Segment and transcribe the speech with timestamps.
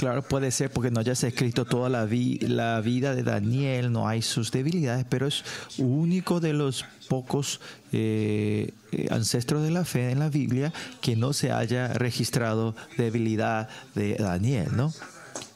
[0.00, 2.08] Claro, puede ser porque no hayas escrito toda la,
[2.40, 5.44] la vida de Daniel, no hay sus debilidades, pero es
[5.76, 7.60] único de los pocos
[7.92, 13.68] eh, eh, ancestros de la fe en la Biblia que no se haya registrado debilidad
[13.94, 14.90] de Daniel, ¿no?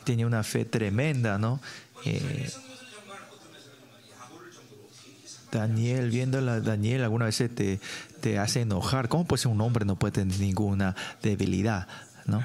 [0.05, 1.59] Tenía una fe tremenda, ¿no?
[2.05, 2.51] Eh,
[5.51, 7.81] Daniel, viendo a Daniel, alguna vez te,
[8.21, 9.09] te hace enojar.
[9.09, 11.89] ¿Cómo puede ser un hombre no puede tener ninguna debilidad,
[12.27, 12.45] ¿no?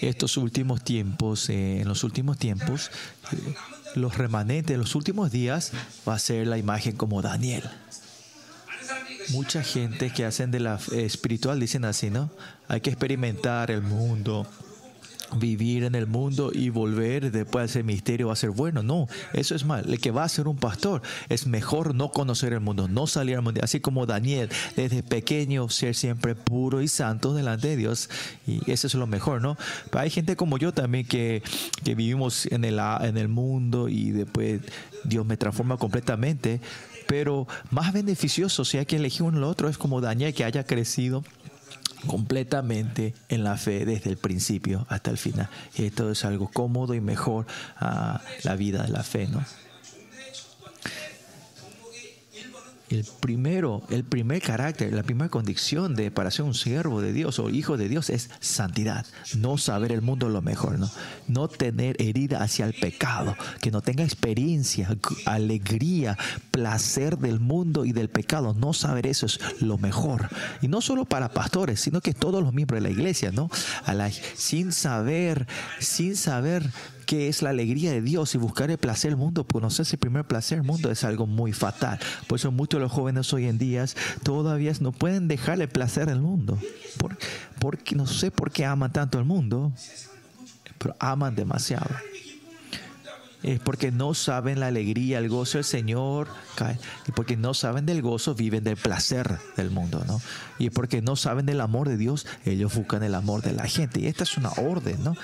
[0.00, 2.90] Estos últimos tiempos, en los últimos tiempos,
[3.94, 5.72] los remanentes los últimos días
[6.08, 7.64] va a ser la imagen como Daniel.
[9.30, 12.30] Mucha gente que hacen de la espiritual dicen así, ¿no?
[12.68, 14.46] Hay que experimentar el mundo,
[15.36, 18.82] vivir en el mundo y volver después de ese misterio va a ser bueno.
[18.82, 19.88] No, eso es mal.
[19.88, 23.36] El que va a ser un pastor es mejor no conocer el mundo, no salir
[23.36, 23.60] al mundo.
[23.62, 28.10] Así como Daniel, desde pequeño, ser siempre puro y santo delante de Dios.
[28.46, 29.56] Y eso es lo mejor, ¿no?
[29.90, 31.42] Pero hay gente como yo también que,
[31.84, 34.60] que vivimos en el, en el mundo y después
[35.04, 36.60] Dios me transforma completamente.
[37.06, 40.64] Pero más beneficioso, si hay que elegir uno o otro, es como Daniel que haya
[40.64, 41.24] crecido
[42.06, 45.48] completamente en la fe desde el principio hasta el final.
[45.76, 49.44] Y esto es algo cómodo y mejor a la vida de la fe, ¿no?
[52.90, 57.38] El primero, el primer carácter, la primera condición de para ser un siervo de Dios
[57.38, 59.06] o hijo de Dios es santidad.
[59.36, 60.90] No saber el mundo lo mejor, ¿no?
[61.28, 64.88] No tener herida hacia el pecado, que no tenga experiencia,
[65.24, 66.18] alegría,
[66.50, 68.54] placer del mundo y del pecado.
[68.54, 70.28] No saber eso es lo mejor.
[70.60, 73.50] Y no solo para pastores, sino que todos los miembros de la iglesia, ¿no?
[73.84, 75.46] A la, sin saber,
[75.78, 76.68] sin saber
[77.00, 80.24] qué es la alegría de Dios y buscar el placer del mundo, conocer ese primer
[80.24, 81.98] placer del mundo es algo muy fatal.
[82.26, 83.84] Por eso muchos de los jóvenes hoy en día
[84.22, 86.58] todavía no pueden dejar el placer del mundo.
[87.60, 89.72] porque no sé por qué aman tanto el mundo,
[90.78, 91.88] pero aman demasiado
[93.42, 96.28] es porque no saben la alegría, el gozo del Señor,
[97.06, 100.20] y porque no saben del gozo, viven del placer del mundo, ¿no?
[100.58, 104.00] Y porque no saben del amor de Dios, ellos buscan el amor de la gente.
[104.00, 105.16] Y esta es una orden, ¿no?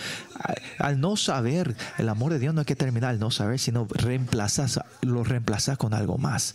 [0.79, 3.87] Al no saber el amor de Dios, no hay que terminar al no saber, sino
[3.91, 6.55] reemplazas, lo reemplazas con algo más.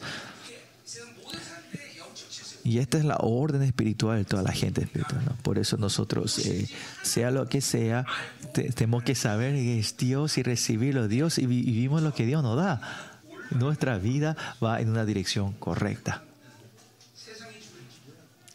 [2.63, 5.22] Y esta es la orden espiritual de toda la gente espiritual.
[5.41, 6.67] Por eso nosotros, eh,
[7.01, 8.05] sea lo que sea,
[8.53, 12.57] tenemos que saber que es Dios y recibirlo Dios y vivimos lo que Dios nos
[12.57, 12.81] da.
[13.51, 16.23] Nuestra vida va en una dirección correcta.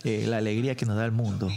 [0.04, 1.50] Eh, la alegría que nos da el mundo.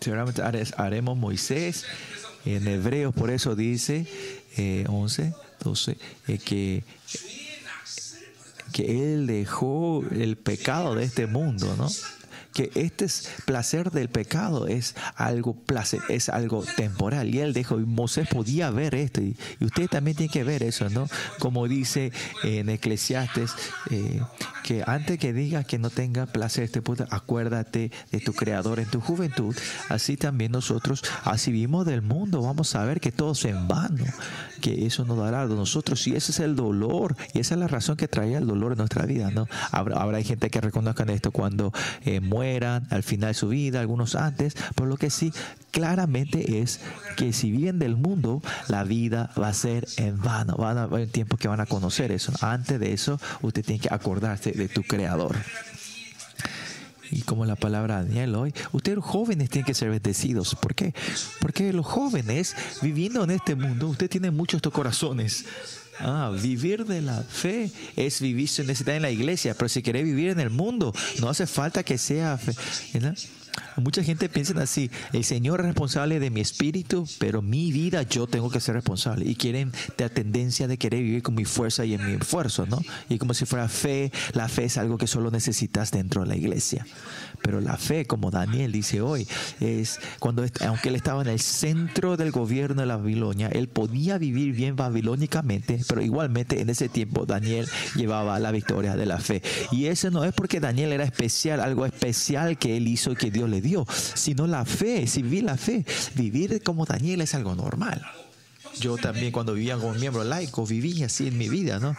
[0.00, 0.42] Seguramente
[0.76, 1.84] haremos Moisés
[2.44, 4.06] en Hebreos, por eso dice
[4.56, 5.96] eh, 11, 12,
[6.28, 6.82] eh, que
[8.72, 11.88] que Él dejó el pecado de este mundo, ¿no?
[12.52, 13.06] que este
[13.44, 17.34] placer del pecado es algo placer, es algo temporal.
[17.34, 20.88] Y él dijo, y Moisés podía ver esto, y, usted también tiene que ver eso,
[20.90, 21.08] ¿no?
[21.38, 22.12] Como dice
[22.42, 23.52] en Eclesiastes,
[23.90, 24.20] eh,
[24.62, 28.88] que antes que digas que no tenga placer este puto, acuérdate de tu creador en
[28.88, 29.56] tu juventud.
[29.88, 34.04] Así también nosotros, así vimos del mundo, vamos a ver que todo es en vano,
[34.60, 36.06] que eso nos dará a nosotros.
[36.06, 38.78] Y ese es el dolor, y esa es la razón que traía el dolor en
[38.78, 39.48] nuestra vida, ¿no?
[39.70, 41.72] Habrá, habrá gente que reconozcan esto cuando
[42.04, 42.20] eh,
[42.90, 45.32] al final de su vida, algunos antes, pero lo que sí
[45.72, 46.78] claramente es
[47.16, 50.56] que si viven del mundo, la vida va a ser en vano.
[50.56, 52.32] Van a haber tiempos que van a conocer eso.
[52.40, 55.36] Antes de eso, usted tiene que acordarse de tu creador.
[57.10, 60.54] Y como la palabra Daniel hoy, ustedes jóvenes tienen que ser bendecidos.
[60.54, 60.94] ¿Por qué?
[61.40, 65.44] Porque los jóvenes viviendo en este mundo, usted tiene muchos corazones
[65.98, 70.02] Ah, vivir de la fe es vivir sin necesidad en la iglesia, pero si quiere
[70.02, 72.54] vivir en el mundo, no hace falta que sea fe.
[73.76, 78.26] Mucha gente piensa así, el Señor es responsable de mi espíritu, pero mi vida yo
[78.26, 79.24] tengo que ser responsable.
[79.28, 82.80] Y quieren la tendencia de querer vivir con mi fuerza y en mi esfuerzo, ¿no?
[83.08, 86.36] Y como si fuera fe, la fe es algo que solo necesitas dentro de la
[86.36, 86.86] iglesia.
[87.42, 89.26] Pero la fe, como Daniel dice hoy,
[89.60, 94.18] es cuando, aunque él estaba en el centro del gobierno de la Babilonia, él podía
[94.18, 99.42] vivir bien babilónicamente, pero igualmente en ese tiempo Daniel llevaba la victoria de la fe.
[99.70, 103.30] Y eso no es porque Daniel era especial, algo especial que él hizo y que
[103.30, 105.84] Dios le dio, sino la fe, si vivir la fe,
[106.14, 108.02] vivir como Daniel es algo normal.
[108.80, 111.96] Yo también cuando vivía como miembro laico viví así en mi vida, ¿no?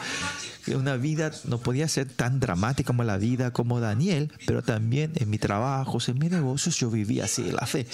[0.68, 5.30] Una vida no podía ser tan dramática como la vida como Daniel, pero también en
[5.30, 7.86] mi trabajo, en mis negocios, yo vivía así la fe.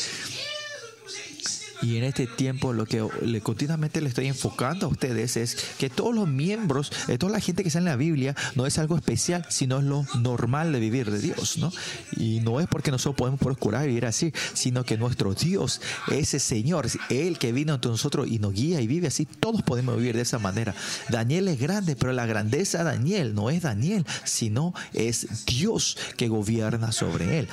[1.81, 5.90] Y en este tiempo lo que le, continuamente le estoy enfocando a ustedes es que
[5.90, 8.96] todos los miembros, de toda la gente que está en la Biblia, no es algo
[8.96, 11.72] especial, sino es lo normal de vivir de Dios, ¿no?
[12.18, 15.81] Y no es porque nosotros podemos procurar vivir así, sino que nuestro Dios,
[16.12, 19.98] ese Señor, Él que vino entre nosotros y nos guía y vive así, todos podemos
[19.98, 20.76] vivir de esa manera.
[21.10, 26.28] Daniel es grande, pero la grandeza de Daniel no es Daniel, sino es Dios que
[26.28, 27.48] gobierna sobre él.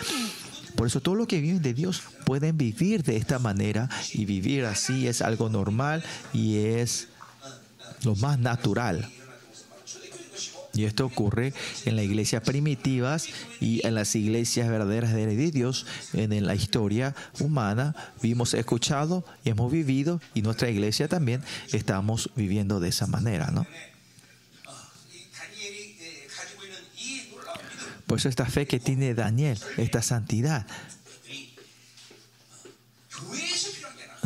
[0.76, 4.64] Por eso todo lo que viven de Dios pueden vivir de esta manera y vivir
[4.66, 7.08] así es algo normal y es
[8.04, 9.10] lo más natural.
[10.74, 11.54] Y esto ocurre
[11.86, 13.28] en las iglesias primitivas
[13.60, 15.86] y en las iglesias verdaderas de Dios.
[16.12, 21.42] En la historia humana vimos, escuchado y hemos vivido y nuestra iglesia también
[21.72, 23.66] estamos viviendo de esa manera, ¿no?
[28.06, 30.66] Por eso esta fe que tiene Daniel, esta santidad,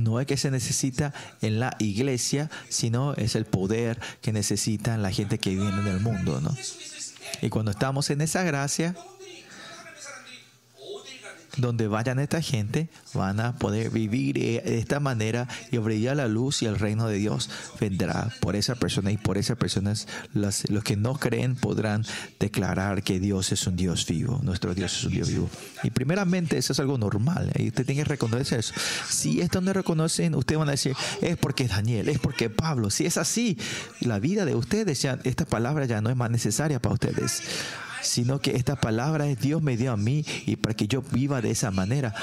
[0.00, 1.12] no es que se necesita
[1.42, 6.00] en la iglesia, sino es el poder que necesitan la gente que viene en el
[6.00, 6.40] mundo.
[6.40, 6.54] ¿no?
[7.42, 8.96] Y cuando estamos en esa gracia,
[11.56, 16.62] donde vayan esta gente, van a poder vivir de esta manera y brillar la luz
[16.62, 17.50] y el reino de Dios
[17.80, 22.04] vendrá por esa persona y por esas personas los, los que no creen podrán
[22.38, 25.50] declarar que Dios es un Dios vivo, nuestro Dios es un Dios vivo.
[25.82, 28.74] Y primeramente eso es algo normal y usted tiene que reconocer eso.
[29.08, 32.90] Si esto no reconocen, ustedes van a decir, es porque es Daniel, es porque Pablo.
[32.90, 33.58] Si es así,
[34.00, 37.42] la vida de ustedes, ya, esta palabra ya no es más necesaria para ustedes
[38.02, 41.40] sino que esta palabra es Dios me dio a mí y para que yo viva
[41.40, 42.14] de esa manera.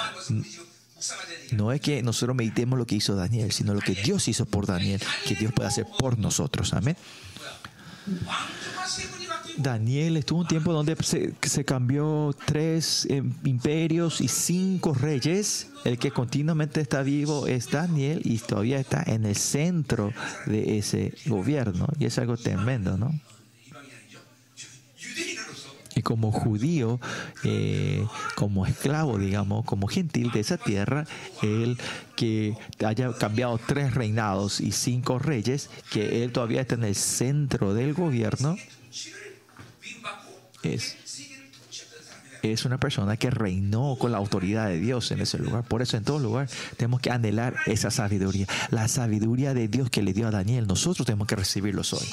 [1.51, 4.65] No es que nosotros meditemos lo que hizo Daniel, sino lo que Dios hizo por
[4.65, 6.74] Daniel, que Dios puede hacer por nosotros.
[6.74, 6.97] Amén.
[9.57, 15.69] Daniel estuvo un tiempo donde se, se cambió tres eh, imperios y cinco reyes.
[15.83, 20.13] El que continuamente está vivo es Daniel y todavía está en el centro
[20.45, 21.88] de ese gobierno.
[21.97, 23.19] Y es algo tremendo, ¿no?
[25.97, 26.99] Y como judío,
[27.44, 28.05] eh,
[28.35, 31.05] como esclavo, digamos, como gentil de esa tierra,
[31.41, 31.77] él
[32.15, 32.55] que
[32.85, 37.94] haya cambiado tres reinados y cinco reyes, que él todavía está en el centro del
[37.94, 38.55] gobierno,
[40.63, 40.97] es,
[42.43, 45.63] es una persona que reinó con la autoridad de Dios en ese lugar.
[45.63, 46.47] Por eso en todo lugar
[46.77, 50.67] tenemos que anhelar esa sabiduría, la sabiduría de Dios que le dio a Daniel.
[50.67, 52.07] Nosotros tenemos que recibirlo hoy.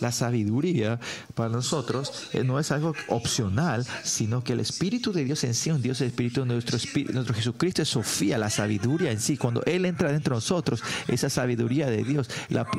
[0.00, 0.98] La sabiduría
[1.34, 5.70] para nosotros eh, no es algo opcional, sino que el Espíritu de Dios en sí,
[5.70, 9.36] un Dios el Espíritu nuestro, Espíritu, nuestro Jesucristo es Sofía, la sabiduría en sí.
[9.36, 12.30] Cuando Él entra dentro de nosotros, esa sabiduría de Dios,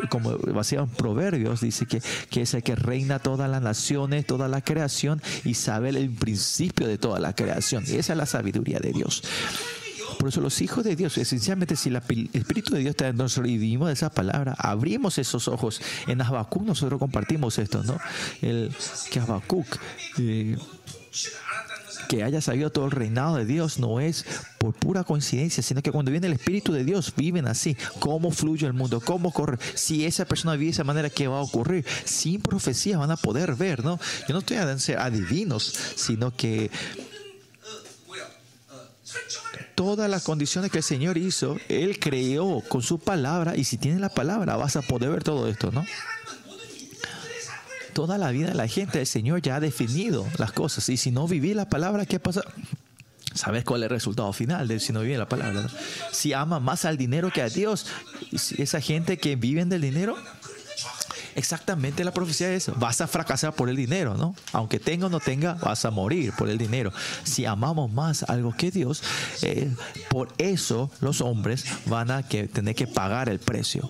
[0.10, 4.48] como basado en Proverbios, dice que, que es el que reina todas las naciones, toda
[4.48, 7.84] la creación y sabe el principio de toda la creación.
[7.88, 9.24] Y esa es la sabiduría de Dios.
[10.22, 13.50] Por eso los hijos de Dios, esencialmente si el Espíritu de Dios está en nosotros
[13.50, 15.82] y vivimos de esa palabra, abrimos esos ojos.
[16.06, 17.98] En Habacuc nosotros compartimos esto, ¿no?
[18.44, 18.72] El,
[19.10, 19.66] que Habacuc...
[20.20, 20.58] Eh,
[22.08, 24.26] que haya sabido todo el reinado de Dios no es
[24.60, 27.76] por pura coincidencia, sino que cuando viene el Espíritu de Dios, viven así.
[28.00, 29.02] ¿Cómo fluye el mundo?
[29.02, 29.58] ¿Cómo corre?
[29.74, 31.84] Si esa persona vive de esa manera, ¿qué va a ocurrir?
[32.06, 34.00] Sin profecía van a poder ver, ¿no?
[34.28, 35.64] Yo no estoy a ser adivinos,
[35.96, 36.70] sino que
[39.76, 44.00] todas las condiciones que el Señor hizo, Él creó con su palabra y si tienes
[44.00, 45.86] la palabra vas a poder ver todo esto, ¿no?
[47.94, 51.12] Toda la vida de la gente, el Señor ya ha definido las cosas y si
[51.12, 52.42] no viví la palabra, ¿qué pasa?
[53.34, 55.70] ¿Sabes cuál es el resultado final de si no vive la palabra?
[56.12, 57.88] Si ama más al dinero que a Dios,
[58.32, 60.18] esa gente que vive del dinero,
[61.36, 64.36] exactamente la profecía es, vas a fracasar por el dinero, ¿no?
[64.54, 66.92] Aunque tenga o no tenga, vas a morir por el dinero.
[67.24, 69.04] Si amamos más algo que Dios,
[69.42, 69.72] eh,
[70.10, 73.90] por eso los hombres van a que, tener que pagar el precio.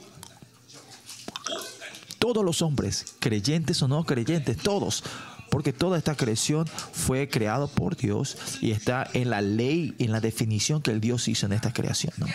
[2.20, 5.04] Todos los hombres, creyentes o no creyentes, todos,
[5.50, 10.22] porque toda esta creación fue creado por Dios y está en la ley, en la
[10.22, 12.14] definición que el Dios hizo en esta creación.
[12.18, 12.28] ¿no?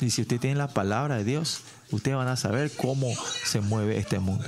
[0.00, 1.60] Y si usted tiene la palabra de Dios,
[1.94, 3.12] ustedes van a saber cómo
[3.44, 4.44] se mueve este mundo.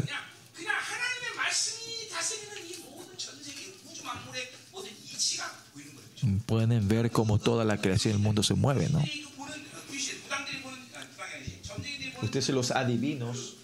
[6.47, 9.03] Pueden ver cómo toda la creación del mundo se mueve, ¿no?
[12.23, 13.57] Ustedes los adivinos,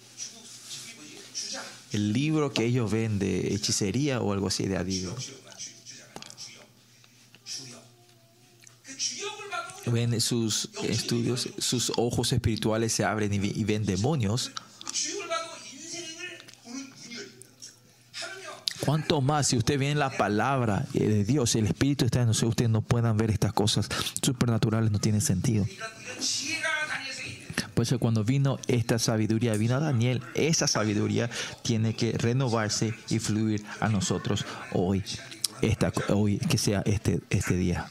[1.91, 5.42] el libro que ellos ven de hechicería o algo así de adivinos
[9.85, 14.51] ven sus estudios, sus ojos espirituales se abren y, ven demonios.
[18.85, 22.71] Cuanto más si usted viene la palabra de Dios, el Espíritu está en nosotros, ustedes
[22.71, 23.87] no puedan ver estas cosas
[24.21, 25.65] supernaturales, no tiene sentido.
[27.73, 31.29] Por eso cuando vino esta sabiduría, vino a Daniel, esa sabiduría
[31.63, 35.03] tiene que renovarse y fluir a nosotros hoy,
[35.61, 37.89] esta, hoy que sea este, este día.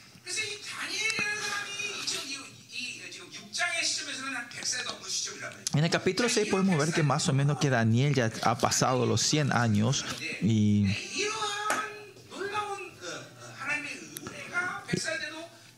[5.75, 9.07] En el capítulo 6 podemos ver que más o menos que Daniel ya ha pasado
[9.07, 10.05] los 100 años
[10.43, 10.87] y,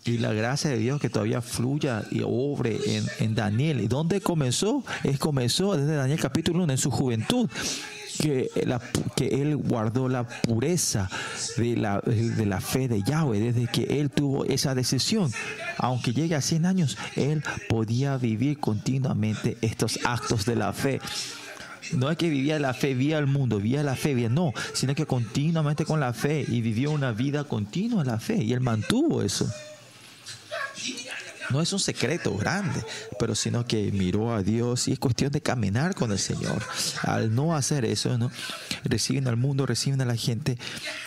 [0.05, 3.81] y la gracia de Dios que todavía fluya y obre en, en Daniel.
[3.81, 4.85] ¿Y dónde comenzó?
[5.05, 7.49] Es comenzó desde Daniel capítulo 1 en su juventud
[8.19, 8.81] que, la,
[9.17, 11.09] que él guardó la pureza
[11.57, 15.31] de la, de la fe de Yahweh desde que él tuvo esa decisión.
[15.79, 21.01] Aunque llegue a 100 años, él podía vivir continuamente estos actos de la fe.
[21.93, 24.95] No es que vivía la fe, vía el mundo, vía la fe, vía no, sino
[24.95, 29.23] que continuamente con la fe y vivió una vida continua la fe y él mantuvo
[29.23, 29.47] eso
[31.51, 32.85] no es un secreto grande,
[33.19, 36.63] pero sino que miró a Dios y es cuestión de caminar con el Señor.
[37.03, 38.31] Al no hacer eso, ¿no?
[38.85, 40.59] Reciben al mundo, reciben a la gente,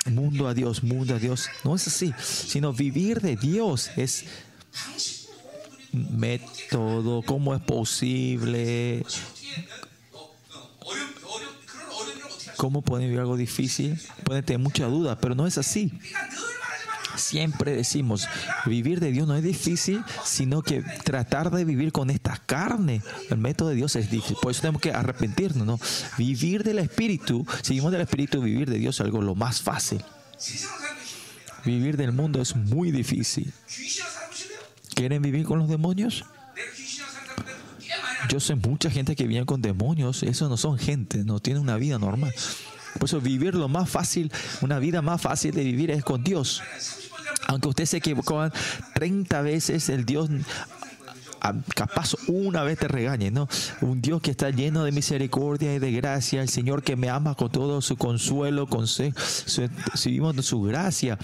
[0.06, 1.50] mundo a Dios, mundo a Dios.
[1.64, 4.26] No es así, sino vivir de Dios es
[5.92, 9.04] método, cómo es posible,
[12.58, 15.92] cómo pueden vivir algo difícil, pueden tener mucha duda, pero no es así.
[17.18, 18.28] Siempre decimos,
[18.66, 23.38] vivir de Dios no es difícil, sino que tratar de vivir con esta carne, el
[23.38, 24.38] método de Dios es difícil.
[24.42, 25.80] Por eso tenemos que arrepentirnos, ¿no?
[26.18, 30.04] Vivir del Espíritu, si vivimos del Espíritu, vivir de Dios es algo lo más fácil.
[31.66, 33.52] Vivir del mundo es muy difícil.
[34.94, 36.24] ¿Quieren vivir con los demonios?
[38.30, 41.78] Yo sé mucha gente que viene con demonios, eso no son gente, no tienen una
[41.78, 42.34] vida normal.
[42.94, 44.32] Por eso vivir lo más fácil,
[44.62, 46.62] una vida más fácil de vivir es con Dios.
[47.48, 48.50] Aunque usted se equivocó
[48.94, 50.30] 30 veces, el Dios
[51.76, 53.48] capaz una vez te regañe, ¿no?
[53.82, 57.36] Un Dios que está lleno de misericordia y de gracia, el Señor que me ama
[57.36, 61.18] con todo su consuelo, con su, si vivimos de su gracia,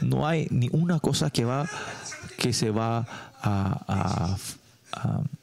[0.00, 1.68] no hay ni una cosa que va
[2.36, 3.06] que se va
[3.42, 4.36] a,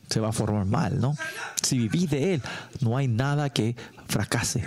[0.09, 1.15] se va a formar mal, ¿no?
[1.61, 2.41] Si vivís de él,
[2.81, 3.75] no hay nada que
[4.07, 4.63] fracase.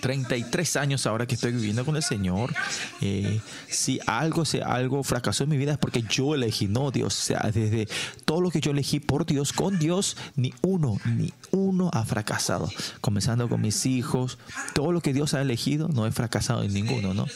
[0.00, 2.54] 33 años ahora que estoy viviendo con el Señor.
[3.00, 7.18] Eh, si algo, si algo fracasó en mi vida es porque yo elegí, no Dios.
[7.18, 7.88] O sea, desde
[8.24, 12.70] todo lo que yo elegí por Dios, con Dios, ni uno, ni uno ha fracasado.
[13.00, 14.38] Comenzando con mis hijos,
[14.74, 17.26] todo lo que Dios ha elegido no he fracasado en ninguno, ¿no?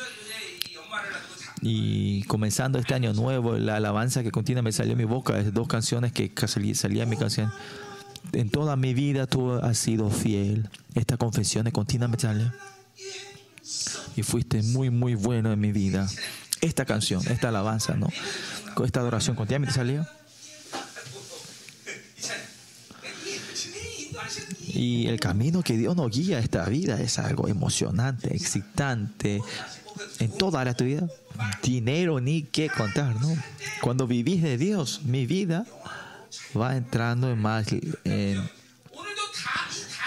[1.62, 5.52] Y comenzando este año nuevo, la alabanza que continúa me salió en mi boca, es
[5.52, 7.52] dos canciones que salía en mi canción
[8.32, 10.68] en toda mi vida tú has sido fiel.
[10.94, 12.52] Esta confesión de continuamente sale.
[14.16, 16.08] Y fuiste muy, muy bueno en mi vida.
[16.60, 18.08] Esta canción, esta alabanza, ¿no?
[18.74, 20.08] Con esta adoración continuamente salía.
[24.68, 29.42] Y el camino que Dios nos guía a esta vida es algo emocionante, excitante,
[30.18, 31.08] en toda la tu vida.
[31.62, 33.34] Dinero ni qué contar, ¿no?
[33.80, 35.66] Cuando vivís de Dios, mi vida
[36.58, 38.50] va entrando en más en,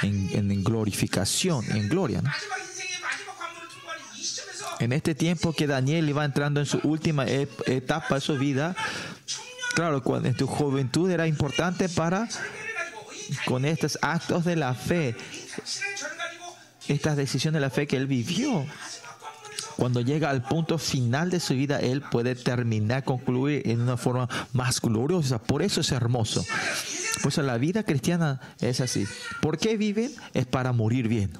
[0.02, 2.22] en, glorificación, en gloria.
[4.80, 8.76] En este tiempo que Daniel iba entrando en su última etapa de su vida,
[9.76, 12.28] claro, cuando en tu juventud era importante para,
[13.46, 15.16] con estos actos de la fe,
[16.88, 18.66] estas decisiones de la fe que él vivió,
[19.78, 24.30] cuando llega al punto final de su vida, él puede terminar, concluir en una forma
[24.54, 25.42] más gloriosa.
[25.42, 26.46] Por eso es hermoso.
[27.22, 29.06] Por eso la vida cristiana es así.
[29.42, 30.14] ¿Por qué viven?
[30.34, 31.32] Es para morir bien.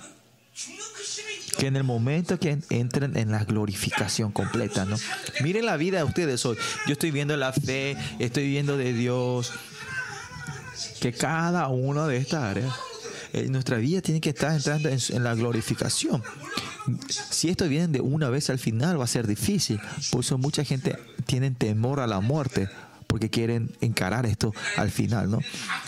[1.58, 4.96] Que en el momento que entren en la glorificación completa, ¿no?
[5.44, 6.58] Miren la vida de ustedes hoy.
[6.88, 9.52] Yo estoy viendo la fe, estoy viendo de Dios.
[11.00, 12.74] Que cada una de estas áreas,
[13.34, 16.24] en nuestra vida tiene que estar entrando en la glorificación
[17.08, 19.80] si esto viene de una vez al final va a ser difícil.
[20.12, 22.70] Por eso mucha gente tiene temor a la muerte
[23.14, 25.38] porque quieren encarar esto al final, ¿no?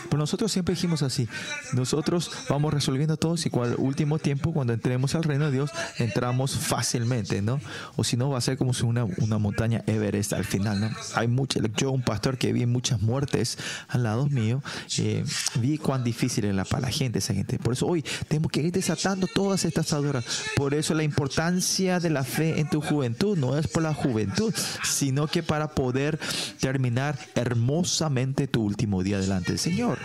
[0.04, 1.28] Pero nosotros siempre dijimos así,
[1.72, 6.52] nosotros vamos resolviendo todo y cual último tiempo, cuando entremos al reino de Dios, entramos
[6.52, 7.60] fácilmente, ¿no?
[7.96, 10.90] O si no, va a ser como si una, una montaña Everest al final, ¿no?
[11.16, 14.62] Hay mucha, yo, un pastor que vi muchas muertes al lado mío,
[14.98, 15.24] eh,
[15.56, 17.58] vi cuán difícil era para la gente, esa gente.
[17.58, 20.24] Por eso hoy tenemos que ir desatando todas estas ataduras.
[20.54, 24.54] Por eso la importancia de la fe en tu juventud no es por la juventud,
[24.84, 26.20] sino que para poder
[26.60, 29.98] terminar hermosamente tu último día delante del Señor.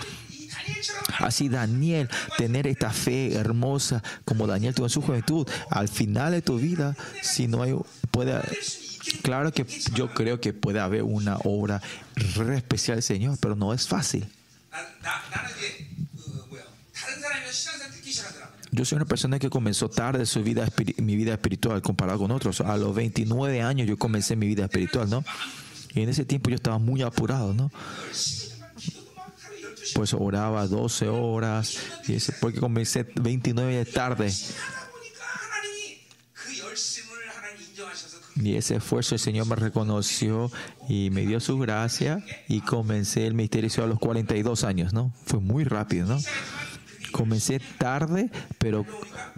[1.20, 6.42] Así Daniel, tener esta fe hermosa como Daniel tuvo en su juventud, al final de
[6.42, 7.76] tu vida, si no hay,
[8.12, 8.40] puede,
[9.22, 11.82] claro que yo creo que puede haber una obra
[12.36, 14.28] re especial del Señor, pero no es fácil.
[18.74, 20.66] Yo soy una persona que comenzó tarde su vida,
[20.98, 22.62] mi vida espiritual comparado con otros.
[22.62, 25.26] A los 29 años yo comencé mi vida espiritual, ¿no?
[25.94, 27.72] Y en ese tiempo yo estaba muy apurado, ¿no?
[29.94, 34.32] Pues oraba 12 horas, y ese, porque comencé 29 de tarde.
[38.36, 40.50] Y ese esfuerzo el Señor me reconoció
[40.88, 45.14] y me dio su gracia y comencé el ministerio a los 42 años, ¿no?
[45.26, 46.20] Fue muy rápido, ¿no?
[47.12, 48.86] Comencé tarde, pero,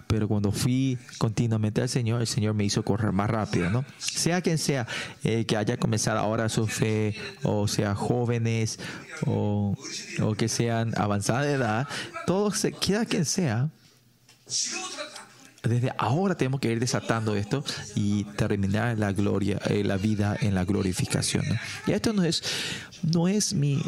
[0.06, 3.84] pero cuando fui continuamente al Señor, el Señor me hizo correr más rápido, ¿no?
[3.98, 4.86] Sea quien sea
[5.22, 8.78] eh, que haya comenzado ahora su fe, o sea jóvenes,
[9.26, 9.76] o,
[10.22, 11.88] o que sean avanzada de edad,
[12.26, 13.70] todos, quiera quien sea,
[15.68, 17.64] desde ahora tenemos que ir desatando esto
[17.94, 21.44] y terminar la gloria, eh, la vida en la glorificación.
[21.86, 22.42] Y esto no es,
[23.02, 23.82] no es mi,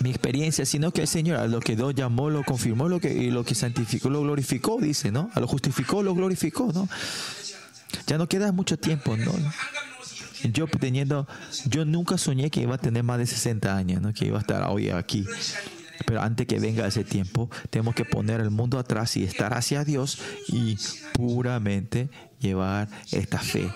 [0.00, 3.30] mi experiencia, sino que el Señor lo que Dios llamó lo confirmó, lo que, y
[3.30, 5.30] lo que santificó lo glorificó, dice, ¿no?
[5.34, 6.88] A lo justificó lo glorificó, ¿no?
[8.06, 9.32] Ya no queda mucho tiempo, ¿no?
[10.52, 11.28] Yo teniendo,
[11.66, 14.12] yo nunca soñé que iba a tener más de 60 años, ¿no?
[14.12, 15.24] Que iba a estar hoy aquí.
[16.06, 19.84] Pero antes que venga ese tiempo, tenemos que poner el mundo atrás y estar hacia
[19.84, 20.76] Dios y
[21.12, 22.08] puramente
[22.40, 23.70] llevar esta fe.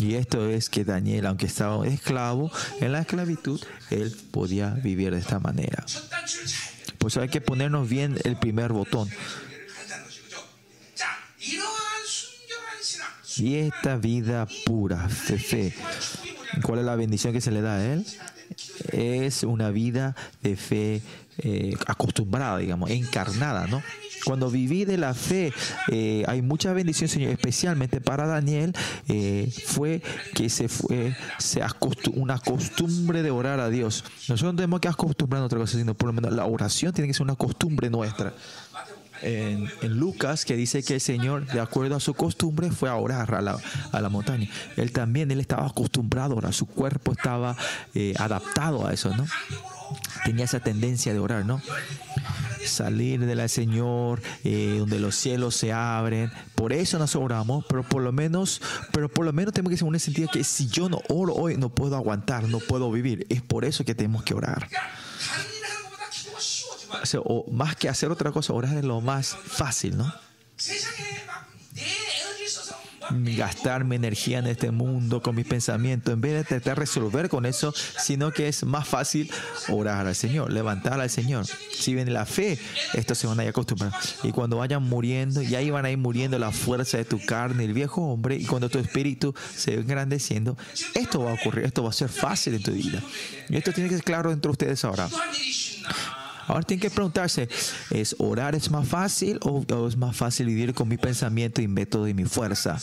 [0.00, 5.18] Y esto es que Daniel, aunque estaba esclavo en la esclavitud, él podía vivir de
[5.18, 5.84] esta manera.
[6.98, 9.08] Pues hay que ponernos bien el primer botón.
[13.36, 15.74] Y esta vida pura de fe,
[16.62, 18.06] ¿cuál es la bendición que se le da a él?
[18.92, 21.02] Es una vida de fe
[21.42, 23.82] eh, acostumbrada, digamos, encarnada, ¿no?
[24.26, 25.54] Cuando viví de la fe,
[25.90, 28.74] eh, hay mucha bendición, Señor, especialmente para Daniel,
[29.08, 30.02] eh, fue
[30.34, 31.62] que se fue se
[32.14, 34.04] una costumbre de orar a Dios.
[34.28, 37.08] Nosotros no tenemos que acostumbrarnos a otra cosa, sino por lo menos la oración tiene
[37.08, 38.34] que ser una costumbre nuestra.
[39.22, 43.34] En, Lucas, que dice que el Señor, de acuerdo a su costumbre, fue a orar
[43.34, 43.58] a la,
[43.92, 44.48] a la montaña.
[44.76, 47.56] Él también, él estaba acostumbrado a orar, su cuerpo estaba
[48.18, 49.26] adaptado a eso, ¿no?
[50.24, 51.60] Tenía esa tendencia de orar, ¿no?
[52.64, 56.30] Salir del Señor, eh, donde los cielos se abren.
[56.54, 58.60] Por eso nos oramos, pero por lo menos,
[58.92, 61.56] pero por lo menos tenemos que ser un sentido que si yo no oro hoy,
[61.56, 63.26] no puedo aguantar, no puedo vivir.
[63.28, 64.68] Es por eso que tenemos que orar.
[67.24, 70.12] O, más que hacer otra cosa, orar es lo más fácil, ¿no?
[73.12, 77.28] Gastar mi energía en este mundo con mis pensamientos, en vez de tratar de resolver
[77.28, 79.30] con eso, sino que es más fácil
[79.68, 81.46] orar al Señor, levantar al Señor.
[81.46, 82.58] Si viene la fe,
[82.94, 83.96] esto se van a ir acostumbrando.
[84.22, 87.64] Y cuando vayan muriendo, y ahí van a ir muriendo la fuerza de tu carne,
[87.64, 90.56] el viejo hombre, y cuando tu espíritu se va engrandeciendo,
[90.94, 93.02] esto va a ocurrir, esto va a ser fácil en tu vida.
[93.48, 95.08] Y esto tiene que ser claro entre ustedes ahora.
[96.50, 97.48] Ahora tienen que preguntarse,
[97.90, 102.08] ¿es orar es más fácil o, es más fácil vivir con mi pensamiento y método
[102.08, 102.76] y mi fuerza?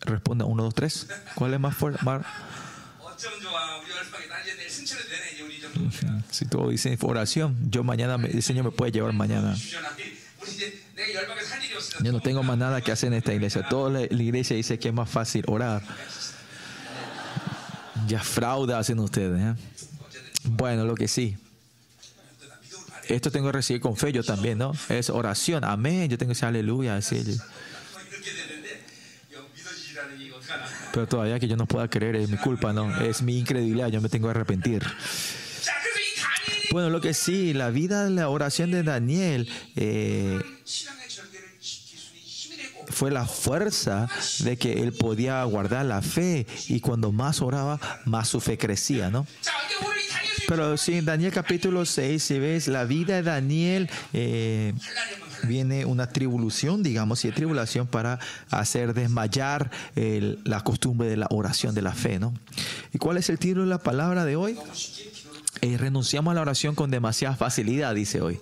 [0.00, 1.06] responda uno, dos, tres.
[1.34, 2.00] ¿Cuál es más fuerte?
[6.30, 9.54] Si todo dice oración, yo mañana, el Señor me puede llevar mañana.
[12.02, 13.68] Yo no tengo más nada que hacer en esta iglesia.
[13.68, 15.82] Toda la, iglesia dice que es más fácil orar.
[18.08, 19.42] Ya fraude hacen ustedes.
[19.42, 19.54] ¿eh?
[20.44, 21.36] Bueno, lo que sí
[23.14, 24.72] esto tengo que recibir con fe yo también, ¿no?
[24.88, 27.36] Es oración, amén, yo tengo que decir aleluya, decir.
[30.92, 33.00] Pero todavía que yo no pueda creer es mi culpa, ¿no?
[33.00, 34.82] Es mi incredulidad, yo me tengo que arrepentir.
[36.72, 40.40] Bueno, lo que sí, la vida la oración de Daniel eh,
[42.90, 44.08] fue la fuerza
[44.40, 49.10] de que él podía guardar la fe y cuando más oraba, más su fe crecía,
[49.10, 49.26] ¿no?
[50.48, 54.74] Pero sí, en Daniel capítulo 6, si ves la vida de Daniel, eh,
[55.44, 58.18] viene una tribulación, digamos, y tribulación para
[58.50, 62.34] hacer desmayar la costumbre de la oración de la fe, ¿no?
[62.92, 64.58] ¿Y cuál es el título de la palabra de hoy?
[65.62, 68.40] Eh, renunciamos a la oración con demasiada facilidad, dice hoy.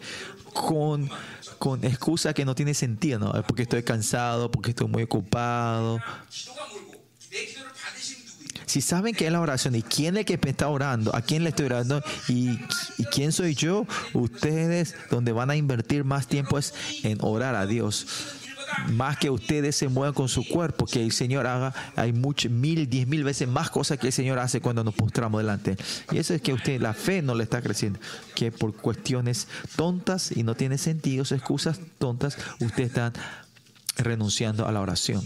[0.52, 1.10] Con,
[1.58, 3.32] con excusa que no tiene sentido, ¿no?
[3.44, 6.00] Porque estoy cansado, porque estoy muy ocupado.
[8.66, 11.22] Si saben qué es la oración y quién es el que me está orando, a
[11.22, 12.58] quién le estoy orando y,
[13.10, 18.06] quién soy yo, ustedes donde van a invertir más tiempo es en orar a Dios.
[18.88, 22.88] Más que ustedes se muevan con su cuerpo, que el Señor haga, hay mucho, mil,
[22.88, 25.76] diez mil veces más cosas que el Señor hace cuando nos postramos delante.
[26.12, 27.98] Y eso es que usted, la fe no le está creciendo,
[28.34, 33.12] que por cuestiones tontas y no tiene sentido, excusas tontas, usted está
[33.96, 35.22] renunciando a la oración.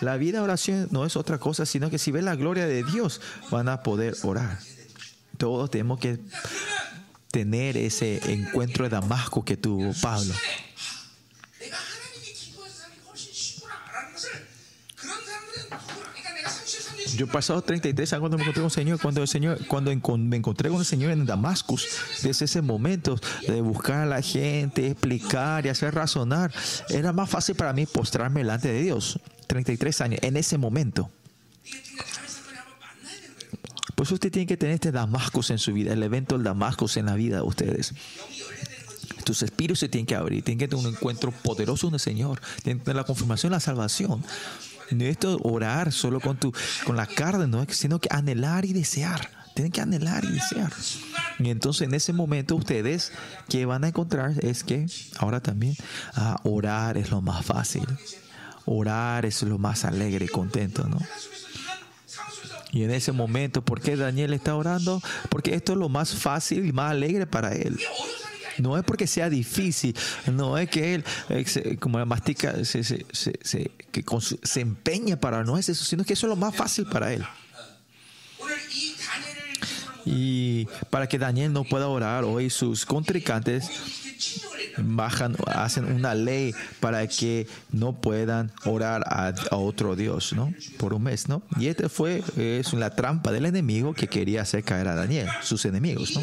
[0.00, 2.84] La vida de oración no es otra cosa, sino que si ven la gloria de
[2.84, 3.20] Dios,
[3.50, 4.58] van a poder orar.
[5.36, 6.20] Todos tenemos que
[7.36, 10.32] tener ese encuentro de Damasco que tuvo Pablo.
[17.14, 20.36] Yo pasado 33 años cuando me encontré con el Señor, cuando el Señor, cuando me
[20.38, 21.76] encontré con el Señor en Damasco,
[22.22, 26.50] desde ese momento de buscar a la gente, explicar y hacer razonar,
[26.88, 29.20] era más fácil para mí postrarme delante de Dios.
[29.46, 31.10] 33 años, en ese momento.
[34.10, 37.14] Usted tiene que tener este Damascus en su vida, el evento del Damascus en la
[37.14, 37.94] vida de ustedes.
[39.24, 42.40] Tus espíritus se tienen que abrir, tienen que tener un encuentro poderoso con el Señor,
[42.62, 44.24] tienen que tener la confirmación, la salvación.
[44.90, 46.52] No es orar solo con, tu,
[46.84, 47.66] con la carne, ¿no?
[47.68, 49.30] sino que anhelar y desear.
[49.54, 50.72] Tienen que anhelar y desear.
[51.38, 53.10] Y entonces en ese momento ustedes
[53.48, 54.86] que van a encontrar es que
[55.18, 55.74] ahora también
[56.14, 57.86] ah, orar es lo más fácil.
[58.66, 60.98] Orar es lo más alegre y contento, ¿no?
[62.76, 65.00] Y en ese momento, ¿por qué Daniel está orando?
[65.30, 67.80] Porque esto es lo más fácil y más alegre para él.
[68.58, 69.96] No es porque sea difícil,
[70.30, 74.04] no es que él, eh, como la mastica, se, se, se, que
[74.42, 77.24] se empeña para, no es eso, sino que eso es lo más fácil para él.
[80.06, 83.68] Y para que Daniel no pueda orar, hoy sus contrincantes
[84.78, 90.52] bajan, hacen una ley para que no puedan orar a, otro Dios, ¿no?
[90.78, 91.42] Por un mes, ¿no?
[91.58, 95.64] Y esta fue, es la trampa del enemigo que quería hacer caer a Daniel, sus
[95.64, 96.22] enemigos, ¿no?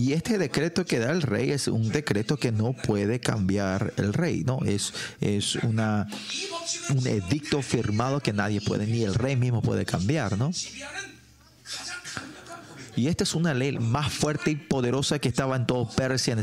[0.00, 4.14] Y este decreto que da el rey es un decreto que no puede cambiar el
[4.14, 4.60] rey, ¿no?
[4.64, 6.08] Es, es una,
[6.88, 10.52] un edicto firmado que nadie puede, ni el rey mismo puede cambiar, ¿no?
[12.96, 16.34] Y esta es una ley más fuerte y poderosa que estaba en todo Persia.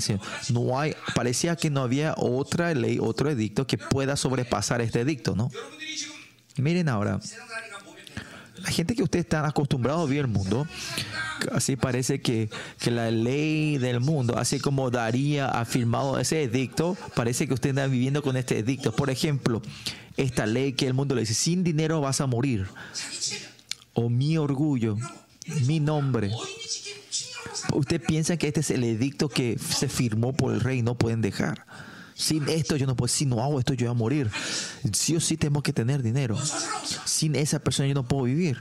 [0.51, 5.35] No hay, parecía que no había otra ley, otro edicto que pueda sobrepasar este edicto,
[5.35, 5.49] ¿no?
[6.57, 7.19] Miren ahora,
[8.67, 10.67] la gente que ustedes están acostumbrados a vivir el mundo,
[11.53, 12.49] así parece que,
[12.80, 17.77] que, la ley del mundo, así como Daría ha firmado ese edicto, parece que ustedes
[17.77, 18.91] están viviendo con este edicto.
[18.91, 19.62] Por ejemplo,
[20.17, 22.67] esta ley que el mundo le dice, sin dinero vas a morir.
[23.93, 24.97] O mi orgullo,
[25.65, 26.30] mi nombre.
[27.71, 31.21] Usted piensa que este es el edicto que se firmó por el rey, no pueden
[31.21, 31.65] dejar.
[32.17, 34.32] Sin esto yo no puedo, si no hago esto yo voy a morir.
[34.91, 36.36] Sí o sí tengo que tener dinero.
[37.06, 38.58] Sin esa persona yo no puedo vivir.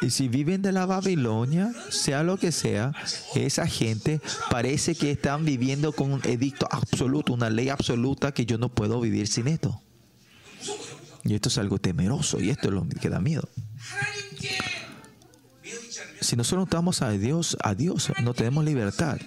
[0.00, 2.92] Y si viven de la Babilonia, sea lo que sea,
[3.34, 8.58] esa gente parece que están viviendo con un edicto absoluto, una ley absoluta que yo
[8.58, 9.82] no puedo vivir sin esto.
[11.24, 13.48] Y esto es algo temeroso y esto es lo que da miedo.
[16.20, 19.18] Si nosotros no estamos a Dios, a Dios, no tenemos libertad.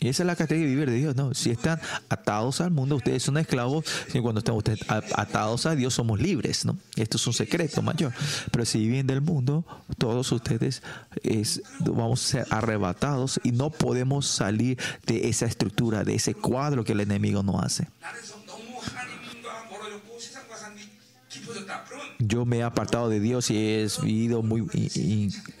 [0.00, 1.34] Y esa es la categoría de vivir de Dios, ¿no?
[1.34, 3.84] Si están atados al mundo, ustedes son esclavos.
[4.14, 6.78] Y cuando están ustedes atados a Dios, somos libres, ¿no?
[6.94, 8.12] Esto es un secreto mayor.
[8.52, 9.64] Pero si viven del mundo,
[9.98, 10.82] todos ustedes
[11.24, 16.84] es, vamos a ser arrebatados y no podemos salir de esa estructura, de ese cuadro
[16.84, 17.88] que el enemigo nos hace
[22.18, 24.66] yo me he apartado de Dios y he vivido muy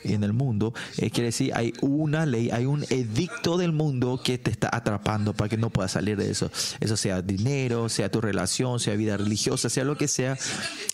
[0.04, 4.38] en el mundo, es quiere decir, hay una ley, hay un edicto del mundo que
[4.38, 6.50] te está atrapando para que no puedas salir de eso.
[6.80, 10.36] Eso sea dinero, sea tu relación, sea vida religiosa, sea lo que sea,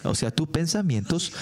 [0.03, 1.33] o sea, tus pensamientos.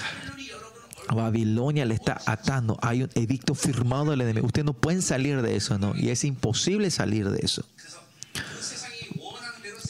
[1.11, 2.79] Babilonia le está atando.
[2.81, 4.47] Hay un edicto firmado del enemigo.
[4.47, 5.95] Ustedes no pueden salir de eso, ¿no?
[5.97, 7.65] Y es imposible salir de eso.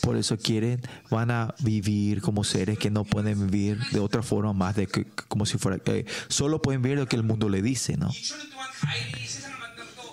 [0.03, 4.53] Por eso quieren, van a vivir como seres que no pueden vivir de otra forma
[4.53, 7.63] más de que como si fuera, que solo pueden vivir lo que el mundo le
[7.63, 8.11] dice, ¿no?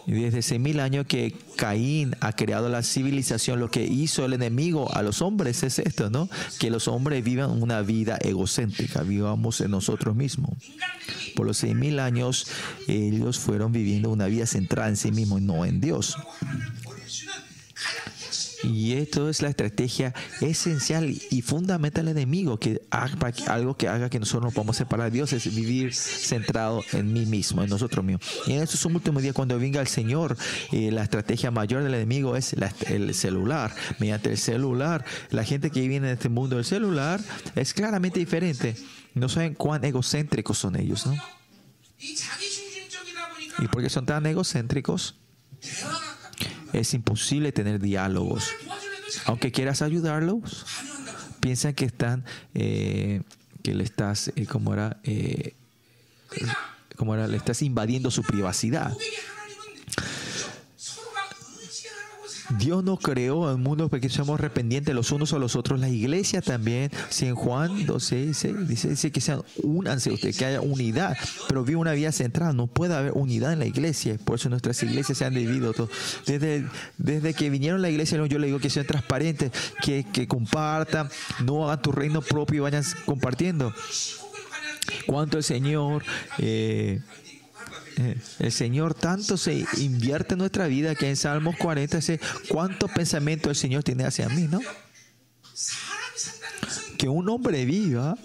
[0.06, 4.34] Y desde hace mil años que Caín ha creado la civilización, lo que hizo el
[4.34, 6.30] enemigo a los hombres es esto, ¿no?
[6.60, 10.54] Que los hombres vivan una vida egocéntrica, vivamos en nosotros mismos.
[11.36, 12.48] Por los seis mil años
[12.88, 16.16] ellos fueron viviendo una vida centrada en sí mismos, no en Dios.
[18.64, 22.82] Y esto es la estrategia esencial y fundamental del enemigo, que
[23.48, 27.26] algo que haga que nosotros nos podamos separar de Dios es vivir centrado en mí
[27.26, 28.26] mismo, en nosotros mismos.
[28.48, 30.38] Y en estos últimos días, cuando venga el Señor,
[30.72, 32.54] eh, la estrategia mayor del enemigo es
[32.88, 33.74] el celular.
[34.00, 37.22] Mediante el celular, la gente que vive en este mundo del celular
[37.56, 38.76] es claramente diferente.
[39.14, 41.16] No saben cuán egocéntricos son ellos, ¿no?
[43.60, 45.16] Y porque son tan egocéntricos,
[46.74, 48.50] es imposible tener diálogos.
[49.26, 50.66] Aunque quieras ayudarlos,
[51.40, 53.22] piensan que están, eh,
[53.64, 55.56] que le estás, eh, como era, eh,
[56.96, 58.96] como era, le estás invadiendo su privacidad.
[62.58, 65.80] Dios no creó el mundo porque somos rependientes los unos a los otros.
[65.80, 70.62] La iglesia también, si en Juan 12 dice, dice, que sean únanse ustedes, que haya
[70.62, 72.56] unidad, pero vive una vida central.
[72.56, 74.18] No puede haber unidad en la iglesia.
[74.24, 75.74] Por eso nuestras iglesias se han dividido.
[75.74, 75.90] Todo.
[76.26, 76.66] Desde,
[76.98, 81.10] desde que vinieron a la iglesia, yo le digo que sean transparentes, que, que compartan,
[81.44, 83.74] no hagan tu reino propio y vayan compartiendo.
[85.06, 86.04] Cuánto el Señor.
[86.38, 87.02] Eh,
[88.40, 93.50] el Señor tanto se invierte en nuestra vida que en Salmos 40 dice, ¿cuánto pensamiento
[93.50, 94.48] el Señor tiene hacia mí?
[94.50, 94.60] ¿no?
[96.98, 98.18] Que un hombre viva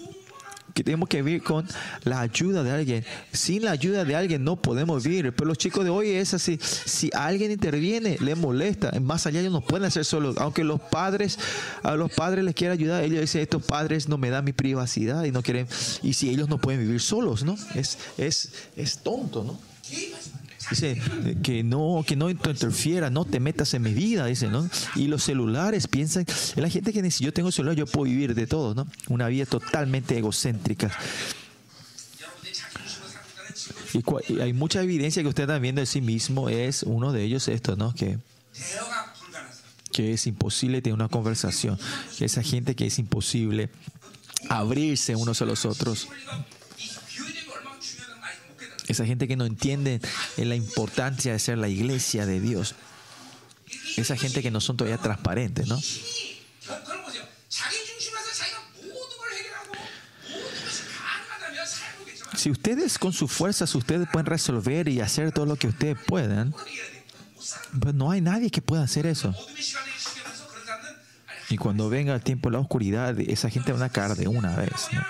[0.75, 1.65] que tenemos que vivir con
[2.03, 3.05] la ayuda de alguien.
[3.31, 5.33] Sin la ayuda de alguien no podemos vivir.
[5.33, 6.59] Pero los chicos de hoy es así.
[6.61, 8.91] Si alguien interviene, les molesta.
[8.99, 10.35] Más allá ellos no pueden hacer solos.
[10.37, 11.39] Aunque los padres,
[11.81, 15.23] a los padres les quieren ayudar, ellos dicen, estos padres no me dan mi privacidad
[15.23, 15.65] y no quieren.
[16.03, 17.55] Y si ellos no pueden vivir solos, ¿no?
[17.73, 19.57] Es, es, es tonto, ¿no?
[20.69, 20.99] Dice
[21.43, 24.67] que no, que no interfiera, no te metas en mi vida, dice, ¿no?
[24.95, 26.25] Y los celulares piensan,
[26.55, 28.87] la gente que dice, yo tengo celular, yo puedo vivir de todo, ¿no?
[29.07, 30.91] Una vida totalmente egocéntrica.
[33.93, 37.47] Y, hay mucha evidencia que usted está viendo de sí mismo, es uno de ellos
[37.47, 37.93] esto, ¿no?
[37.93, 38.17] Que,
[39.91, 41.77] que es imposible tener una conversación,
[42.19, 43.69] esa gente que es imposible
[44.49, 46.07] abrirse unos a los otros.
[48.87, 49.99] Esa gente que no entiende
[50.37, 52.75] la importancia de ser la iglesia de Dios.
[53.97, 55.79] Esa gente que no son todavía transparentes, ¿no?
[62.35, 66.53] Si ustedes con sus fuerzas, ustedes pueden resolver y hacer todo lo que ustedes puedan,
[67.79, 69.33] pues no hay nadie que pueda hacer eso.
[71.49, 74.55] Y cuando venga el tiempo de la oscuridad, esa gente va a caer de una
[74.55, 74.89] vez.
[74.91, 75.01] ¿no?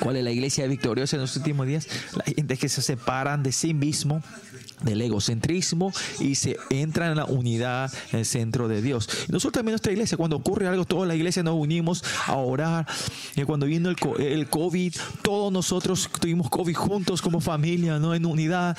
[0.00, 1.88] ¿Cuál es la iglesia victoriosa en los últimos días?
[2.14, 4.22] La gente que se separan de sí mismo,
[4.82, 9.08] del egocentrismo y se entran en la unidad en el centro de Dios.
[9.28, 12.86] nosotros también nuestra iglesia, cuando ocurre algo, toda la iglesia nos unimos a orar.
[13.36, 18.14] Y cuando vino el, el COVID, todos nosotros tuvimos COVID juntos como familia, ¿no?
[18.14, 18.76] En unidad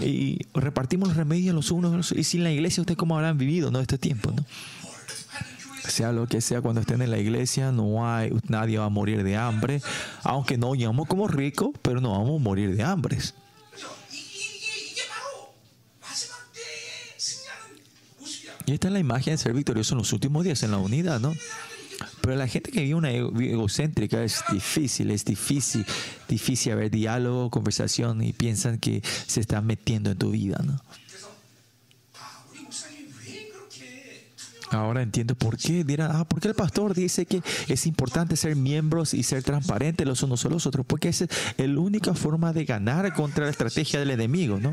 [0.00, 3.80] y repartimos los remedios los unos y sin la iglesia ustedes cómo habrán vivido no
[3.80, 4.44] este tiempo no
[5.90, 9.22] sea lo que sea, cuando estén en la iglesia, no hay, nadie va a morir
[9.22, 9.80] de hambre,
[10.22, 13.18] aunque no llamamos como ricos, pero no vamos a morir de hambre.
[18.66, 21.20] Y esta es la imagen de ser victorioso en los últimos días, en la unidad,
[21.20, 21.32] ¿no?
[22.20, 25.86] Pero la gente que vive una egocéntrica es difícil, es difícil,
[26.28, 30.80] difícil haber diálogo, conversación y piensan que se están metiendo en tu vida, ¿no?
[34.70, 35.84] Ahora entiendo por qué.
[35.84, 40.06] Dirán, ah, ¿por qué el pastor dice que es importante ser miembros y ser transparentes
[40.06, 40.84] los unos a los otros?
[40.86, 41.26] Porque esa
[41.56, 44.72] es la única forma de ganar contra la estrategia del enemigo, ¿no?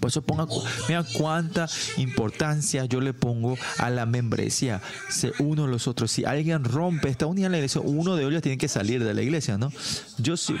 [0.00, 0.46] Por eso ponga,
[0.88, 4.80] mira cuánta importancia yo le pongo a la membresía.
[5.08, 6.10] Se uno a los otros.
[6.10, 9.14] Si alguien rompe esta unidad en la iglesia, uno de ellos tiene que salir de
[9.14, 9.72] la iglesia, ¿no?
[10.18, 10.54] Yo sí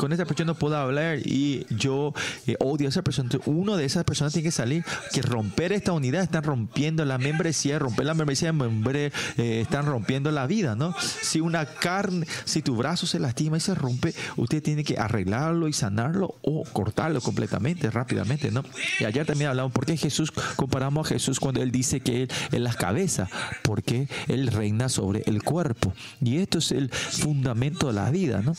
[0.00, 2.14] con esa persona no puedo hablar y yo
[2.46, 3.28] eh, odio a esa persona.
[3.44, 4.82] uno de esas personas tiene que salir,
[5.12, 10.30] que romper esta unidad, están rompiendo la membresía, romper la membresía, membre, eh, están rompiendo
[10.30, 10.94] la vida, ¿no?
[10.98, 15.68] Si una carne, si tu brazo se lastima y se rompe, usted tiene que arreglarlo
[15.68, 18.64] y sanarlo o cortarlo completamente, rápidamente, ¿no?
[19.00, 22.30] Y ayer también hablamos, ¿por qué Jesús, comparamos a Jesús cuando Él dice que Él
[22.52, 23.28] es la cabeza?
[23.62, 25.92] Porque Él reina sobre el cuerpo.
[26.24, 28.54] Y esto es el fundamento de la vida, ¿no?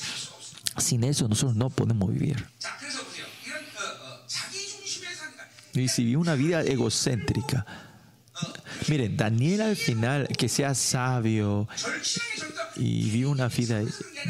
[0.81, 2.43] Sin eso nosotros no podemos vivir.
[5.73, 7.65] Y si vive una vida egocéntrica,
[8.89, 11.69] miren, Daniel al final, que sea sabio
[12.75, 13.81] y vive una vida,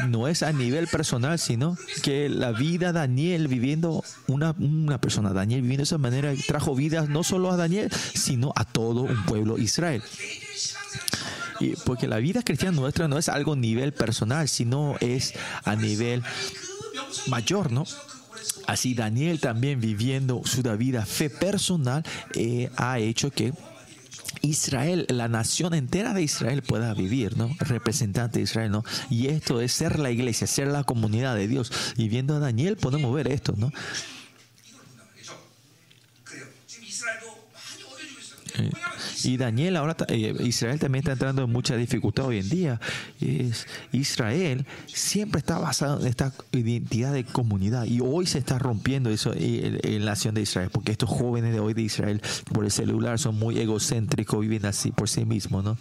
[0.07, 5.61] no es a nivel personal, sino que la vida Daniel viviendo, una, una persona, Daniel
[5.61, 9.57] viviendo de esa manera, trajo vida no solo a Daniel, sino a todo un pueblo
[9.57, 10.03] Israel
[11.85, 16.23] porque la vida cristiana nuestra no es algo a nivel personal, sino es a nivel
[17.27, 17.85] mayor, ¿no?
[18.67, 22.03] Así Daniel también viviendo su vida fe personal
[22.35, 23.53] eh, ha hecho que
[24.41, 27.55] Israel, la nación entera de Israel pueda vivir, ¿no?
[27.59, 28.83] Representante de Israel, ¿no?
[29.09, 31.71] Y esto es ser la iglesia, ser la comunidad de Dios.
[31.97, 33.71] Y viendo a Daniel podemos ver esto, ¿no?
[38.55, 38.69] Eh,
[39.25, 42.79] y Daniel ahora, eh, Israel también está entrando en mucha dificultad hoy en día.
[43.19, 49.09] Es, Israel siempre está basado en esta identidad de comunidad y hoy se está rompiendo
[49.09, 52.21] eso en, la nación de Israel, porque estos jóvenes de hoy de Israel
[52.53, 55.77] por el celular son muy egocéntricos, viven así por sí mismos, ¿no?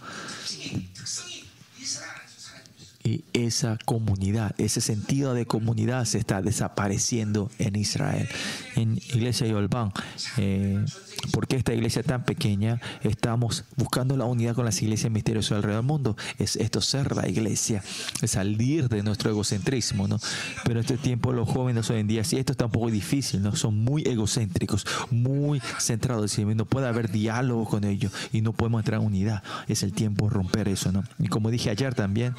[3.03, 8.29] Y esa comunidad, ese sentido de comunidad se está desapareciendo en Israel.
[8.75, 9.91] En Iglesia Yolban,
[10.37, 10.85] eh,
[11.33, 15.87] porque esta iglesia tan pequeña estamos buscando la unidad con las iglesias misteriosas alrededor del
[15.87, 16.17] mundo?
[16.37, 17.83] Es esto ser la iglesia,
[18.21, 20.19] es salir de nuestro egocentrismo, ¿no?
[20.63, 23.55] Pero este tiempo los jóvenes hoy en día, sí, esto está un poco difícil, ¿no?
[23.55, 28.81] Son muy egocéntricos, muy centrados en no puede haber diálogo con ellos y no podemos
[28.81, 29.43] entrar en unidad.
[29.67, 31.03] Es el tiempo de romper eso, ¿no?
[31.19, 32.35] Y como dije ayer también,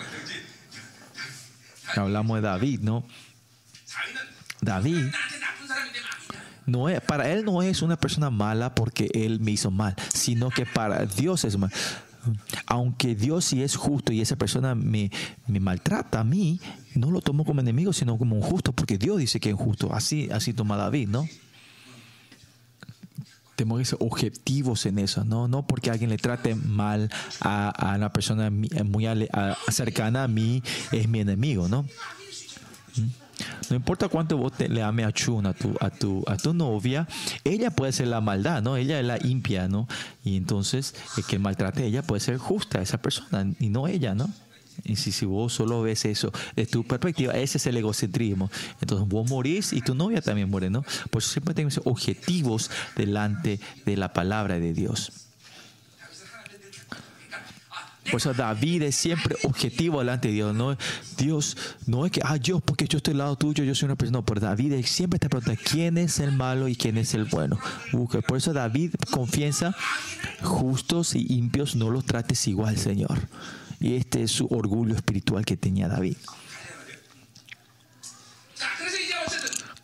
[1.96, 3.04] hablamos de David, ¿no?
[4.60, 5.06] David
[6.66, 10.50] no es, para él no es una persona mala porque él me hizo mal, sino
[10.50, 11.72] que para Dios es mal.
[12.66, 15.10] Aunque Dios sí es justo y esa persona me,
[15.48, 16.60] me maltrata a mí,
[16.94, 19.92] no lo tomo como enemigo, sino como un justo, porque Dios dice que es justo.
[19.92, 21.28] Así, así toma David, ¿no?
[23.84, 25.48] Ser objetivos en eso, ¿no?
[25.48, 29.06] No porque alguien le trate mal a, a una persona muy
[29.70, 31.82] cercana a mí, es mi enemigo, ¿no?
[31.82, 33.22] ¿Mm?
[33.70, 37.08] No importa cuánto vos le ame a Chun, a tu, a, tu, a tu novia,
[37.44, 38.76] ella puede ser la maldad, ¿no?
[38.76, 39.88] Ella es la impia, ¿no?
[40.24, 44.14] Y entonces el que maltrate a ella puede ser justa, esa persona, y no ella,
[44.14, 44.30] ¿no?
[44.84, 48.50] Y si, si vos solo ves eso de tu perspectiva, ese es el egocentrismo.
[48.80, 50.84] Entonces vos morís y tu novia también muere, ¿no?
[51.10, 55.12] Por eso siempre tenemos objetivos delante de la palabra de Dios.
[58.10, 60.54] Por eso David es siempre objetivo delante de Dios.
[60.54, 60.76] No,
[61.16, 61.56] Dios
[61.86, 64.18] no es que, ah, yo, porque yo estoy al lado tuyo, yo soy una persona.
[64.18, 67.58] No, pero David siempre está preguntando quién es el malo y quién es el bueno.
[68.26, 69.74] Por eso David confiesa,
[70.42, 73.18] justos y impios no los trates igual, Señor.
[73.82, 76.16] Y este es su orgullo espiritual que tenía David.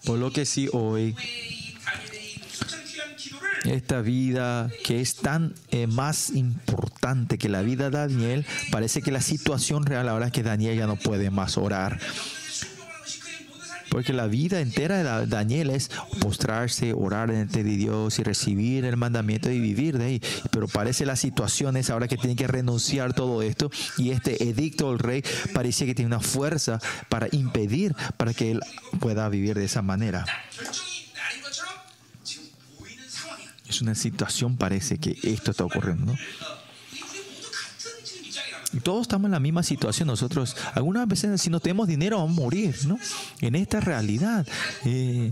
[0.04, 1.16] Por lo que sí hoy,
[3.64, 9.10] esta vida que es tan eh, más importante que la vida de Daniel, parece que
[9.10, 11.98] la situación real ahora es que Daniel ya no puede más orar
[13.90, 18.96] porque la vida entera de Daniel es postrarse, orar delante de Dios y recibir el
[18.96, 20.22] mandamiento y vivir de ahí.
[20.50, 24.98] Pero parece las situaciones ahora que tiene que renunciar todo esto y este edicto del
[24.98, 25.22] rey
[25.52, 28.60] parece que tiene una fuerza para impedir para que él
[29.00, 30.24] pueda vivir de esa manera.
[33.68, 36.18] Es una situación, parece que esto está ocurriendo, ¿no?
[38.82, 40.08] Todos estamos en la misma situación.
[40.08, 42.98] Nosotros, algunas veces, si no tenemos dinero, vamos a morir, ¿no?
[43.40, 44.46] En esta realidad.
[44.84, 45.30] Eh,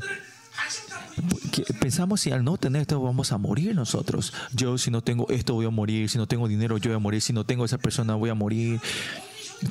[1.81, 4.33] pensamos si al no tener esto vamos a morir nosotros.
[4.53, 7.01] Yo si no tengo esto voy a morir, si no tengo dinero yo voy a
[7.01, 8.81] morir, si no tengo esa persona voy a morir.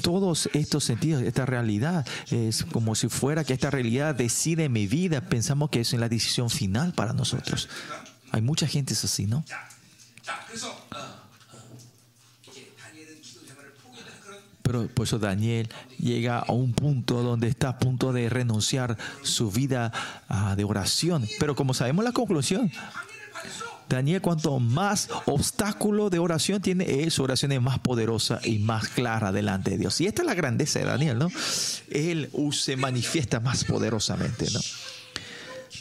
[0.02, 5.22] Todos estos sentidos, esta realidad es como si fuera que esta realidad decide mi vida.
[5.22, 7.70] Pensamos que es la decisión final para nosotros.
[8.32, 9.46] Hay mucha gente es así, ¿no?
[14.66, 19.52] Pero por eso Daniel llega a un punto donde está a punto de renunciar su
[19.52, 19.94] vida
[20.28, 21.28] ah, de oración.
[21.40, 22.72] Pero como sabemos la conclusión,
[23.88, 29.32] Daniel cuanto más obstáculo de oración tiene, su oración es más poderosa y más clara
[29.32, 30.02] delante de Dios.
[30.02, 31.30] Y esta es la grandeza de Daniel, ¿no?
[31.92, 34.60] Él se manifiesta más poderosamente, ¿no?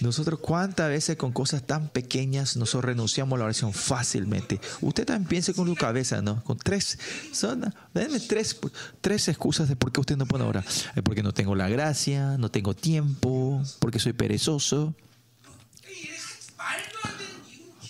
[0.01, 4.61] Nosotros cuántas veces con cosas tan pequeñas nosotros renunciamos a la oración fácilmente.
[4.81, 6.43] Usted también piense con su cabeza, ¿no?
[6.45, 6.99] Con tres,
[7.33, 8.59] son, denme tres,
[9.01, 10.65] tres excusas de por qué usted no puede orar.
[11.05, 14.95] Porque no tengo la gracia, no tengo tiempo, porque soy perezoso.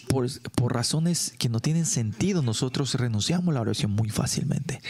[0.08, 4.80] Por, por, razones que no tienen sentido, nosotros renunciamos a la oración muy fácilmente.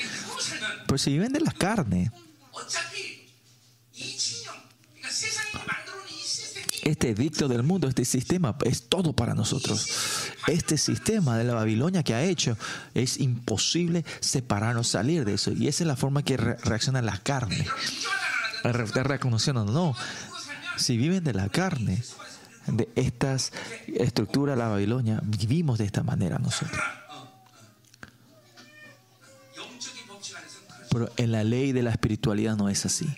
[0.86, 2.10] Pero si viven de la carne,
[6.84, 9.88] este edicto del mundo, este sistema es todo para nosotros.
[10.46, 12.56] Este sistema de la Babilonia que ha hecho
[12.92, 15.52] es imposible separarnos, salir de eso.
[15.52, 17.66] Y esa es la forma que reacciona la carne.
[18.62, 19.96] Está reconociendo, no.
[20.76, 22.02] Si viven de la carne,
[22.66, 23.52] de estas
[23.86, 26.80] estructuras la Babilonia, vivimos de esta manera nosotros.
[30.90, 33.08] Pero en la ley de la espiritualidad no es así.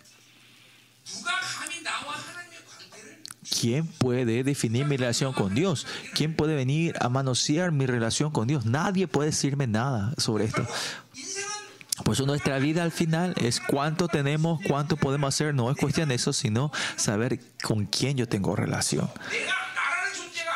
[3.58, 5.86] ¿Quién puede definir mi relación con Dios?
[6.14, 8.66] ¿Quién puede venir a manosear mi relación con Dios?
[8.66, 10.66] Nadie puede decirme nada sobre esto.
[12.04, 15.54] Por eso nuestra vida al final es cuánto tenemos, cuánto podemos hacer.
[15.54, 19.10] No es cuestión de eso, sino saber con quién yo tengo relación.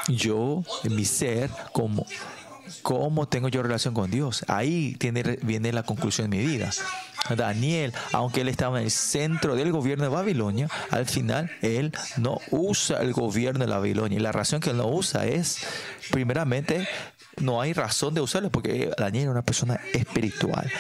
[0.09, 2.07] Yo, mi ser, como
[2.82, 4.44] ¿cómo tengo yo relación con Dios?
[4.48, 6.70] Ahí tiene, viene la conclusión de mi vida.
[7.36, 12.40] Daniel, aunque él estaba en el centro del gobierno de Babilonia, al final él no
[12.50, 14.18] usa el gobierno de Babilonia.
[14.18, 15.58] Y la razón que él no usa es,
[16.10, 16.88] primeramente,
[17.38, 20.70] no hay razón de usarlo porque Daniel era una persona espiritual.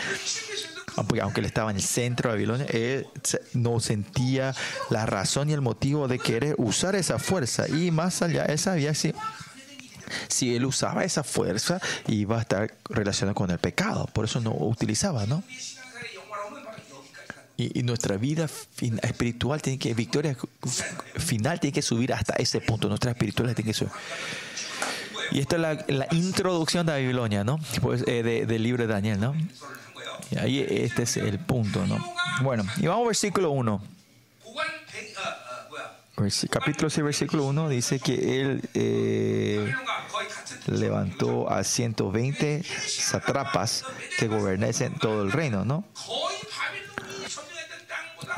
[0.96, 3.06] Aunque él estaba en el centro de Babilonia, él
[3.54, 4.54] no sentía
[4.90, 7.68] la razón y el motivo de querer usar esa fuerza.
[7.68, 9.14] Y más allá, él sabía si
[10.28, 14.06] si él usaba esa fuerza iba a estar relacionado con el pecado.
[14.12, 15.42] Por eso no utilizaba, ¿no?
[17.56, 18.48] Y, nuestra vida
[19.02, 20.34] espiritual tiene que, victoria
[21.16, 22.88] final tiene que subir hasta ese punto.
[22.88, 23.92] Nuestra espiritual tiene que subir.
[25.32, 27.60] Y esta es la, introducción de Babilonia, ¿no?
[27.82, 29.34] Pues, eh, del libro de Daniel, ¿no?
[30.30, 31.98] Y ahí este es el punto, ¿no?
[32.42, 33.82] Bueno, y vamos al versículo 1.
[36.50, 39.72] Capítulo 6, versículo 1 dice que él eh,
[40.66, 43.84] levantó a 120 satrapas
[44.18, 45.84] que gobernasen todo el reino, ¿no?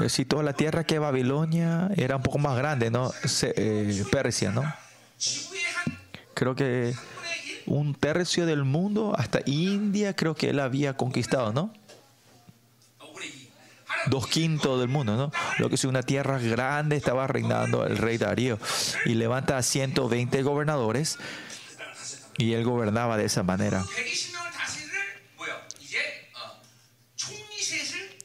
[0.09, 3.12] Si toda la tierra que Babilonia era un poco más grande, ¿no?
[3.43, 4.62] Eh, Persia, ¿no?
[6.35, 6.95] Creo que
[7.66, 11.72] un tercio del mundo, hasta India, creo que él había conquistado, ¿no?
[14.07, 15.30] Dos quintos del mundo, ¿no?
[15.59, 18.59] Lo que es una tierra grande estaba reinando el rey Darío
[19.05, 21.18] y levanta a 120 gobernadores
[22.36, 23.84] y él gobernaba de esa manera.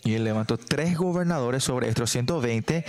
[0.04, 2.86] Y él levantó tres gobernadores sobre estos 120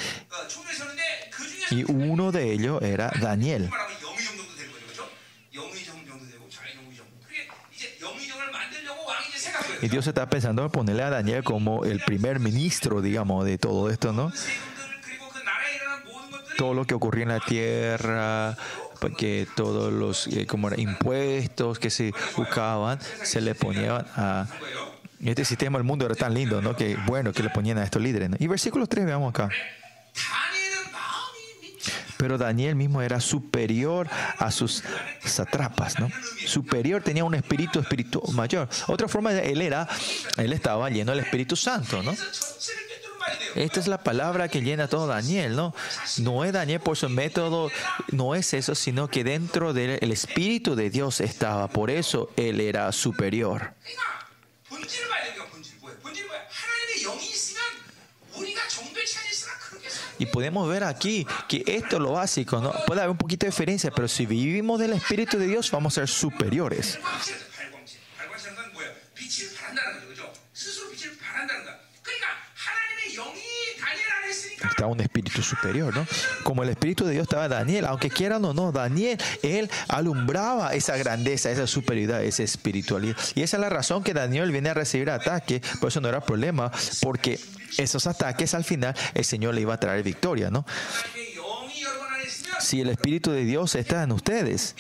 [1.70, 3.70] y uno de ellos era Daniel.
[9.83, 13.91] Y Dios está pensando en ponerle a Daniel como el primer ministro, digamos, de todo
[13.91, 14.33] esto, ¿no?
[16.57, 18.57] Todo lo que ocurría en la tierra,
[19.16, 24.47] que todos los eh, como impuestos que se buscaban, se le ponían a
[25.20, 26.76] este sistema del mundo era tan lindo, ¿no?
[26.76, 28.31] Que bueno que le ponían a estos líderes.
[28.39, 29.51] Y versículo 3, veamos acá.
[32.19, 34.09] Pero Daniel mismo era superior
[34.39, 34.83] a sus
[35.25, 36.11] satrapas, ¿no?
[36.47, 38.69] Superior, tenía un espíritu espiritual mayor.
[38.89, 39.89] Otra forma, él era,
[40.37, 42.14] él estaba lleno del Espíritu Santo, ¿no?
[43.55, 45.75] Esta es la palabra que llena todo Daniel, ¿no?
[46.19, 47.71] No es Daniel por su método,
[48.12, 51.69] no es eso, sino que dentro del Espíritu de Dios estaba.
[51.69, 53.75] Por eso él era superior.
[60.19, 62.73] Y podemos ver aquí que esto es lo básico, ¿no?
[62.87, 66.01] Puede haber un poquito de diferencia, pero si vivimos del Espíritu de Dios, vamos a
[66.03, 66.99] ser superiores.
[74.65, 76.07] Está un espíritu superior, ¿no?
[76.43, 80.97] Como el espíritu de Dios estaba Daniel, aunque quieran o no, Daniel, él alumbraba esa
[80.97, 83.17] grandeza, esa superioridad, esa espiritualidad.
[83.35, 86.21] Y esa es la razón que Daniel viene a recibir ataque, por eso no era
[86.21, 87.39] problema, porque
[87.77, 90.65] esos ataques al final el Señor le iba a traer victoria, ¿no?
[92.61, 94.75] Si el Espíritu de Dios está en ustedes,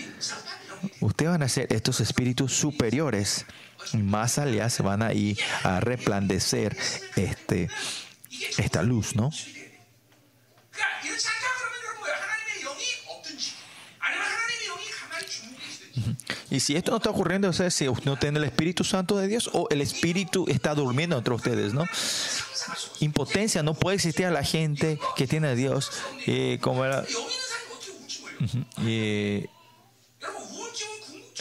[1.00, 3.46] ustedes van a ser estos espíritus superiores.
[3.92, 6.76] Más allá se van a ir a resplandecer
[7.16, 7.68] este,
[8.58, 9.30] esta luz, ¿no?
[16.50, 19.28] Y si esto no está ocurriendo, o sea, si no tiene el Espíritu Santo de
[19.28, 21.84] Dios o el Espíritu está durmiendo entre ustedes, ¿no?
[23.00, 25.90] impotencia no puede existir a la gente que tiene a Dios.
[26.26, 27.04] Eh, como era,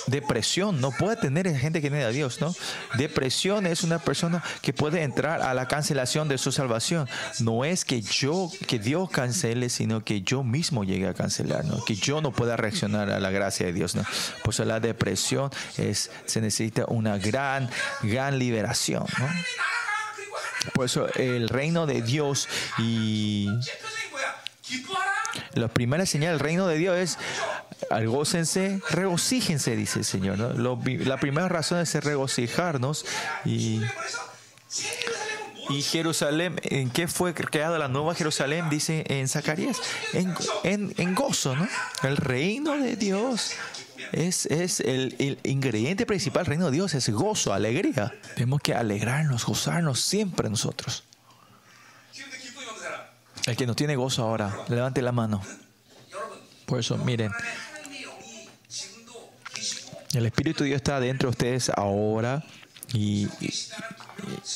[0.08, 2.56] depresión no puede tener gente que tiene a Dios, ¿no?
[2.98, 7.08] Depresión es una persona que puede entrar a la cancelación de su salvación.
[7.40, 11.84] No es que yo, que Dios cancele, sino que yo mismo llegue a cancelar, ¿no?
[11.86, 14.04] Que yo no pueda reaccionar a la gracia de Dios, ¿no?
[14.44, 17.70] Por eso la depresión es, se necesita una gran,
[18.02, 19.28] gran liberación, ¿no?
[20.74, 22.48] Por eso el reino de Dios
[22.78, 23.48] y
[25.54, 27.18] la primera señal del reino de Dios es
[27.90, 30.38] algócense, regocíjense, dice el Señor.
[30.40, 33.06] la primera razón es regocijarnos
[33.46, 33.82] y,
[35.70, 38.70] y Jerusalén, ¿en qué fue creada la nueva Jerusalén?
[38.70, 39.82] Dice en Zacarías,
[40.14, 41.56] en, en, gozo.
[42.04, 43.52] El reino de Dios
[44.12, 48.14] es, es el, ingrediente principal del reino de Dios, es gozo, alegría.
[48.36, 51.04] Tenemos que alegrarnos, gozarnos siempre nosotros.
[53.46, 55.42] El que no tiene gozo ahora, levante la mano.
[56.66, 57.32] Por eso, miren,
[60.14, 62.44] el Espíritu de Dios está dentro de ustedes ahora
[62.94, 63.28] y,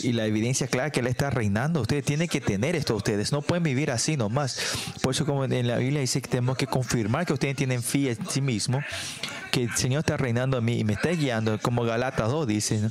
[0.02, 1.82] y, la evidencia clara que Él está reinando.
[1.82, 3.32] Ustedes tienen que tener esto ustedes.
[3.32, 4.60] No pueden vivir así nomás.
[5.02, 8.12] Por eso, como en la Biblia dice que tenemos que confirmar que ustedes tienen fe
[8.12, 8.84] en sí mismos
[9.52, 12.90] que el Señor está reinando a mí y me está guiando, como Galata 2 dice.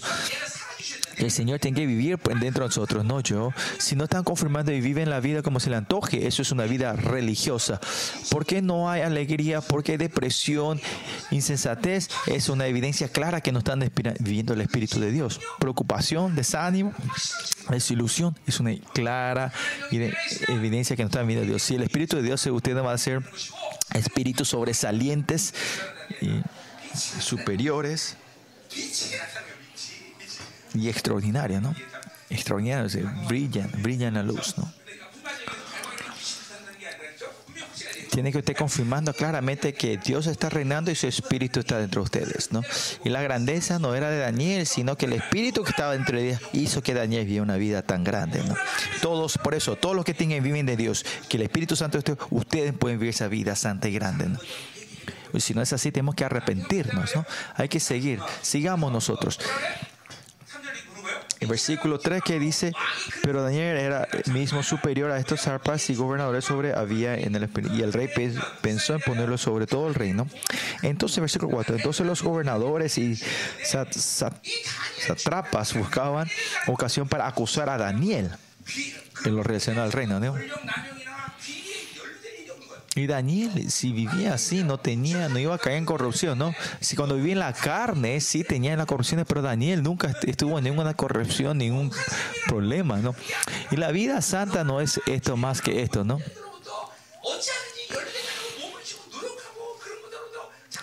[1.20, 3.52] El Señor tiene que vivir dentro de nosotros, no yo.
[3.78, 6.64] Si no están confirmando y viven la vida como se le antoje, eso es una
[6.64, 7.78] vida religiosa.
[8.30, 9.60] ¿Por qué no hay alegría?
[9.60, 10.80] ¿Por qué hay depresión?
[11.30, 13.80] Insensatez es una evidencia clara que no están
[14.20, 15.40] viviendo el Espíritu de Dios.
[15.58, 16.94] Preocupación, desánimo,
[17.68, 19.52] desilusión es una clara
[20.48, 21.62] evidencia que no están viviendo Dios.
[21.62, 23.22] Si el Espíritu de Dios, ustedes van a ser
[23.92, 25.52] espíritus sobresalientes
[26.22, 26.40] y
[26.94, 28.16] superiores
[30.74, 31.74] y extraordinaria, ¿no?
[32.28, 32.88] Extraordinaria,
[33.26, 34.72] brillan, brillan la luz, ¿no?
[38.10, 42.04] Tiene que estar confirmando claramente que Dios está reinando y su espíritu está dentro de
[42.04, 42.60] ustedes, ¿no?
[43.04, 46.30] Y la grandeza no era de Daniel, sino que el espíritu que estaba dentro de
[46.30, 48.56] ellos hizo que Daniel viviera una vida tan grande, ¿no?
[49.00, 52.12] Todos, por eso, todos los que tienen viven de Dios, que el Espíritu Santo de
[52.12, 54.38] ustedes, ustedes pueden vivir esa vida santa y grande, ¿no?
[55.32, 57.24] Y si no es así, tenemos que arrepentirnos, ¿no?
[57.54, 59.38] Hay que seguir, sigamos nosotros.
[61.40, 62.72] El versículo 3 que dice,
[63.22, 67.80] pero Daniel era mismo superior a estos zarpas y gobernadores sobre había en el y
[67.82, 68.08] el rey
[68.60, 70.28] pensó en ponerlo sobre todo el reino.
[70.82, 73.16] Entonces, versículo 4, entonces los gobernadores y
[75.06, 76.28] satrapas buscaban
[76.66, 78.30] ocasión para acusar a Daniel
[79.24, 80.20] en lo relacionado al reino.
[80.20, 80.34] ¿no?
[82.96, 86.52] Y Daniel, si vivía así, no tenía, no iba a caer en corrupción, ¿no?
[86.80, 90.64] Si cuando vivía en la carne, sí tenía la corrupción, pero Daniel nunca estuvo en
[90.64, 91.92] ninguna corrupción, ningún
[92.48, 93.14] problema, ¿no?
[93.70, 96.18] Y la vida santa no es esto más que esto, ¿no?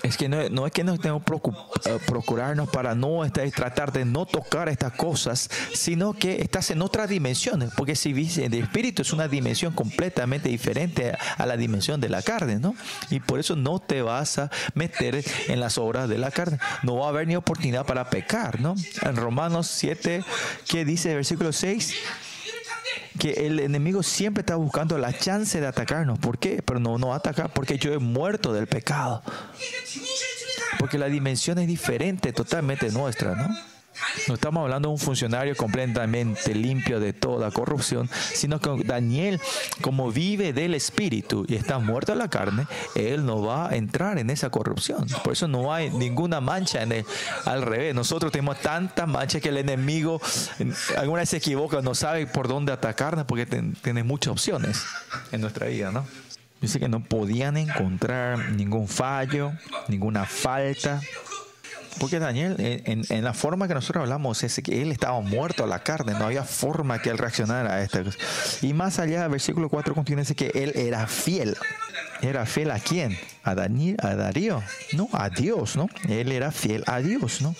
[0.08, 4.06] Es que no, es que nos tenemos que eh, procurarnos para no estar, tratar de
[4.06, 9.12] no tocar estas cosas, sino que estás en otra dimensión, porque si el espíritu es
[9.12, 12.74] una dimensión completamente diferente a la dimensión de la carne, ¿no?
[13.10, 16.58] Y por eso no te vas a meter en las obras de la carne.
[16.84, 18.76] No va a haber ni oportunidad para pecar, ¿no?
[19.02, 20.24] En Romanos 7,
[20.70, 21.94] ¿qué dice el versículo 6?
[23.20, 26.20] Que el enemigo siempre está buscando la chance de atacarnos.
[26.20, 26.62] ¿Por qué?
[26.64, 29.24] Pero no, no atacar porque yo he muerto del pecado.
[30.80, 33.77] Porque la dimensión es diferente totalmente nuestra, ¿no?
[34.28, 39.40] No estamos hablando de un funcionario completamente limpio de toda corrupción, sino que Daniel,
[39.82, 44.18] como vive del espíritu y está muerto en la carne, él no va a entrar
[44.18, 45.08] en esa corrupción.
[45.24, 47.06] Por eso no hay ninguna mancha en él.
[47.46, 50.22] Al revés, nosotros tenemos tanta mancha que el enemigo
[50.98, 54.84] alguna vez se equivoca, no sabe por dónde atacarnos porque tiene muchas opciones
[55.32, 56.06] en nuestra vida, ¿no?
[56.62, 59.54] Dice que no podían encontrar ningún fallo,
[59.88, 61.02] ninguna falta
[62.00, 65.80] porque Daniel, en, la forma que nosotros hablamos, es que él estaba muerto a la
[65.80, 68.18] carne, no había forma que él reaccionara a esta cosa.
[68.62, 71.58] Y más allá, versículo 4 contiene que él era fiel.
[72.22, 73.18] ¿Era fiel a quién?
[73.44, 74.64] A Daniel, a Darío.
[74.94, 75.90] No, a Dios, ¿no?
[76.08, 77.56] Él era fiel a Dios, ¿no?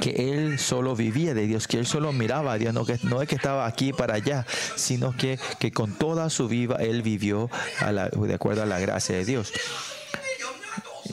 [0.00, 3.22] que él solo vivía de Dios, que él solo miraba a Dios, no, que, no
[3.22, 7.48] es que estaba aquí para allá, sino que, que con toda su vida él vivió
[7.80, 9.52] de acuerdo a la gracia de Dios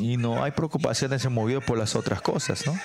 [0.02, 0.52] y no hay
[1.20, 2.78] ser movido por las otras cosas, ¿no?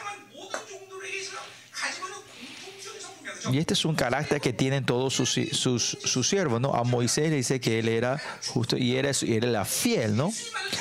[3.52, 6.74] Y este es un carácter que tienen todos sus, sus, siervos, ¿no?
[6.74, 10.32] A Moisés le dice que él era justo y era, y era fiel, ¿no?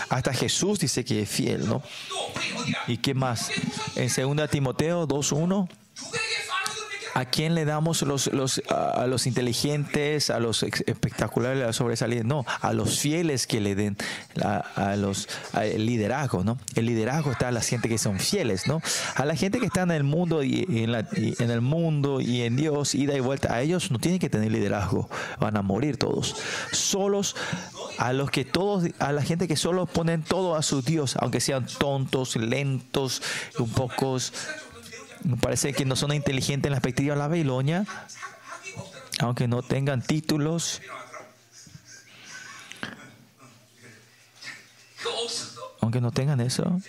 [0.10, 1.84] Hasta Jesús dice que es fiel, ¿no?
[2.88, 3.52] ¿Y qué más?
[3.96, 5.70] En 2 Timoteo 2.1
[7.16, 12.28] ¿A quién le damos los, los, a los inteligentes, a los espectaculares, a los sobresalientes?
[12.28, 13.96] No, a los fieles que le den
[14.44, 16.58] a, los el liderazgo, ¿no?
[16.76, 18.82] El liderazgo está a la gente que son fieles, ¿no?
[19.16, 22.42] A la gente que está en el mundo y en, la, en el mundo y
[22.42, 25.10] en Dios, ida y vuelta, a ellos no tienen que tener liderazgo,
[25.40, 26.36] van a morir todos.
[26.74, 27.38] Solos
[27.98, 31.40] a los que todos, a la gente que solo ponen todo a su Dios, aunque
[31.40, 33.22] sean tontos, lentos,
[33.58, 34.34] un pocos
[35.42, 37.86] parece que no son inteligentes en la perspectiva de la Babilonia,
[39.20, 40.82] aunque no tengan títulos.
[45.82, 46.82] Aunque no tengan eso.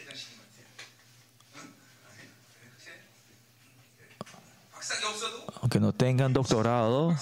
[5.60, 7.16] Aunque no tengan doctorado.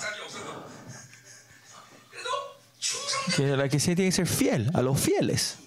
[3.37, 5.59] Que la que se tiene que ser fiel a los fieles.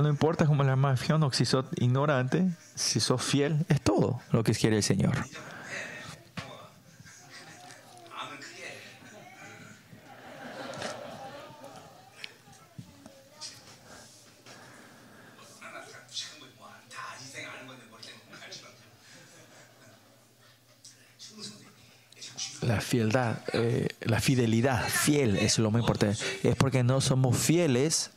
[0.00, 4.42] No importa cómo la mafia o si sos ignorante, si sos fiel, es todo lo
[4.42, 5.16] que quiere el Señor.
[22.68, 26.22] la fieldad, eh, la fidelidad, fiel es lo más importante.
[26.42, 28.10] Es porque no somos fieles,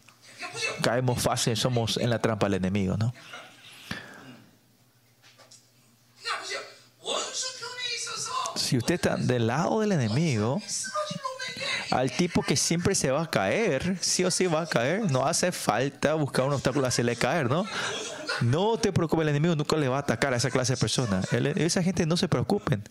[0.81, 3.13] caemos fácil, somos en la trampa del enemigo, ¿no?
[8.55, 10.61] Si usted está del lado del enemigo,
[11.89, 15.25] al tipo que siempre se va a caer, sí o sí va a caer, no
[15.25, 17.65] hace falta buscar un obstáculo hacerle caer, ¿no?
[18.39, 21.31] No te preocupes, el enemigo nunca le va a atacar a esa clase de personas.
[21.33, 22.83] Esa gente no se preocupen.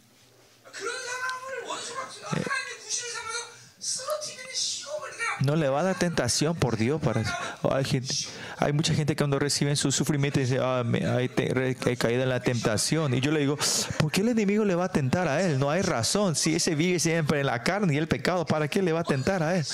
[5.40, 7.22] No le va a dar tentación por Dios para
[7.70, 8.14] hay, gente,
[8.58, 10.84] hay mucha gente que cuando reciben su sufrimiento dice ah,
[11.20, 13.58] he caído en la tentación y yo le digo
[13.98, 15.58] ¿por qué el enemigo le va a tentar a él?
[15.58, 18.82] no hay razón si ese vive siempre en la carne y el pecado ¿para qué
[18.82, 19.66] le va a tentar a él?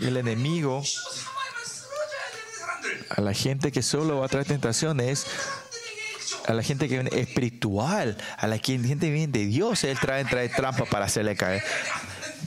[0.00, 0.82] el enemigo
[3.10, 5.26] a la gente que solo va a traer tentaciones
[6.46, 10.24] a la gente que viene espiritual, a la gente que viene de Dios, Él trae,
[10.24, 11.62] trae trampa para hacerle caer.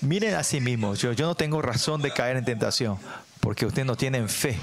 [0.02, 2.98] Miren a sí mismos, yo, yo no tengo razón de caer en tentación,
[3.40, 4.58] porque ustedes no tienen fe.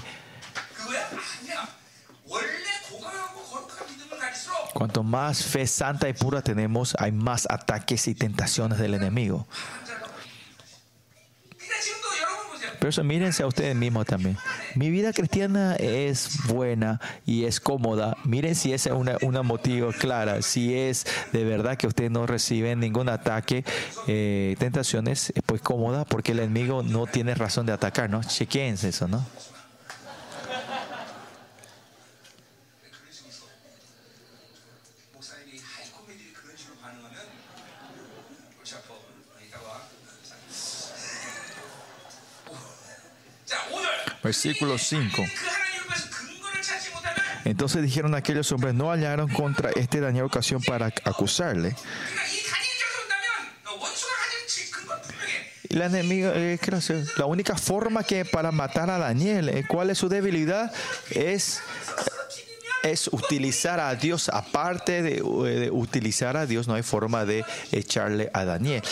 [4.73, 9.47] Cuanto más fe santa y pura tenemos, hay más ataques y tentaciones del enemigo.
[12.79, 14.37] Pero eso mírense a ustedes mismos también.
[14.75, 18.17] Mi vida cristiana es buena y es cómoda.
[18.25, 20.43] Miren si es una, una motivo clara.
[20.43, 23.65] Si es de verdad que ustedes no reciben ningún ataque,
[24.07, 28.23] eh, tentaciones, pues cómoda porque el enemigo no tiene razón de atacar, ¿no?
[28.23, 29.25] Chequense eso, ¿no?
[44.27, 45.25] Versículo 5.
[47.45, 51.77] Entonces dijeron aquellos hombres, no hallaron contra este Daniel ocasión para acusarle.
[55.69, 56.59] La enemigo, eh,
[57.19, 60.73] la única forma que para matar a Daniel, eh, ¿cuál es su debilidad?
[61.11, 61.61] Es
[62.91, 65.23] es utilizar a Dios, aparte de,
[65.71, 68.83] utilizar a Dios, no hay forma de echarle a Daniel.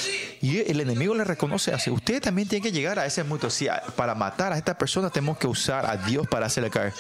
[0.41, 1.91] Y el enemigo le reconoce así.
[1.91, 3.51] Usted también tiene que llegar a ese punto.
[3.51, 3.67] Si
[3.97, 6.93] para matar a esta persona tenemos que usar a Dios para hacerle caer.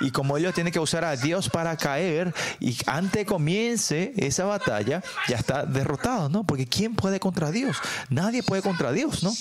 [0.00, 5.02] Y como ellos tienen que usar a Dios para caer, y antes comience esa batalla,
[5.28, 6.44] ya está derrotado, ¿no?
[6.44, 7.76] Porque ¿quién puede contra Dios?
[8.08, 9.32] Nadie puede contra Dios, ¿no?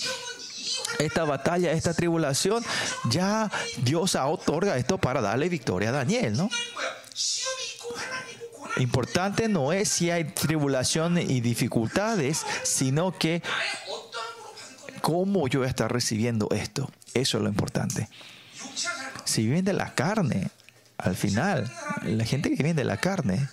[0.99, 2.63] Esta batalla, esta tribulación,
[3.09, 6.49] ya Dios otorga esto para darle victoria a Daniel, ¿no?
[8.77, 13.41] Importante no es si hay tribulación y dificultades, sino que
[15.01, 16.91] cómo yo voy a estar recibiendo esto.
[17.13, 18.09] Eso es lo importante.
[19.23, 20.49] Si viven de la carne,
[20.97, 21.71] al final,
[22.03, 23.47] la gente que viene de la carne,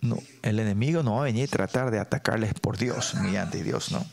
[0.00, 3.90] no, el enemigo no va a venir a tratar de atacarles por Dios, mediante Dios,
[3.90, 4.06] ¿no?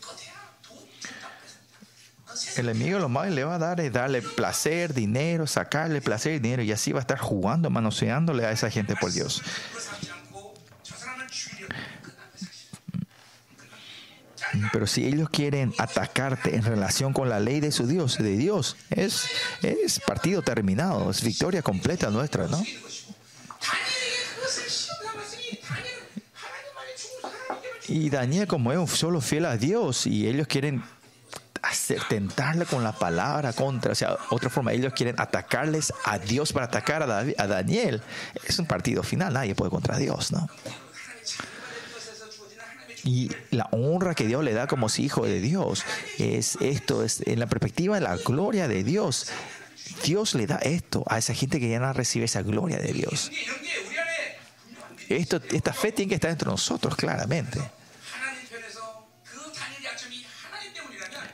[2.58, 6.39] El enemigo lo más le va a dar es darle placer, dinero, sacarle placer y
[6.39, 9.41] dinero y así va a estar jugando, manoseándole a esa gente por Dios.
[14.72, 18.78] Pero si ellos quieren atacarte en relación con la ley de su Dios, de Dios,
[18.89, 19.28] es,
[19.62, 22.64] es partido terminado, es victoria completa nuestra, ¿no?
[27.88, 30.84] Y Daniel, como es solo fiel a Dios, y ellos quieren
[32.09, 36.65] tentarle con la palabra contra, o sea, otra forma, ellos quieren atacarles a Dios para
[36.65, 38.01] atacar a, a Daniel.
[38.47, 40.47] Es un partido final, nadie puede contra Dios, ¿no?
[43.05, 45.86] Y la honra que Dios le da como hijo de Dios
[46.17, 49.27] es esto, es en la perspectiva de la gloria de Dios.
[50.03, 53.31] Dios le da esto a esa gente que ya no recibe esa gloria de Dios.
[55.07, 57.59] Esto, esta fe tiene que estar entre nosotros, claramente.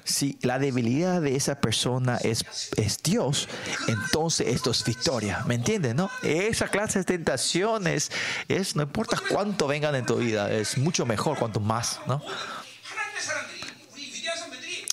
[0.03, 2.45] Si la debilidad de esa persona es,
[2.77, 3.47] es Dios,
[3.87, 5.43] entonces esto es victoria.
[5.45, 5.95] ¿Me entiendes?
[5.95, 6.09] No?
[6.23, 8.11] Esa clase de tentaciones
[8.47, 12.21] es, no importa cuánto vengan en tu vida, es mucho mejor cuanto más, ¿no?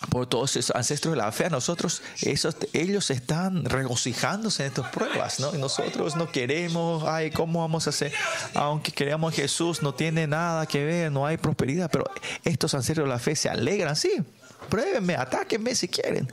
[0.08, 4.90] por todos esos ancestros de la fe, a nosotros, esos, ellos están regocijándose en estas
[4.90, 5.54] pruebas, ¿no?
[5.54, 8.12] Y nosotros no queremos, ay, ¿cómo vamos a hacer?
[8.54, 12.04] Aunque creamos Jesús, no tiene nada que ver, no hay prosperidad, pero
[12.44, 14.24] estos ancestros de la fe se alegran, sí,
[14.68, 16.28] pruébenme, atáquenme si quieren.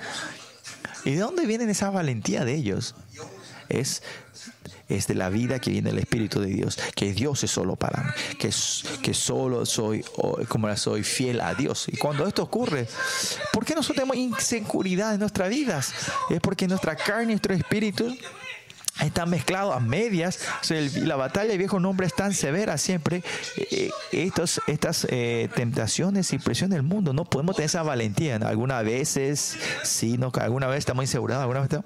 [1.04, 2.96] ¿Y de dónde viene esa valentía de ellos?
[3.70, 4.02] Es,
[4.90, 8.04] es de la vida que viene el Espíritu de Dios, que Dios es solo para
[8.04, 8.10] mí,
[8.40, 8.52] que,
[9.02, 10.04] que solo soy,
[10.48, 11.86] como soy fiel a Dios.
[11.88, 12.88] Y cuando esto ocurre,
[13.54, 15.94] ¿por qué nosotros tenemos inseguridad en nuestras vidas?
[16.30, 18.16] Es porque nuestra carne nuestro espíritu
[19.02, 20.40] está mezclado a medias.
[20.96, 23.24] la batalla del viejo nombre es tan severa siempre.
[23.58, 28.36] Eh, estos, estas eh, tentaciones y presión del mundo, no podemos tener esa valentía.
[28.38, 31.82] Algunas veces, sí, no, alguna vez estamos insegurados, alguna vez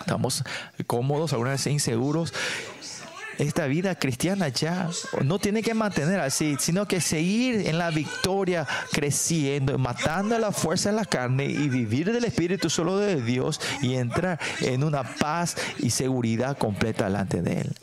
[0.00, 0.44] estamos
[0.86, 2.32] cómodos, algunas veces inseguros
[3.38, 4.88] esta vida cristiana ya
[5.22, 10.90] no tiene que mantener así, sino que seguir en la victoria, creciendo, matando la fuerza
[10.90, 15.56] en la carne y vivir del Espíritu solo de Dios y entrar en una paz
[15.78, 17.74] y seguridad completa delante de Él.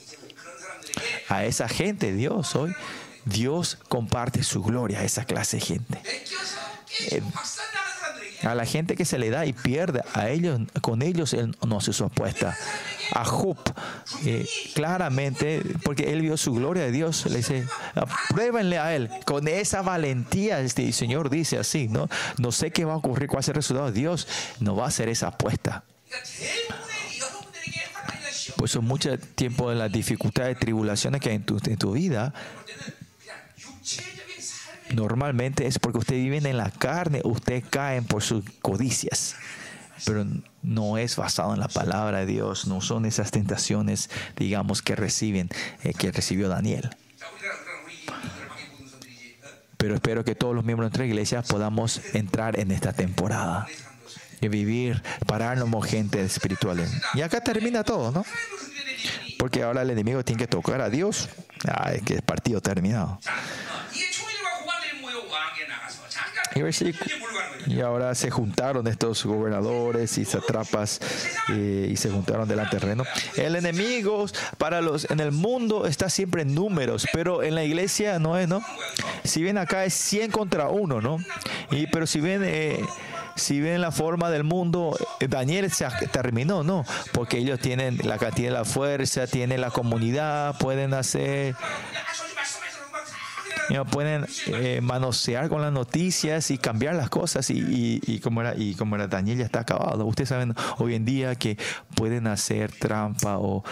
[1.30, 2.74] A esa gente, Dios hoy,
[3.26, 6.02] Dios comparte su gloria a esa clase de gente.
[7.12, 7.22] Eh,
[8.44, 11.78] a la gente que se le da y pierde, a ellos, con ellos Él no
[11.78, 12.56] hace su apuesta
[13.14, 13.58] a Job
[14.26, 17.66] eh, claramente, porque él vio su gloria de Dios, le dice,
[18.30, 20.60] pruébenle a él con esa valentía.
[20.62, 22.08] Este Señor dice así, ¿no?
[22.38, 23.92] No sé qué va a ocurrir, cuál es el resultado.
[23.92, 24.28] Dios
[24.60, 25.84] no va a hacer esa apuesta.
[28.56, 32.34] Por eso mucho tiempo de las dificultades, tribulaciones que hay en tu, en tu vida,
[34.94, 39.36] normalmente es porque ustedes viven en la carne, ustedes caen por sus codicias
[40.06, 40.26] pero
[40.62, 45.50] no es basado en la palabra de Dios, no son esas tentaciones, digamos, que reciben,
[45.84, 46.90] eh, que recibió Daniel.
[49.78, 53.68] Pero espero que todos los miembros de nuestra iglesia podamos entrar en esta temporada
[54.40, 56.86] y vivir, pararnos como gente espiritual.
[57.14, 58.24] Y acá termina todo, ¿no?
[59.40, 61.30] Porque ahora el enemigo tiene que tocar a Dios.
[61.68, 63.20] Ah, es que el partido terminado.
[67.68, 71.00] Y, ahora se juntaron estos gobernadores y satrapas
[71.54, 73.04] eh, y se juntaron delante del reino.
[73.38, 74.26] El enemigo
[74.58, 78.48] para los en el mundo está siempre en números, pero en la iglesia no es,
[78.48, 78.62] ¿no?
[79.24, 81.18] Si ven acá es 100 contra 1, ¿no?
[81.72, 82.42] Y, pero si ven...
[82.44, 82.80] Eh,
[83.36, 86.86] si ven la forma del mundo, eh, Daniel se terminó, ¿no?
[87.14, 91.56] Porque ellos tienen la de la fuerza, tienen la comunidad, pueden hacer
[93.90, 98.96] pueden eh, manosear con las noticias y cambiar las cosas y, como era y como
[98.96, 100.06] era Daniel ya está acabado.
[100.06, 101.58] Ustedes saben hoy en día que
[101.96, 103.64] pueden hacer trampa o,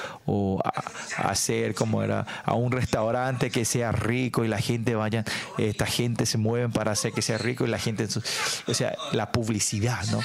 [1.18, 5.24] hacer como era a un restaurante que sea rico y la gente vaya,
[5.58, 8.08] esta gente se mueven para hacer que sea rico y la gente,
[8.68, 10.20] o sea, la publicidad, ¿no?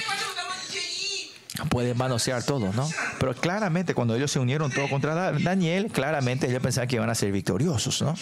[1.71, 2.89] pueden manosear todo, ¿no?
[3.19, 7.15] Pero claramente cuando ellos se unieron todo contra Daniel, claramente ellos pensaban que iban a
[7.15, 8.15] ser victoriosos, ¿no?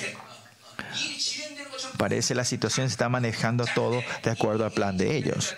[1.99, 5.55] Parece la situación se está manejando todo de acuerdo al plan de ellos.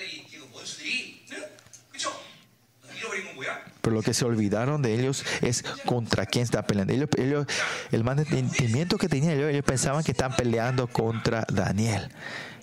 [3.81, 6.95] Pero lo que se olvidaron de ellos es contra quién está peleando.
[7.19, 7.47] Ellos,
[7.93, 12.11] el mantenimiento que tenían ellos, ellos pensaban que estaban peleando contra Daniel.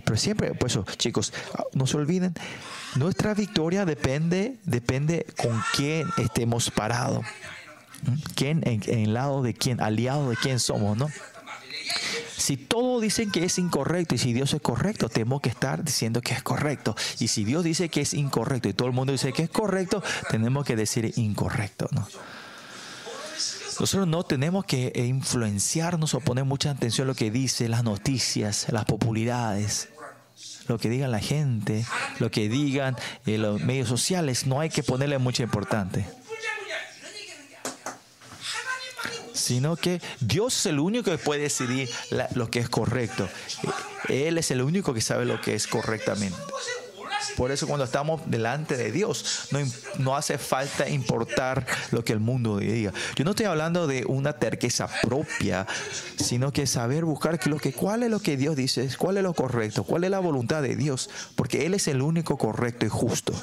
[0.04, 1.32] Pero siempre, pues chicos,
[1.74, 2.34] no se olviden,
[2.96, 7.24] nuestra victoria depende, depende con quién estemos parados.
[8.02, 8.14] ¿Mm?
[8.34, 11.08] ¿Quién, en, en lado de quién, aliado de quién somos, ¿no?
[12.42, 16.22] Si todos dicen que es incorrecto y si Dios es correcto, tenemos que estar diciendo
[16.22, 16.96] que es correcto.
[17.20, 20.02] Y si Dios dice que es incorrecto y todo el mundo dice que es correcto,
[20.32, 22.08] tenemos que decir incorrecto, ¿no?
[23.80, 28.68] Nosotros no tenemos que influenciarnos o poner mucha atención a lo que dice las noticias,
[28.72, 29.90] las popularidades,
[30.68, 31.86] lo que digan la gente,
[32.20, 32.96] lo que digan
[33.28, 34.48] en los medios sociales.
[34.48, 36.12] No hay que ponerle mucha importancia
[39.42, 41.90] sino que Dios es el único que puede decidir
[42.36, 43.28] lo que es correcto.
[44.08, 46.38] Él es el único que sabe lo que es correctamente.
[47.38, 49.60] Por eso cuando estamos delante de Dios, no,
[50.00, 52.94] no, hace falta importar lo que el mundo diga.
[53.16, 55.68] Yo no estoy hablando de una terqueza propia,
[56.18, 59.34] sino que saber buscar lo que, cuál es lo que Dios dice, cuál es lo
[59.34, 63.34] correcto, cuál es la voluntad de Dios, porque Él es el único correcto y justo.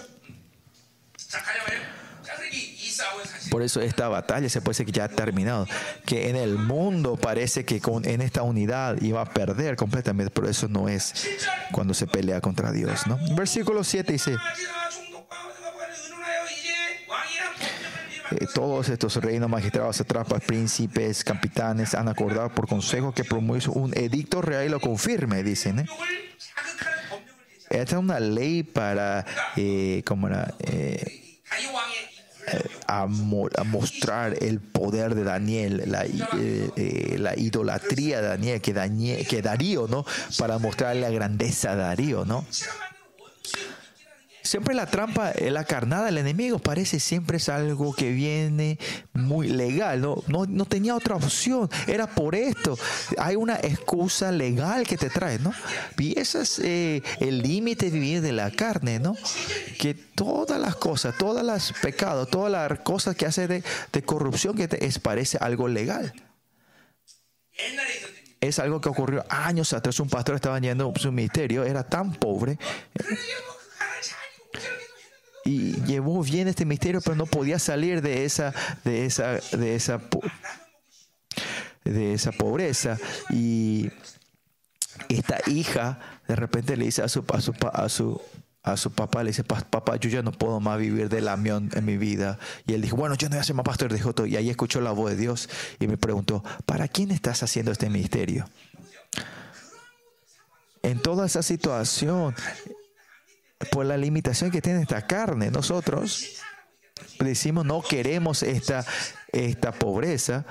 [3.51, 5.67] Por eso esta batalla se puede decir que ya ha terminado.
[6.05, 10.49] Que en el mundo parece que con, en esta unidad iba a perder completamente, pero
[10.49, 11.29] eso no es
[11.73, 13.07] cuando se pelea contra Dios.
[13.07, 13.19] ¿no?
[13.35, 14.37] Versículo 7 dice,
[18.31, 23.97] eh, todos estos reinos, magistrados, atrapas, príncipes, capitanes han acordado por consejo que promueve un
[23.97, 25.81] edicto real y lo confirme, dicen.
[25.81, 25.87] ¿eh?
[27.71, 29.25] Esta es una ley para,
[29.57, 30.55] eh, era,
[32.87, 39.27] a, mostrar el poder de Daniel, la, eh, eh, la idolatría de Daniel que, Daniel,
[39.27, 40.05] que Darío, ¿no?
[40.39, 42.45] Para mostrar la grandeza de Darío, ¿no?
[44.49, 48.79] Siempre la trampa, eh, la carnada del enemigo parece siempre es algo que viene
[49.13, 52.79] muy legal, no, no, tenía otra opción, era por esto.
[53.19, 55.53] Hay una excusa legal que te trae, ¿no?
[55.99, 59.15] Y ese es eh, el límite vivir de la carne, ¿no?
[59.79, 63.63] Que todas las cosas, todos los pecados, todas las cosas que hace de,
[64.07, 66.15] corrupción que te es, parece algo legal
[68.41, 70.01] es algo que ocurrió años atrás.
[70.01, 72.57] Un pastor estaba yendo su ministerio, era tan pobre
[75.89, 80.01] llevó bien este misterio, pero no podía salir de esa, de esa, de esa,
[81.85, 82.99] de esa pobreza.
[83.31, 83.91] Y
[85.09, 88.21] esta hija de repente le dice a su, a su, a su,
[88.63, 91.85] a su papá, le dice, papá, yo ya no puedo más vivir del amión en
[91.85, 92.39] mi vida.
[92.67, 94.27] Y él dijo, bueno, yo no voy a ser más pastor, dijo todo.
[94.27, 95.49] Y ahí escuchó la voz de Dios
[95.81, 98.49] y me preguntó, ¿para quién estás haciendo este misterio?
[100.83, 102.35] En toda esa situación,
[103.71, 105.51] por la limitación que tiene esta carne.
[105.51, 106.41] Nosotros
[107.21, 108.85] decimos no queremos esta,
[109.33, 110.45] esta pobreza.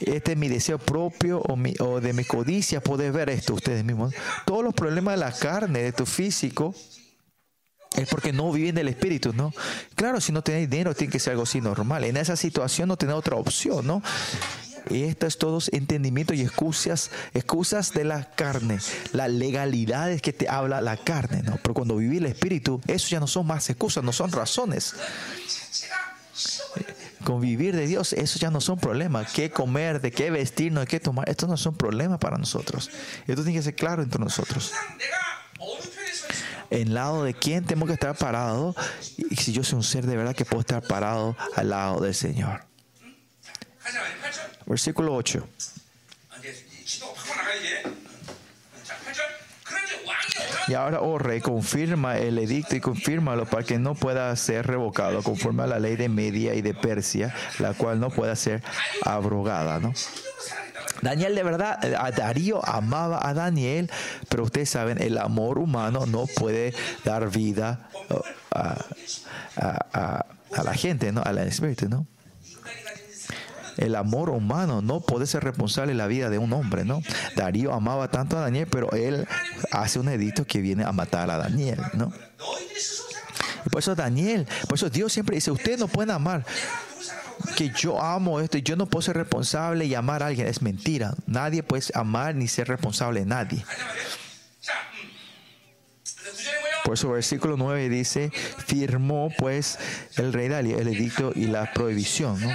[0.00, 2.80] Este es mi deseo propio o, mi, o de mi codicia.
[2.80, 4.14] Poder ver esto ustedes mismos.
[4.46, 6.74] Todos los problemas de la carne, de tu físico,
[7.96, 9.52] es porque no viven del espíritu, ¿no?
[9.94, 12.04] Claro, si no tenéis dinero, tiene que ser algo así normal.
[12.04, 14.02] En esa situación no tenés otra opción, ¿no?
[14.90, 18.78] Y estas todos entendimiento y excusas, excusas de la carne,
[19.12, 21.58] las legalidades que te habla la carne, ¿no?
[21.62, 24.94] Pero cuando viví el espíritu, eso ya no son más excusas, no son razones.
[27.24, 29.32] Convivir de Dios, eso ya no son problemas.
[29.32, 31.28] ¿Qué comer, de qué vestirnos, de qué tomar?
[31.28, 32.90] Esto no son problemas para nosotros.
[33.26, 34.72] Esto tiene que ser claro entre nosotros
[36.70, 38.74] en lado de quién tengo que estar parado
[39.16, 42.14] y si yo soy un ser de verdad que puedo estar parado al lado del
[42.14, 42.66] Señor.
[44.68, 45.48] Versículo 8.
[50.68, 55.22] Y ahora, oh rey, confirma el edicto y confírmalo para que no pueda ser revocado
[55.22, 58.62] conforme a la ley de Media y de Persia, la cual no pueda ser
[59.02, 59.94] abrogada, ¿no?
[61.00, 63.90] Daniel de verdad, a Darío amaba a Daniel,
[64.28, 68.84] pero ustedes saben, el amor humano no puede dar vida uh, a,
[69.56, 71.22] a la gente, ¿no?
[71.22, 72.06] Al espíritu, ¿no?
[73.78, 77.02] El amor humano no puede ser responsable de la vida de un hombre, ¿no?
[77.36, 79.26] Darío amaba tanto a Daniel, pero él
[79.72, 82.12] hace un edicto que viene a matar a Daniel, ¿no?
[83.64, 86.44] Y por eso Daniel, por eso Dios siempre dice, ustedes no pueden amar
[87.56, 90.46] que yo amo esto y yo no puedo ser responsable y amar a alguien.
[90.46, 91.14] Es mentira.
[91.26, 93.64] Nadie puede amar ni ser responsable de nadie.
[96.84, 98.30] Por eso versículo 9 dice,
[98.66, 99.78] firmó pues
[100.16, 102.40] el rey Darío el edicto y la prohibición.
[102.40, 102.50] ¿no?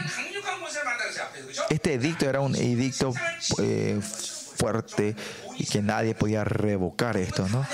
[1.69, 3.13] Este edicto era un edicto
[3.59, 5.15] eh, fuerte
[5.57, 7.65] y que nadie podía revocar esto, ¿no?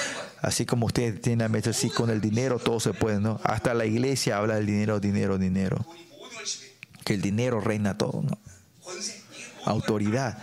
[0.41, 3.39] Así como ustedes tienen a así con el dinero todo se puede, ¿no?
[3.43, 5.85] Hasta la iglesia habla del dinero, dinero, dinero.
[7.03, 8.37] Que el dinero reina todo, ¿no?
[9.65, 10.37] Autoridad.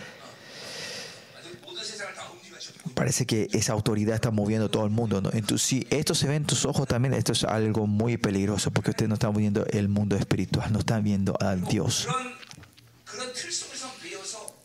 [2.93, 5.29] Parece que esa autoridad está moviendo todo el mundo, ¿no?
[5.33, 8.91] Entonces, si esto se ve en tus ojos también, esto es algo muy peligroso porque
[8.91, 12.07] ustedes no están viendo el mundo espiritual, no están viendo al Dios.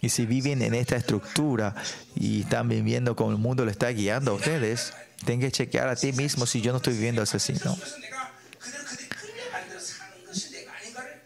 [0.00, 1.74] Y si viven en esta estructura
[2.14, 4.92] y están viviendo como el mundo le está guiando a ustedes,
[5.24, 7.76] tienen que chequear a ti mismo si yo no estoy viviendo así, ¿no?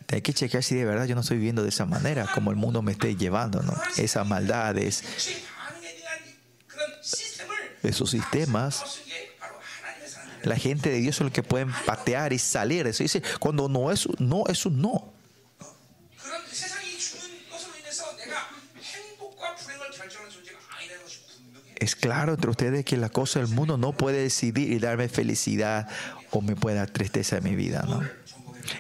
[0.09, 2.57] Hay que chequear si de verdad yo no estoy viviendo de esa manera, como el
[2.57, 3.75] mundo me esté llevando, ¿no?
[3.97, 5.03] Esas maldades,
[7.83, 9.01] esos sistemas.
[10.43, 12.87] La gente de Dios es lo que pueden patear y salir.
[12.87, 15.16] Eso dice, cuando no es no, es un no.
[21.77, 25.89] Es claro entre ustedes que la cosa del mundo no puede decidir y darme felicidad
[26.31, 28.03] o me puede dar tristeza en mi vida, ¿no?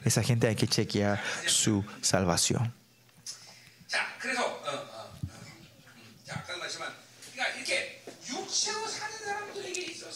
[0.04, 2.74] Esa gente hay que chequear su salvación.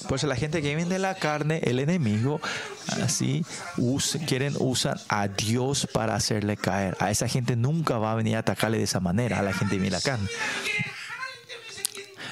[0.09, 2.41] Pues la gente que viene de la carne, el enemigo,
[3.03, 3.45] así
[4.27, 6.97] quieren usar a Dios para hacerle caer.
[7.01, 9.79] A esa gente nunca va a venir a atacarle de esa manera, a la gente
[9.79, 10.29] de la carne.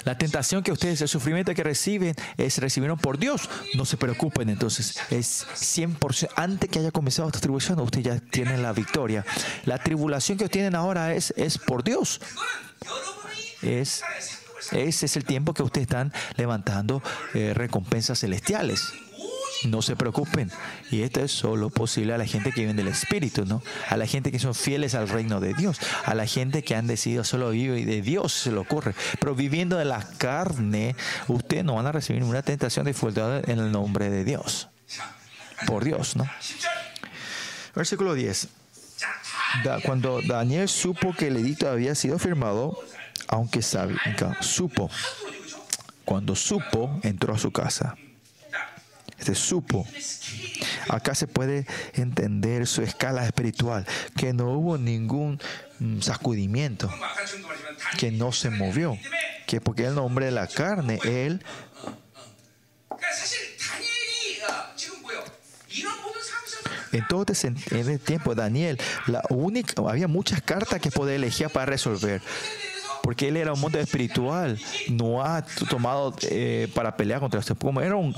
[0.04, 3.50] La tentación que ustedes, el sufrimiento que reciben, es recibieron por Dios.
[3.74, 6.30] No se preocupen, entonces es 100%.
[6.36, 9.24] Antes que haya comenzado esta tribulación, ustedes ya tienen la victoria.
[9.64, 12.20] La tribulación que tienen ahora es, es por Dios.
[13.60, 14.02] Es,
[14.72, 17.02] ese es el tiempo que ustedes están levantando
[17.34, 18.92] eh, recompensas celestiales.
[19.64, 20.50] No se preocupen.
[20.90, 23.62] Y esto es solo posible a la gente que vive del Espíritu, ¿no?
[23.88, 26.86] A la gente que son fieles al reino de Dios, a la gente que han
[26.86, 28.94] decidido solo vivir de Dios se le ocurre.
[29.20, 30.96] Pero viviendo de la carne,
[31.28, 34.68] ustedes no van a recibir ninguna tentación de dificultad en el nombre de Dios.
[35.66, 36.28] Por Dios, ¿no?
[37.74, 38.48] Versículo 10.
[39.84, 42.78] cuando Daniel supo que el edicto había sido firmado,
[43.28, 43.98] aunque sabía,
[44.40, 44.90] supo,
[46.04, 47.96] cuando supo, entró a su casa.
[49.18, 49.86] Este supo.
[50.88, 55.40] Acá se puede entender su escala espiritual, que no hubo ningún
[55.80, 56.92] mm, sacudimiento,
[57.98, 58.96] que no se movió,
[59.46, 61.42] que porque el nombre de la carne, él
[66.92, 71.66] en todo este, este tiempo, Daniel, la única, había muchas cartas que podía elegir para
[71.66, 72.22] resolver
[73.08, 75.40] porque él era un mundo espiritual, no ha
[75.70, 77.56] tomado eh, para pelear contra usted.
[77.56, 78.14] Como era un,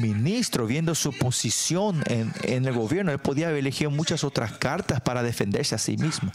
[0.00, 5.22] ministro viendo su posición en, el gobierno, él podía haber elegido muchas otras cartas para
[5.22, 6.32] defenderse a sí mismo.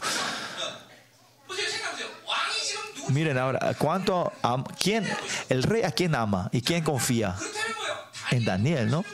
[3.10, 4.32] Miren ahora, ¿cuánto
[4.80, 5.06] quién
[5.50, 7.36] el rey a quién ama y quién confía?
[8.32, 9.04] En Daniel, ¿no?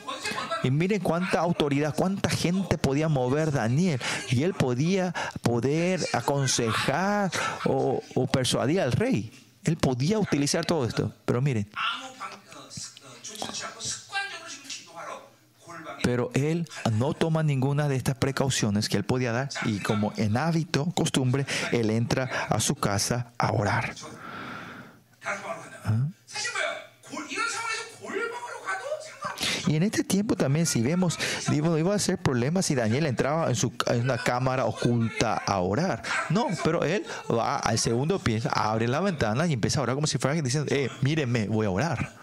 [0.62, 4.00] Y miren cuánta autoridad, cuánta gente podía mover Daniel.
[4.30, 5.12] Y él podía
[5.42, 7.30] poder aconsejar
[7.64, 8.00] o,
[8.32, 9.32] persuadir al rey.
[9.64, 11.12] Él podía utilizar todo esto.
[11.24, 11.68] Pero miren.
[16.02, 20.36] Pero él no toma ninguna de estas precauciones que él podía dar y como en
[20.36, 23.94] hábito, costumbre, él entra a su casa a orar.
[25.84, 26.06] ¿Ah?
[29.68, 31.18] Y en este tiempo también, si vemos,
[31.50, 35.58] digo, iba a ser problema si Daniel entraba en, su, en una cámara oculta a
[35.60, 36.02] orar.
[36.30, 40.06] No, pero él va al segundo pie, abre la ventana y empieza a orar como
[40.06, 42.14] si fuera diciendo, eh, mírenme, voy a orar.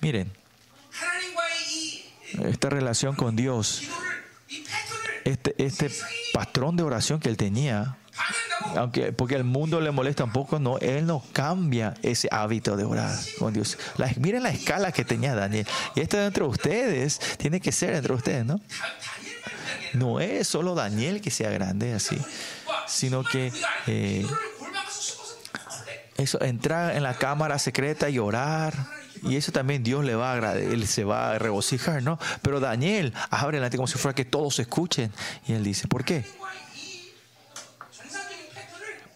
[0.00, 0.32] Miren,
[2.44, 3.82] esta relación con Dios,
[5.24, 5.92] este, este
[6.32, 7.98] patrón de oración que él tenía,
[8.76, 12.84] aunque porque el mundo le molesta un poco, no, él no cambia ese hábito de
[12.84, 13.78] orar con Dios.
[14.18, 15.66] miren la escala que tenía Daniel.
[15.94, 18.60] Y esto entre ustedes tiene que ser entre ustedes, ¿no?
[19.94, 22.16] No es solo Daniel que sea grande así,
[22.86, 23.52] sino que
[23.86, 24.26] eh,
[26.16, 28.74] eso, entrar en la cámara secreta y orar.
[29.22, 32.18] Y eso también Dios le va a él se va a regocijar, ¿no?
[32.40, 35.12] Pero Daniel abre delante como si fuera que todos escuchen.
[35.46, 36.24] Y él dice, ¿por qué?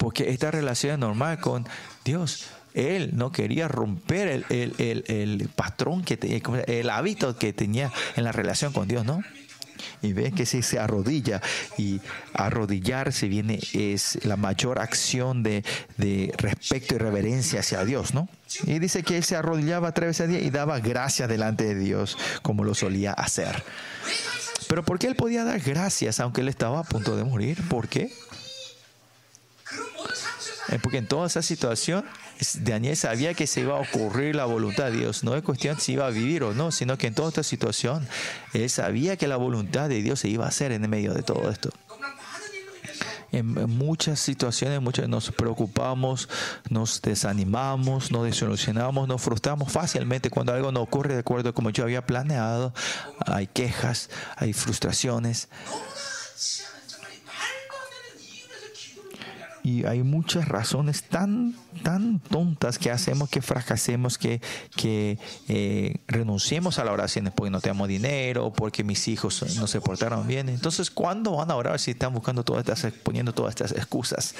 [0.06, 1.66] Porque esta relación es normal con
[2.04, 2.44] Dios.
[2.74, 4.46] Él no quería romper el,
[4.78, 9.20] el, el, patrón, que tenía, el hábito que tenía en la relación con Dios, ¿no?
[10.02, 11.42] Y ven que si se arrodilla
[11.76, 12.00] y
[12.34, 15.64] arrodillarse viene es la mayor acción de,
[15.96, 18.28] de, respeto y reverencia hacia Dios, ¿no?
[18.62, 21.74] Y dice que él se arrodillaba a través de día y daba gracias delante de
[21.74, 23.64] Dios como lo solía hacer.
[24.68, 27.60] Pero ¿por qué él podía dar gracias aunque él estaba a punto de morir?
[27.68, 28.12] ¿Por qué?
[30.68, 32.04] Eh, porque en toda esa situación,
[32.60, 35.22] Daniel sabía que se iba a ocurrir la voluntad de Dios.
[35.24, 38.06] No es cuestión si iba a vivir o no, sino que en toda esta situación,
[38.52, 41.50] él sabía que la voluntad de Dios se iba a hacer en medio de todo
[41.50, 41.70] esto.
[43.32, 46.28] En muchas situaciones muchas nos preocupamos,
[46.70, 51.84] nos desanimamos, nos desilusionamos, nos frustramos fácilmente cuando algo no ocurre de acuerdo como yo
[51.84, 52.72] había planeado.
[53.26, 55.48] Hay quejas, hay frustraciones.
[59.66, 64.40] Y hay muchas razones tan, tan tontas que hacemos que fracasemos, que,
[64.76, 69.80] que eh, renunciemos a la oración porque no tenemos dinero, porque mis hijos no se
[69.80, 70.48] portaron bien.
[70.50, 74.36] Entonces, ¿cuándo van a orar si están buscando todas estas, poniendo todas estas excusas?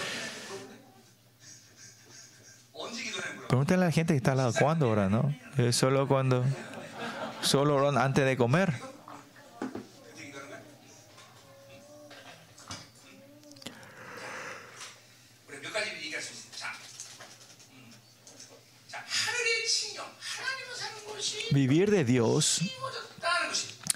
[3.49, 5.35] Pregúntenle a la gente que está al lado, ¿cuándo oran, no?
[5.73, 6.45] Solo cuando,
[7.41, 8.75] solo antes de comer.
[21.57, 22.61] Vivir de Dios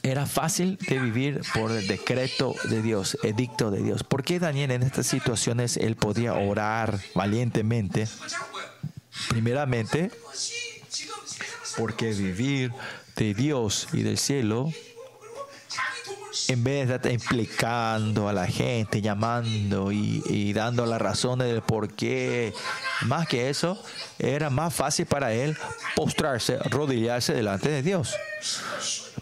[0.03, 4.03] era fácil de vivir por el decreto de Dios, edicto de Dios.
[4.03, 8.09] ¿Por qué Daniel en estas situaciones él podía orar valientemente?
[9.29, 10.11] Primeramente,
[11.77, 12.73] porque vivir
[13.17, 14.73] de Dios y del cielo
[16.49, 21.93] en vez de estar implicando a la gente, llamando y, dando las razones del por
[21.93, 22.53] qué,
[23.03, 23.83] más que eso,
[24.19, 25.57] era más fácil para él
[25.95, 28.17] postrarse, rodillarse delante de Dios.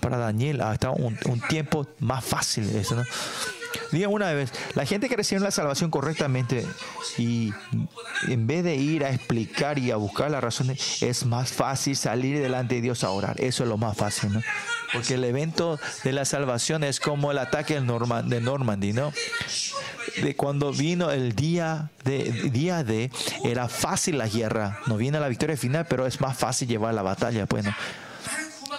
[0.00, 3.04] Para Daniel hasta un, un tiempo más fácil eso, ¿no?
[3.92, 6.66] Diga una vez, la gente que recibe la salvación correctamente
[7.16, 7.52] y
[8.26, 12.40] en vez de ir a explicar y a buscar las razones, es más fácil salir
[12.40, 13.40] delante de Dios a orar.
[13.40, 14.42] Eso es lo más fácil, ¿no?
[14.92, 19.12] Porque el evento de la salvación es como el ataque de Normandy, ¿no?
[20.22, 23.10] De cuando vino el día de, día de,
[23.44, 24.80] era fácil la guerra.
[24.86, 27.46] No viene la victoria final, pero es más fácil llevar la batalla.
[27.46, 27.66] Pues,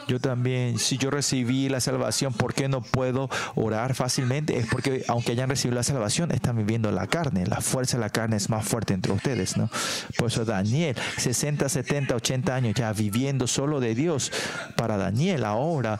[0.10, 4.57] yo también, si yo recibí la salvación, ¿por qué no puedo orar fácilmente?
[4.57, 7.45] Es porque aunque hayan recibido la salvación, están viviendo la carne.
[7.45, 9.70] La fuerza de la carne es más fuerte entre ustedes, ¿no?
[10.18, 14.32] Por eso Daniel, 60, 70, 80 años ya viviendo solo de Dios.
[14.76, 15.99] Para Daniel ahora,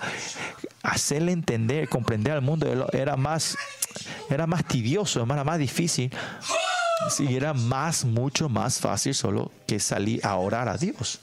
[0.82, 3.57] hacerle entender, comprender al mundo era más,
[4.32, 6.12] era más tedioso, era más difícil.
[7.12, 11.20] Si era más, mucho más fácil solo que salir a orar a Dios.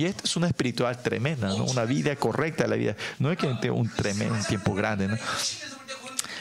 [0.00, 1.66] Y esta es una espiritual tremenda, ¿no?
[1.66, 2.96] una vida correcta la vida.
[3.18, 5.08] No es que un tremendo tiempo grande.
[5.08, 5.18] ¿no?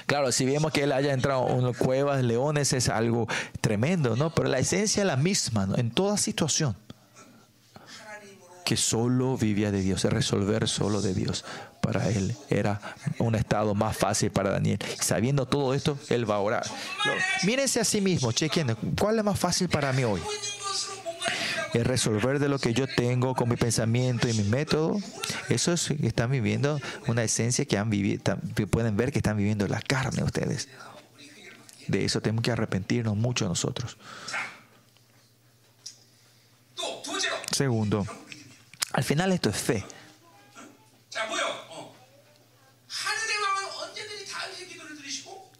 [0.05, 3.27] Claro, si vemos que él haya entrado en cuevas, leones, es algo
[3.59, 4.33] tremendo, ¿no?
[4.33, 5.77] Pero la esencia es la misma, ¿no?
[5.77, 6.77] En toda situación.
[8.63, 11.43] Que solo vivía de Dios, es resolver solo de Dios.
[11.81, 12.79] Para él era
[13.17, 14.79] un estado más fácil para Daniel.
[15.01, 16.65] sabiendo todo esto, él va a orar.
[17.43, 20.21] mírense a sí mismo, chequen, ¿cuál es más fácil para mí hoy?
[21.73, 24.97] El resolver de lo que yo tengo con mi pensamiento y mi método,
[25.49, 28.37] eso es que están viviendo una esencia que han vivido,
[28.69, 30.69] pueden ver que están viviendo la carne ustedes.
[31.87, 33.97] De eso tenemos que arrepentirnos mucho nosotros.
[37.51, 38.05] Segundo,
[38.93, 39.85] al final esto es fe.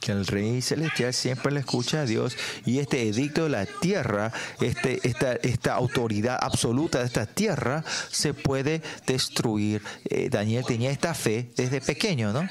[0.09, 4.31] El Rey Celestial siempre le escucha a Dios y este edicto de la tierra,
[4.61, 9.81] este, esta, esta autoridad absoluta de esta tierra, se puede destruir.
[10.05, 12.47] Eh, Daniel tenía esta fe desde pequeño, ¿no?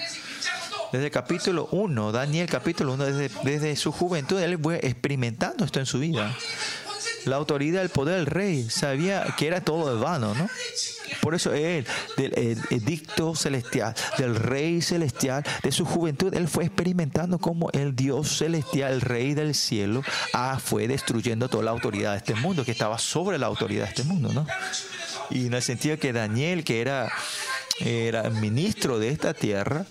[0.92, 5.80] Desde el capítulo 1, Daniel capítulo 1, desde, desde su juventud, él fue experimentando esto
[5.80, 6.34] en su vida.
[7.24, 10.48] La autoridad, el poder del rey, sabía que era todo vano, ¿no?
[11.20, 11.86] Por eso él,
[12.16, 12.32] del
[12.70, 18.92] edicto celestial, del rey celestial, de su juventud, él fue experimentando como el Dios celestial,
[18.92, 22.98] el rey del cielo, ah, fue destruyendo toda la autoridad de este mundo, que estaba
[22.98, 24.46] sobre la autoridad de este mundo, ¿no?
[25.30, 27.10] Y en el sentido que Daniel, que era,
[27.80, 29.84] era ministro de esta tierra,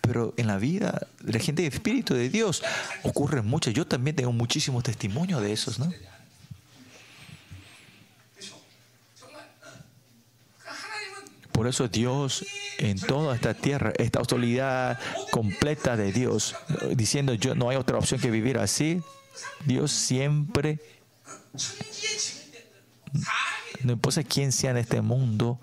[0.00, 2.62] pero en la vida de la gente de Espíritu de Dios
[3.02, 3.70] ocurre mucho.
[3.70, 5.92] Yo también tengo muchísimos testimonios de esos, ¿no?
[11.54, 12.44] Por eso Dios
[12.78, 14.98] en toda esta tierra, esta autoridad
[15.30, 16.56] completa de Dios,
[16.96, 19.00] diciendo yo no hay otra opción que vivir así,
[19.64, 20.80] Dios siempre,
[23.84, 25.60] no importa quién sea en este mundo,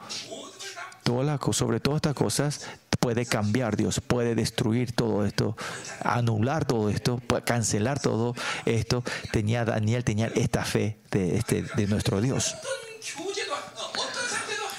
[1.52, 2.62] sobre todas estas cosas,
[3.00, 5.58] puede cambiar Dios, puede destruir todo esto,
[6.04, 8.34] anular todo esto, cancelar todo
[8.66, 9.04] esto.
[9.34, 12.56] Tenía Daniel, tenía esta fe de, este, de nuestro Dios.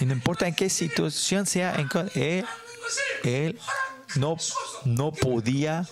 [0.02, 1.76] Y no importa en qué situación sea,
[2.16, 2.44] él,
[3.22, 3.58] él
[4.16, 4.36] no,
[4.84, 5.86] no podía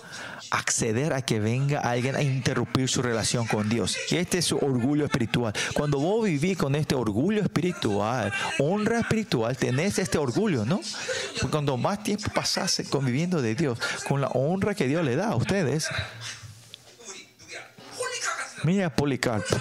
[0.49, 3.95] acceder a que venga alguien a interrumpir su relación con Dios.
[4.09, 5.53] Y este es su orgullo espiritual.
[5.73, 10.81] Cuando vos vivís con este orgullo espiritual, honra espiritual, tenés este orgullo, ¿no?
[11.39, 15.29] Porque cuando más tiempo pasás conviviendo de Dios, con la honra que Dios le da
[15.29, 15.87] a ustedes,
[18.63, 19.55] Mira Policarpo.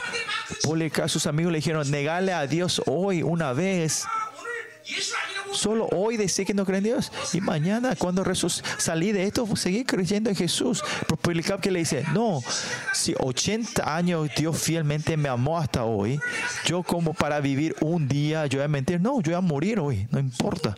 [0.65, 4.05] Policarpo, sus amigos le dijeron, negale a Dios hoy una vez
[4.97, 8.25] Israel Solo hoy decir que no creen en Dios y mañana cuando
[8.79, 10.83] salí de esto seguir creyendo en Jesús.
[11.07, 11.17] Pero
[11.61, 12.43] que le dice, no,
[12.93, 16.21] si 80 años Dios fielmente me amó hasta hoy,
[16.67, 19.81] yo como para vivir un día, yo voy a mentir, no, yo voy a morir
[19.81, 20.77] hoy, no importa.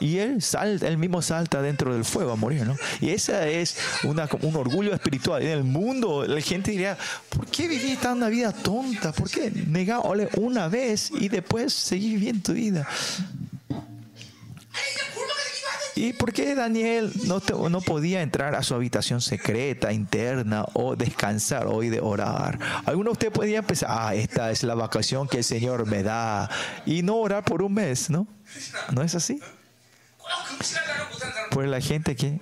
[0.00, 2.76] Y él salta, él mismo salta dentro del fuego a morir, ¿no?
[3.00, 5.42] Y esa es una, un orgullo espiritual.
[5.42, 6.96] En el mundo, la gente diría,
[7.28, 9.12] ¿por qué vivir tan vida tonta?
[9.12, 12.86] ¿Por qué negarle una vez y después seguir viviendo tu vida?
[15.98, 21.66] ¿Y por qué Daniel no, no podía entrar a su habitación secreta, interna, o descansar
[21.66, 22.56] hoy de orar?
[22.86, 26.48] Algunos de ustedes podían pensar, ah, esta es la vacación que el Señor me da,
[26.86, 28.28] y no orar por un mes, ¿no?
[28.92, 29.40] ¿No es así?
[31.50, 32.40] Pues la gente que...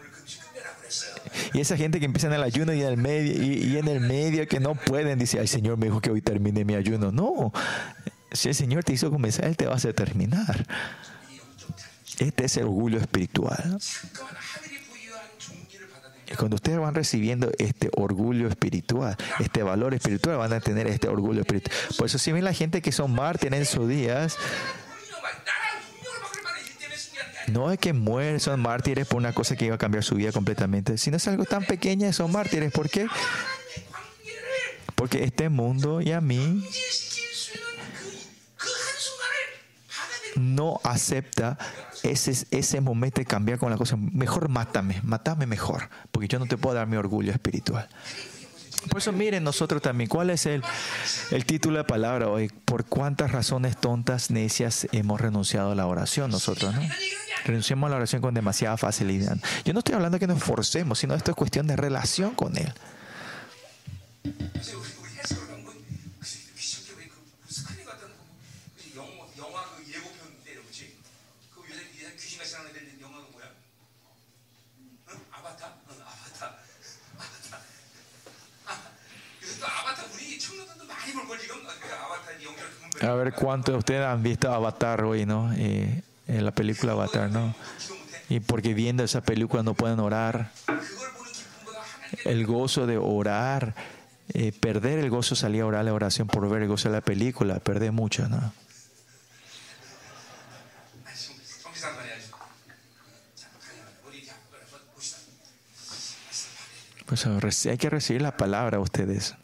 [1.55, 4.01] Y esa gente que empieza en el ayuno y en el medio, y, en el
[4.01, 7.11] medio que no pueden, dice, ay Señor me dijo que hoy termine mi ayuno.
[7.11, 7.53] No,
[8.33, 10.67] si el Señor te hizo comenzar, Él te va a hacer terminar.
[12.19, 13.79] Este es el orgullo espiritual.
[16.37, 21.41] Cuando ustedes van recibiendo este orgullo espiritual, este valor espiritual, van a tener este orgullo
[21.41, 21.75] espiritual.
[21.97, 24.37] Por eso si ven la gente que son mártires en sus días,
[27.49, 30.33] No es que mueren, son mártires por una cosa que iba a cambiar su vida
[30.33, 32.73] completamente, sino es algo tan pequeño, son mártires.
[32.73, 33.07] ¿Por qué?
[34.97, 36.65] Porque este mundo y a mí
[40.37, 41.59] no acepta
[42.03, 43.97] ese, ese momento de cambiar con la cosa.
[43.97, 47.89] Mejor mátame, mátame mejor, porque yo no te puedo dar mi orgullo espiritual.
[48.89, 50.63] Por eso miren nosotros también, ¿cuál es el,
[51.31, 52.49] el título de palabra hoy?
[52.65, 56.75] ¿Por cuántas razones tontas, necias hemos renunciado a la oración nosotros?
[56.75, 56.81] ¿no?
[57.45, 59.39] Renunciamos a la oración con demasiada facilidad.
[59.65, 62.57] Yo no estoy hablando de que nos forcemos, sino esto es cuestión de relación con
[62.57, 62.73] Él.
[83.07, 85.53] A ver cuántos de ustedes han visto Avatar hoy, ¿no?
[85.53, 87.55] Eh, en la película Avatar, ¿no?
[88.29, 90.51] Y porque viendo esa película no pueden orar.
[92.25, 93.77] El gozo de orar,
[94.35, 97.01] eh, perder el gozo, salir a orar la oración por ver el gozo de la
[97.01, 98.53] película, perder mucho, ¿no?
[107.07, 109.37] Pues hay que recibir la palabra ustedes.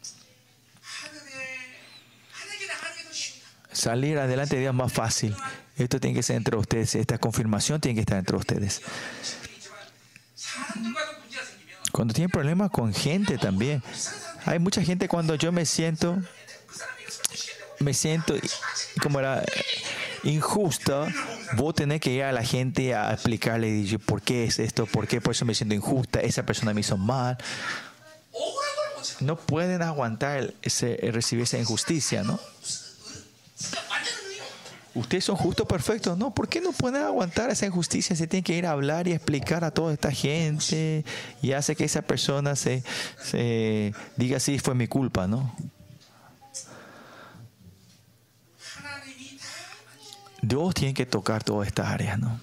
[3.82, 5.34] Salir adelante de Dios más fácil.
[5.76, 6.94] Esto tiene que ser entre ustedes.
[6.94, 8.80] Esta confirmación tiene que estar entre ustedes.
[11.90, 13.82] Cuando tienen problemas con gente también.
[14.44, 16.16] Hay mucha gente cuando yo me siento,
[17.80, 18.36] me siento
[19.02, 19.44] como era
[20.22, 21.08] injusta,
[21.56, 25.20] vos tenés que ir a la gente a explicarle por qué es esto, por qué
[25.20, 27.36] por eso me siento injusta, esa persona me hizo mal.
[29.18, 32.38] No pueden aguantar ese, recibir esa injusticia, ¿no?
[34.94, 36.18] Ustedes son justos perfectos.
[36.18, 38.14] No, ¿por qué no pueden aguantar esa injusticia?
[38.14, 41.04] Se tienen que ir a hablar y explicar a toda esta gente
[41.40, 42.82] y hace que esa persona se,
[43.22, 45.54] se diga, sí, fue mi culpa, ¿no?
[50.42, 52.38] Dios tiene que tocar todas estas áreas, ¿no?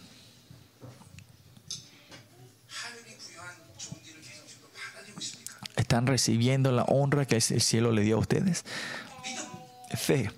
[5.76, 8.64] Están recibiendo la honra que el cielo le dio a ustedes.
[9.96, 10.32] Fe.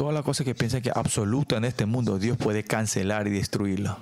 [0.00, 3.98] Toda la cosa que piensa que absoluta en este mundo, Dios puede cancelar y destruirlo.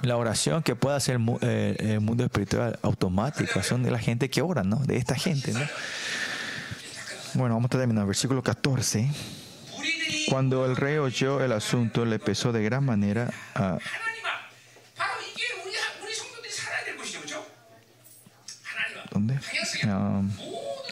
[0.00, 4.40] La oración que puede hacer eh, el mundo espiritual automática son de la gente que
[4.40, 4.76] ora, ¿no?
[4.76, 5.60] De esta gente, ¿no?
[7.34, 8.06] Bueno, vamos a terminar.
[8.06, 9.10] Versículo 14.
[10.30, 13.76] Cuando el rey oyó el asunto, le pesó de gran manera a.
[19.10, 19.38] ¿Dónde?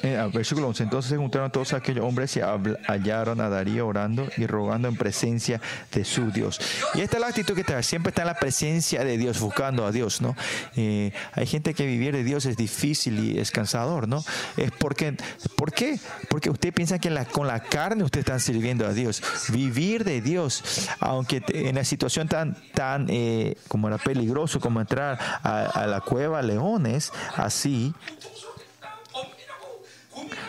[0.05, 0.83] Eh, versículo 11.
[0.83, 5.63] Entonces se juntaron todos aquellos hombres y hallaron a Darío orando y rogando en presencia
[5.93, 6.61] de su Dios.
[6.93, 9.87] Y esta es la actitud que está, siempre está en la presencia de Dios, buscando
[9.87, 10.37] a Dios, ¿no?
[10.77, 14.23] Eh, hay gente que vivir de Dios es difícil y es cansador, ¿no?
[14.59, 15.17] Es porque,
[15.57, 15.99] ¿por qué?
[16.29, 19.23] Porque usted piensa que con la carne usted está sirviendo a Dios.
[19.53, 25.19] Vivir de Dios, aunque en una situación tan, tan eh, como era peligroso como entrar
[25.43, 27.95] a, a la cueva leones, así,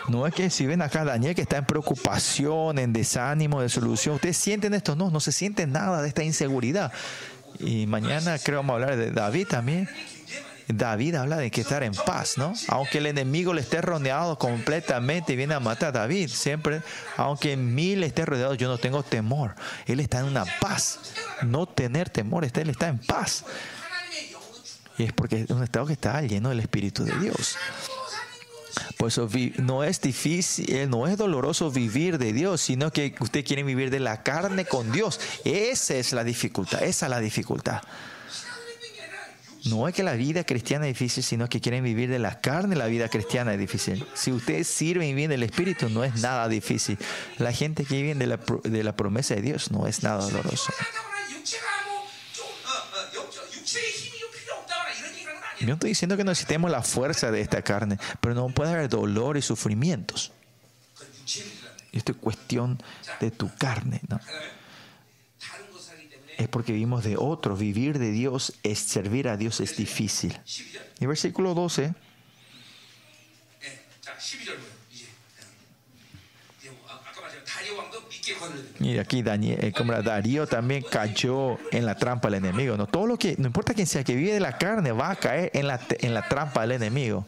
[0.08, 4.16] no es que si ven acá Daniel que está en preocupación, en desánimo, de solución.
[4.16, 4.96] ¿Ustedes sienten esto?
[4.96, 6.92] No, no se siente nada de esta inseguridad.
[7.58, 9.88] Y mañana creo vamos a hablar de David también.
[10.68, 12.52] David habla de que estar en paz, ¿no?
[12.68, 16.82] Aunque el enemigo le esté rodeado completamente y viene a matar a David, siempre,
[17.16, 19.54] aunque mil esté rodeado, yo no tengo temor.
[19.86, 20.98] Él está en una paz.
[21.42, 23.44] No tener temor, él está en paz.
[24.98, 27.56] Y es porque es un estado que está lleno del Espíritu de Dios.
[28.96, 29.28] Por eso
[29.58, 33.90] no es difícil, eh, no es doloroso vivir de Dios, sino que usted quiere vivir
[33.90, 35.20] de la carne con Dios.
[35.44, 37.82] Esa es la dificultad, esa es la dificultad.
[39.66, 42.76] No es que la vida cristiana es difícil, sino que quieren vivir de la carne,
[42.76, 44.06] la vida cristiana es difícil.
[44.14, 46.98] Si ustedes sirven y viven del Espíritu, no es nada difícil.
[47.38, 50.72] La gente que vive de la, de la promesa de Dios no es nada doloroso.
[55.66, 59.36] Yo estoy diciendo que necesitemos la fuerza de esta carne, pero no puede haber dolor
[59.36, 60.32] y sufrimientos.
[61.92, 62.82] Esto es cuestión
[63.20, 64.00] de tu carne.
[66.36, 67.58] Es porque vivimos de otros.
[67.58, 70.38] Vivir de Dios es servir a Dios es difícil.
[71.00, 71.94] Y versículo 12.
[78.80, 82.76] Y aquí Daniel, eh, como Darío también cayó en la trampa del enemigo.
[82.76, 85.16] No, todo lo que, no importa quién sea que vive de la carne, va a
[85.16, 87.26] caer en la, en la trampa del enemigo.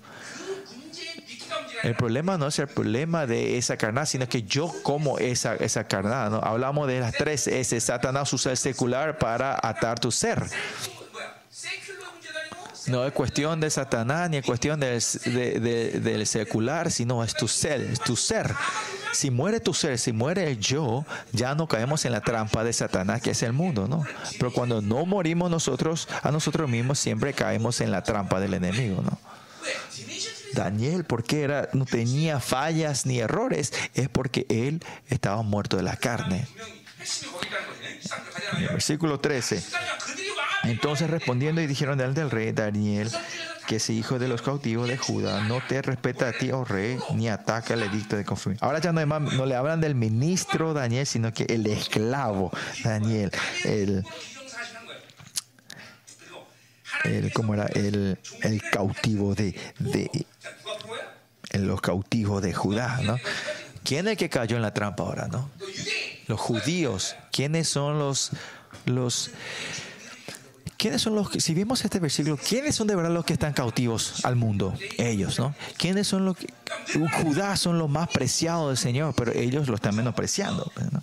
[1.82, 5.84] El problema no es el problema de esa carnada, sino que yo como esa, esa
[5.84, 6.28] carnada.
[6.28, 6.38] ¿no?
[6.38, 7.80] Hablamos de las tres S.
[7.80, 10.42] Satanás usa el secular para atar tu ser.
[12.88, 15.00] No es cuestión de Satanás ni es cuestión del,
[16.02, 18.54] del secular, sino es tu ser, es tu ser.
[19.12, 22.72] Si muere tu ser, si muere el yo, ya no caemos en la trampa de
[22.72, 24.04] Satanás, que es el mundo, ¿no?
[24.38, 29.02] Pero cuando no morimos nosotros, a nosotros mismos, siempre caemos en la trampa del enemigo,
[29.02, 29.18] ¿no?
[30.54, 35.96] Daniel, porque era, no tenía fallas ni errores, es porque él estaba muerto de la
[35.96, 36.46] carne.
[38.72, 39.62] Versículo 13.
[40.64, 43.10] Entonces respondiendo y dijeron delante del rey Daniel,
[43.66, 46.98] que es hijo de los cautivos de Judá, no te respeta a ti, oh rey,
[47.14, 48.64] ni ataca el edicto de conformidad.
[48.64, 52.50] Ahora ya no, no, le hablan del ministro Daniel, sino que el esclavo
[52.82, 53.30] Daniel,
[53.64, 54.04] el,
[57.04, 57.66] el ¿cómo era?
[57.66, 60.26] El, el cautivo de, de
[61.54, 63.16] los cautivos de Judá, ¿no?
[63.84, 65.50] ¿Quién es el que cayó en la trampa ahora, no?
[66.26, 67.16] Los judíos.
[67.32, 68.32] ¿Quiénes son los,
[68.84, 69.30] los
[70.78, 73.52] ¿Quiénes son los que, si vemos este versículo, quiénes son de verdad los que están
[73.52, 74.74] cautivos al mundo?
[74.96, 75.52] Ellos, ¿no?
[75.76, 76.46] ¿Quiénes son los que,
[77.22, 80.70] Judá son los más preciados del Señor, pero ellos lo están menospreciando.
[80.92, 81.02] ¿no?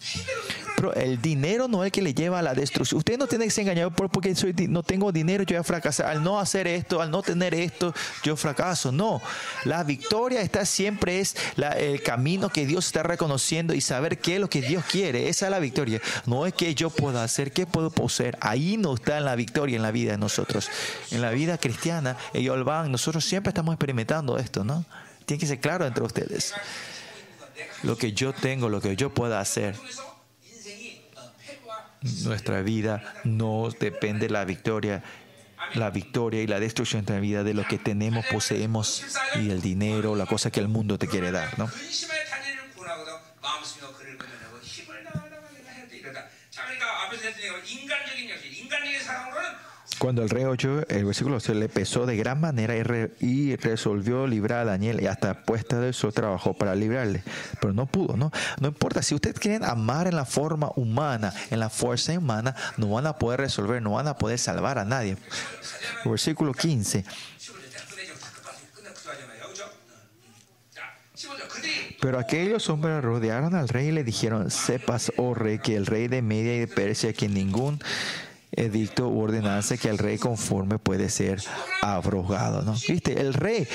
[0.96, 2.98] El dinero no es el que le lleva a la destrucción.
[2.98, 6.08] Usted no tiene que ser engañado porque soy, no tengo dinero, yo voy a fracasar.
[6.08, 7.94] Al no hacer esto, al no tener esto,
[8.24, 8.92] yo fracaso.
[8.92, 9.22] No,
[9.64, 11.36] la victoria está siempre es
[11.78, 15.30] el camino que Dios está reconociendo y saber qué es lo que Dios quiere.
[15.30, 16.02] Esa es la victoria.
[16.26, 18.38] No es que yo pueda hacer, qué puedo poseer.
[18.42, 20.70] Ahí no está en la victoria en la vida de nosotros.
[21.12, 24.86] En la vida cristiana, ellos van, nosotros siempre estamos experimentando esto, ¿no?
[25.26, 26.54] Tiene que ser claro entre ustedes.
[27.84, 29.76] Lo que yo tengo, lo que yo pueda hacer
[32.24, 35.04] nuestra vida no depende de la victoria,
[35.74, 39.04] la victoria y la destrucción de la vida de lo que tenemos, poseemos
[39.36, 41.70] y el dinero, la cosa que el mundo te quiere dar, ¿no?
[50.00, 52.76] Cuando el rey oyó el versículo se le pesó de gran manera
[53.20, 57.24] y, resolvió librar a Daniel y hasta puesta de su trabajo para librarle.
[57.60, 58.32] Pero no pudo, ¿no?
[58.60, 62.90] No importa, si ustedes quieren amar en la forma humana, en la fuerza humana, no
[62.90, 65.18] van a poder resolver, no van a poder salvar a nadie.
[66.04, 67.06] Versículo 15.
[72.02, 76.08] Pero aquellos hombres rodearon al rey y le dijeron, sepas, oh rey, que el rey
[76.08, 77.80] de Media y de Persia, que ningún
[78.56, 81.42] edicto u ordenanza que el rey conforme puede ser
[81.82, 82.62] abrogado.
[82.62, 82.74] ¿no?
[82.88, 83.20] ¿Viste?
[83.20, 83.68] El rey,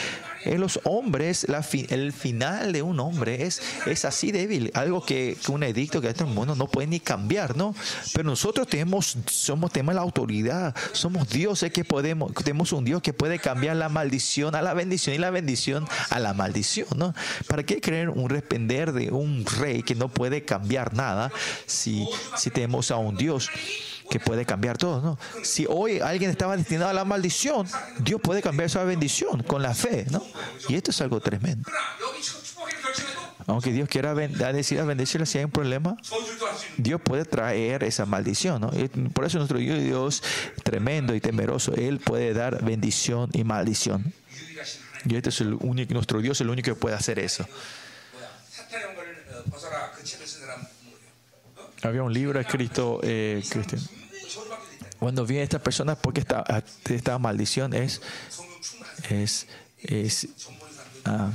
[0.44, 5.36] en los hombres, la el final de un hombre es, es así débil, algo que,
[5.48, 7.74] un edicto que este mundo no puede ni cambiar, ¿no?
[8.14, 13.38] Pero nosotros tenemos, somos, la autoridad, somos dioses que podemos, tenemos un Dios que puede
[13.38, 17.14] cambiar la maldición a la bendición y la bendición a la maldición, ¿no?
[17.46, 21.30] ¿Para qué creer un responder de un rey que no puede cambiar nada
[21.66, 23.50] si, si tenemos a un Dios?
[24.10, 25.18] Que puede cambiar todo, ¿no?
[25.44, 27.66] Si hoy alguien estaba destinado a la maldición,
[28.00, 30.22] Dios puede cambiar esa bendición con la fe, ¿no?
[30.68, 31.70] Y esto es algo tremendo.
[33.46, 35.96] Aunque Dios quiera decir bendecirle si hay un problema,
[36.76, 38.70] Dios puede traer esa maldición, ¿no?
[39.12, 40.22] por eso nuestro Dios
[40.62, 44.12] tremendo y temeroso, Él puede dar bendición y maldición.
[45.04, 47.46] Y este es el único, nuestro Dios el único que puede hacer eso.
[51.82, 53.80] Había un libro escrito, eh, Cristian
[55.00, 56.44] cuando viene esta persona porque esta,
[56.88, 58.02] esta maldición es,
[59.08, 59.48] es,
[59.82, 60.28] es
[61.06, 61.30] ah,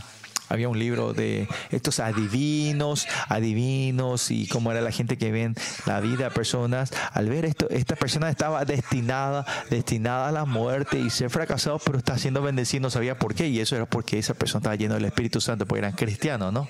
[0.48, 5.56] había un libro de estos adivinos, adivinos y cómo era la gente que ven
[5.86, 6.92] la vida de personas.
[7.14, 11.98] Al ver esto, esta persona estaba destinada, destinada a la muerte y ser fracasado, pero
[11.98, 13.48] está siendo bendecido, no sabía por qué.
[13.48, 16.68] Y eso era porque esa persona estaba lleno del Espíritu Santo, porque eran cristianos, ¿no?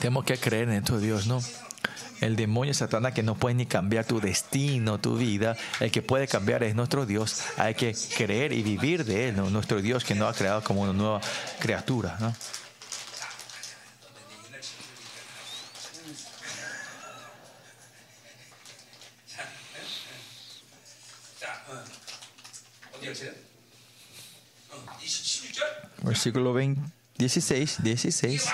[0.00, 1.40] Tenemos que creer en esto, Dios, ¿no?
[2.20, 5.56] El demonio Satanás que no puede ni cambiar tu destino, tu vida.
[5.80, 7.42] El que puede cambiar es nuestro Dios.
[7.56, 10.92] Hay que creer y vivir de Él, nuestro Dios que nos ha creado como una
[10.92, 11.20] nueva
[11.58, 12.18] criatura.
[26.02, 26.80] Versículo 20,
[27.20, 28.48] 16, 16.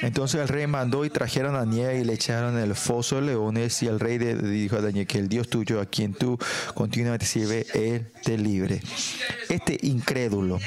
[0.00, 3.22] Entonces el rey mandó y trajeron a Daniel y le echaron en el foso de
[3.22, 6.36] leones y el rey dijo a Daniel que el Dios tuyo a quien tú
[6.74, 8.82] continuamente sirve, él te libre.
[9.48, 10.58] Este incrédulo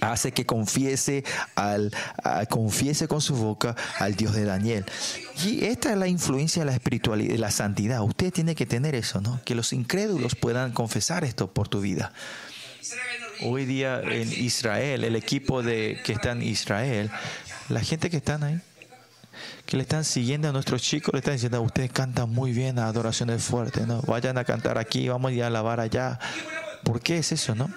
[0.00, 1.24] hace que confiese
[1.56, 1.90] al
[2.48, 4.84] confiese con su boca al Dios de Daniel.
[5.44, 8.02] Y esta es la influencia de la espiritualidad, de la santidad.
[8.02, 9.40] Usted tiene que tener eso, ¿no?
[9.44, 12.12] Que los incrédulos puedan confesar esto por tu vida.
[13.42, 17.10] Hoy día en Israel, el equipo de, que está en Israel,
[17.68, 18.60] la gente que están ahí,
[19.66, 23.42] que le están siguiendo a nuestros chicos, le están diciendo, ustedes cantan muy bien adoraciones
[23.42, 24.02] fuertes, ¿no?
[24.02, 26.18] Vayan a cantar aquí, vamos a alabar allá.
[26.84, 27.70] ¿Por qué es eso, no?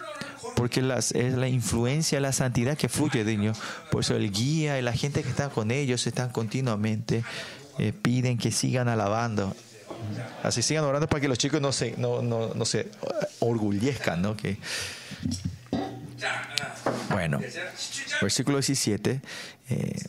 [0.56, 3.58] Porque es la influencia, la santidad que fluye de ellos.
[3.92, 7.24] Por eso el guía y la gente que está con ellos están continuamente,
[7.80, 9.56] eh, piden que sigan alabando.
[10.44, 12.90] Así sigan orando para que los chicos no se, no, no, no se
[13.40, 14.36] orgullezcan, ¿no?
[14.36, 14.58] Que,
[17.10, 17.41] bueno,
[18.22, 19.22] versículo 17.
[19.70, 20.02] Eh,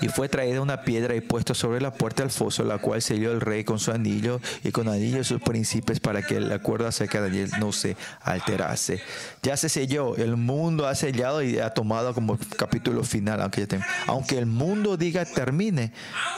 [0.00, 3.32] y fue traída una piedra y puesto sobre la puerta del foso, la cual selló
[3.32, 7.20] el rey con su anillo y con anillo sus príncipes para que el acuerdo acerca
[7.20, 9.00] de Daniel no se alterase.
[9.42, 13.66] Ya se selló, el mundo ha sellado y ha tomado como capítulo final, aunque,
[14.06, 15.92] aunque el mundo diga termine,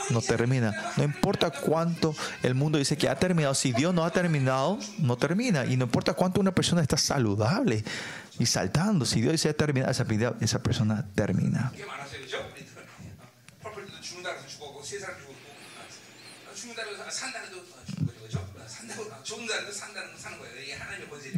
[0.09, 0.73] no termina.
[0.97, 5.17] No importa cuánto el mundo dice que ha terminado, si Dios no ha terminado, no
[5.17, 5.65] termina.
[5.65, 7.83] Y no importa cuánto una persona está saludable
[8.39, 10.05] y saltando, si Dios dice terminar, esa,
[10.39, 11.71] esa persona termina.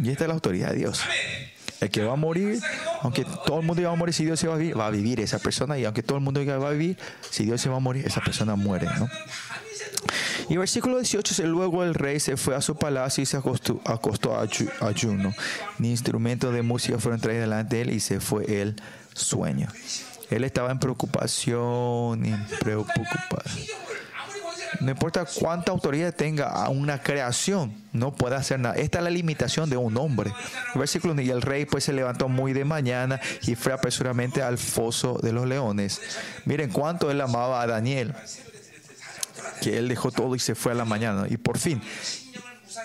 [0.02, 1.02] Y esta es la autoridad de Dios.
[1.80, 2.62] El que va a morir,
[3.02, 4.90] aunque todo el mundo iba a morir, si Dios se va a vivir, va a
[4.90, 5.78] vivir esa persona.
[5.78, 6.98] Y aunque todo el mundo va a vivir,
[7.30, 8.88] si Dios se va a morir, esa persona muere.
[8.98, 9.10] ¿no?
[10.50, 13.82] Y versículo 18 es luego el rey se fue a su palacio y se acostó,
[13.86, 14.48] acostó a
[14.88, 15.34] ayuno.
[15.78, 18.76] Ni instrumentos de música fueron traídos delante de él y se fue el
[19.14, 19.68] sueño.
[20.30, 23.68] Él estaba en preocupación, en preocupación.
[24.80, 28.76] No importa cuánta autoridad tenga una creación, no puede hacer nada.
[28.76, 30.34] Esta es la limitación de un hombre.
[30.76, 35.20] Versículo y el rey pues se levantó muy de mañana y fue apresuradamente al foso
[35.22, 36.02] de los leones.
[36.46, 38.14] Miren cuánto él amaba a Daniel,
[39.62, 41.26] que él dejó todo y se fue a la mañana.
[41.30, 41.82] Y por fin,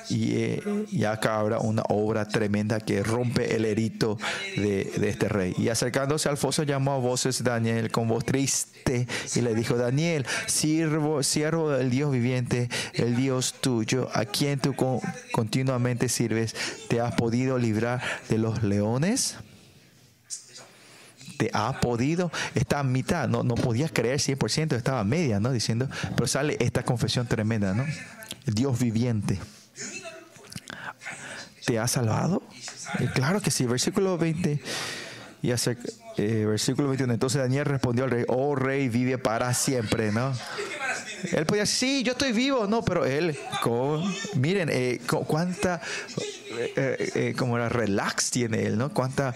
[0.08, 4.18] y, eh, y, acá habrá una obra tremenda que rompe el erito
[4.56, 5.54] de, este rey.
[5.58, 10.26] Y acercándose al foso llamó a voces Daniel con voz triste y le dijo, Daniel,
[10.46, 14.74] siervo, siervo del Dios viviente, el Dios tuyo, a quien tú
[15.32, 16.54] continuamente sirves,
[16.88, 19.36] ¿te has podido librar de los leones?
[21.38, 25.52] te ha podido, está a mitad, no, no podías creer 100%, estaba media, ¿no?
[25.52, 27.86] Diciendo, pero sale esta confesión tremenda, ¿no?
[28.44, 29.38] Dios viviente.
[31.68, 32.42] ¿Te ha salvado?
[32.98, 34.58] Eh, claro que sí, versículo 20.
[35.42, 35.76] Y hace,
[36.16, 37.12] eh, versículo 21.
[37.12, 40.32] Entonces Daniel respondió al rey, oh rey, vive para siempre, ¿no?
[41.30, 43.38] Él podía decir, sí, yo estoy vivo, no, pero él,
[44.34, 45.82] miren, eh, cuánta,
[47.36, 48.88] como era relax tiene él, ¿no?
[48.88, 49.34] Cuánta,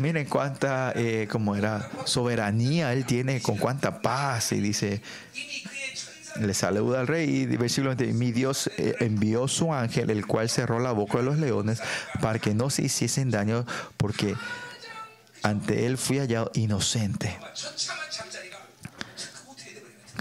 [0.00, 0.92] miren cuánta,
[1.30, 5.00] como era, soberanía él tiene, con cuánta paz, y dice,
[6.46, 10.48] le saluda al rey y versículo 20, mi Dios eh, envió su ángel, el cual
[10.48, 11.82] cerró la boca de los leones
[12.20, 14.34] para que no se hiciesen daño, porque
[15.42, 17.38] ante él fui hallado inocente.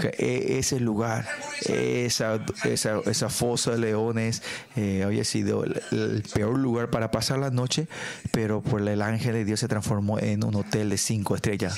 [0.03, 1.27] E, ese lugar,
[1.65, 4.41] esa, esa, esa fosa de leones,
[4.75, 7.87] eh, había sido el, peor lugar para pasar la noche,
[8.31, 11.77] pero por el ángel de Dios se transformó en un hotel de cinco estrellas.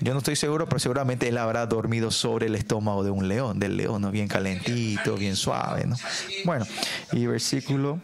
[0.00, 3.58] Yo no estoy seguro, pero seguramente él habrá dormido sobre el estómago de un león,
[3.58, 5.84] del león, bien calentito, bien suave.
[5.86, 5.96] ¿no?
[6.44, 6.66] Bueno,
[7.12, 8.00] y versículo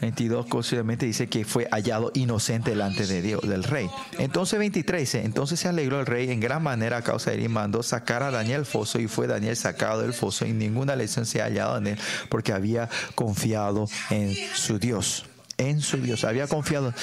[0.00, 3.88] 22 constantemente dice que fue hallado inocente delante de Dios, del rey.
[4.18, 7.48] Entonces 23 entonces se alegró el rey en gran manera a causa de él y
[7.48, 11.40] mandó sacar a Daniel foso y fue Daniel sacado del foso y ninguna lesión se
[11.40, 11.98] ha hallado en él
[12.28, 15.24] porque había confiado en su Dios,
[15.58, 16.94] en su Dios, había confiado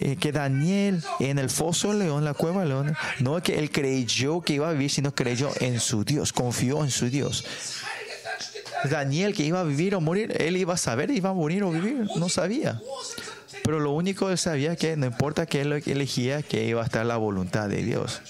[0.00, 4.54] eh, que Daniel en el foso león, la cueva león, no que él creyó que
[4.54, 7.44] iba a vivir, sino creyó en su Dios, confió en su Dios.
[8.84, 11.70] Daniel que iba a vivir o morir, él iba a saber, iba a morir o
[11.70, 12.80] vivir, no sabía.
[13.62, 17.04] Pero lo único que sabía que no importa que él elegía, que iba a estar
[17.04, 18.22] la voluntad de Dios.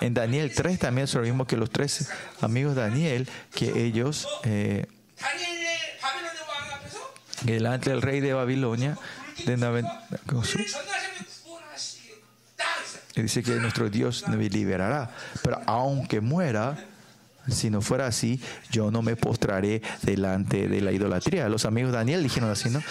[0.00, 4.26] En Daniel 3 también es lo mismo que los tres amigos de Daniel, que ellos,
[4.44, 4.86] eh,
[7.42, 8.96] delante del rey de Babilonia,
[9.44, 9.56] de
[13.14, 15.10] dice que nuestro Dios me liberará.
[15.42, 16.78] Pero aunque muera,
[17.48, 18.40] si no fuera así,
[18.70, 21.48] yo no me postraré delante de la idolatría.
[21.48, 22.82] Los amigos de Daniel dijeron así, ¿no?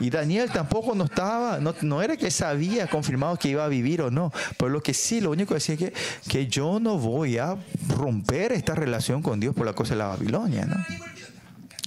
[0.00, 4.10] Y Daniel tampoco no estaba, no, era que sabía confirmado que iba a vivir o
[4.10, 5.92] no, pero lo que sí, lo único que decía es que,
[6.28, 7.56] que yo no voy a
[7.88, 10.76] romper esta relación con Dios por la cosa de la Babilonia, ¿no?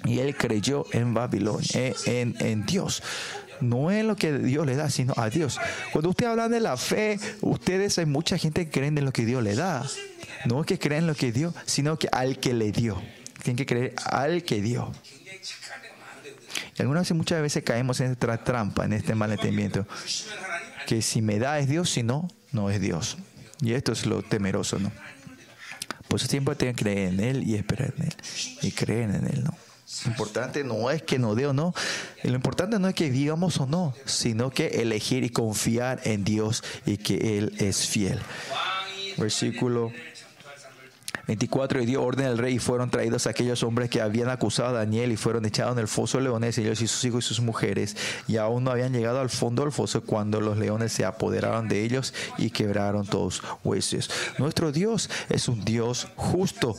[0.05, 3.03] Y él creyó en Babilonia, eh, en, en Dios
[3.61, 5.59] no es lo que Dios le da, sino a Dios.
[5.91, 9.25] Cuando usted habla de la fe, ustedes hay mucha gente que creen en lo que
[9.25, 9.85] Dios le da.
[10.45, 13.02] No que creen en lo que dio, sino que al que le dio.
[13.44, 14.91] tienen que creer al que dio.
[16.78, 19.86] Y algunas veces, muchas veces caemos en esta trampa, en este malentendimiento.
[20.88, 23.18] Que si me da es Dios, si no, no es Dios.
[23.61, 24.91] Y esto es lo temeroso, ¿no?
[26.07, 28.16] Por eso siempre tienen que creer en Él y esperar en Él.
[28.61, 29.56] Y creer en Él, ¿no?
[30.06, 31.74] Lo importante no es que nos dé o no.
[32.24, 36.64] Lo importante no es que vivamos o no, sino que elegir y confiar en Dios
[36.86, 38.20] y que Él es fiel.
[39.18, 39.91] Versículo
[41.30, 44.80] 24 y dio orden al rey y fueron traídos aquellos hombres que habían acusado a
[44.80, 47.41] Daniel y fueron echados en el foso de leones, ellos y sus hijos y sus
[47.41, 47.95] mujeres,
[48.27, 51.84] y aún no habían llegado al fondo del foso cuando los leones se apoderaron de
[51.84, 54.10] ellos y quebraron todos huesos.
[54.39, 56.76] Nuestro Dios es un Dios justo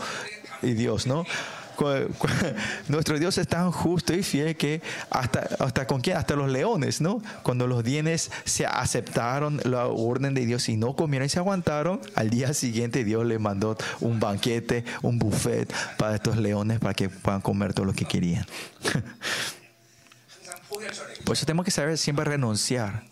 [0.63, 1.25] y Dios, ¿no?
[2.89, 7.01] nuestro Dios es tan justo y fiel que hasta, hasta con quién, hasta los leones,
[7.01, 7.23] ¿no?
[7.43, 12.01] Cuando los dienes se aceptaron la orden de Dios y no comieron y se aguantaron,
[12.15, 17.09] al día siguiente Dios le mandó un banquete, un buffet para estos leones para que
[17.09, 18.47] puedan comer todo lo que querían.
[21.25, 23.03] Por eso tenemos que saber siempre renunciar.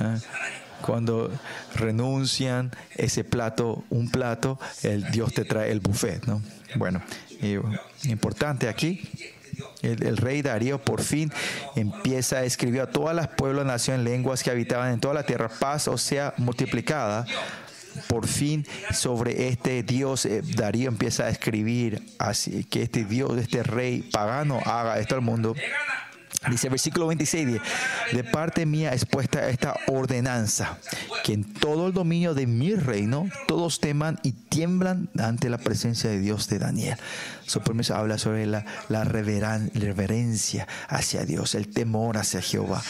[0.00, 0.18] ¿eh?
[0.82, 1.30] Cuando
[1.74, 6.42] renuncian ese plato, un plato, el Dios te trae el buffet, ¿no?
[6.76, 7.02] Bueno,
[8.04, 9.08] importante aquí.
[9.82, 11.32] El, rey Darío por fin
[11.76, 15.48] empieza a escribir a todas las pueblos, naciones, lenguas que habitaban en toda la tierra,
[15.48, 17.26] paz o sea multiplicada.
[18.08, 23.62] Por fin sobre este Dios, eh, Darío empieza a escribir así que este Dios, este
[23.62, 25.54] rey pagano haga esto al mundo.
[26.50, 27.60] Dice versículo 26,
[28.12, 30.78] de parte mía es puesta esta ordenanza,
[31.26, 36.08] que en todo el dominio de mi reino todos teman y tiemblan ante la presencia
[36.08, 36.96] de Dios de Daniel.
[37.44, 38.64] Su promesa habla sobre la,
[39.02, 42.80] reverencia hacia Dios, el temor hacia Jehová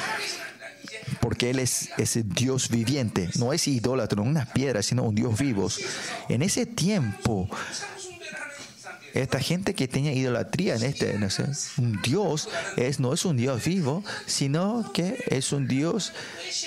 [1.20, 5.38] porque Él es ese Dios viviente, no es idólatra, no unas piedras, sino un Dios
[5.38, 5.68] vivo.
[6.28, 7.48] En ese tiempo,
[9.14, 11.44] esta gente que tenía idolatría en este, no sé,
[11.78, 16.12] un Dios es, no es un Dios vivo, sino que es un Dios,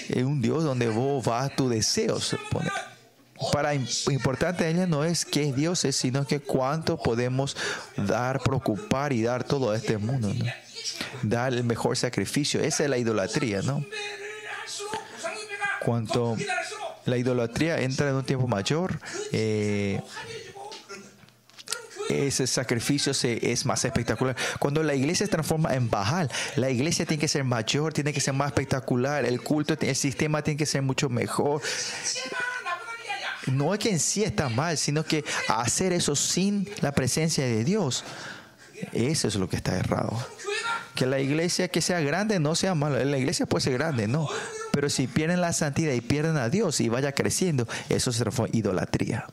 [0.09, 2.35] es un Dios donde vos vas tus deseos.
[3.53, 7.55] Para importante ella no es que Dios es, sino que cuánto podemos
[7.95, 10.33] dar, preocupar y dar todo a este mundo,
[11.21, 12.61] Dar el mejor sacrificio.
[12.61, 13.85] Esa es la idolatría, ¿no?
[15.81, 16.35] Cuanto
[17.05, 18.99] la idolatría entra en un tiempo mayor,
[19.31, 20.01] eh,
[22.09, 24.35] ese sacrificio se, es más espectacular.
[24.57, 28.19] Cuando la iglesia se transforma en Bajal, la iglesia tiene que ser mayor, tiene que
[28.19, 31.61] ser más espectacular, el culto, el sistema tiene que ser mucho mejor.
[33.47, 37.63] No es que en sí está mal, sino que hacer eso sin la presencia de
[37.63, 38.03] Dios,
[38.91, 40.17] eso es lo que está errado.
[40.95, 43.03] Que la iglesia que sea grande no sea malo.
[43.03, 44.27] La iglesia puede ser grande, no.
[44.71, 48.49] Pero si pierden la santidad y pierden a Dios y vaya creciendo, eso se transforma
[48.51, 49.27] en idolatría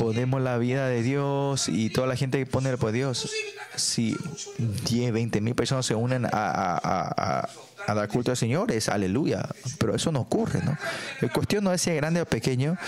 [0.00, 3.30] ponemos la vida de Dios y toda la gente que pone pues Dios,
[3.76, 4.16] si
[4.88, 7.46] 10, 20 mil personas se unen a,
[7.86, 9.46] dar culto al Señor, es aleluya.
[9.78, 10.76] Pero eso no ocurre, ¿no?
[11.20, 12.78] La cuestión no es si es grande o pequeño,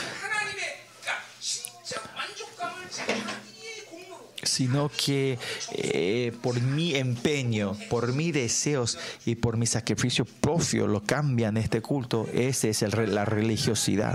[4.43, 5.39] sino que
[5.73, 11.83] eh, por mi empeño, por mis deseos y por mi sacrificio propio lo cambian este
[11.83, 12.27] culto.
[12.33, 14.15] Esa es la religiosidad.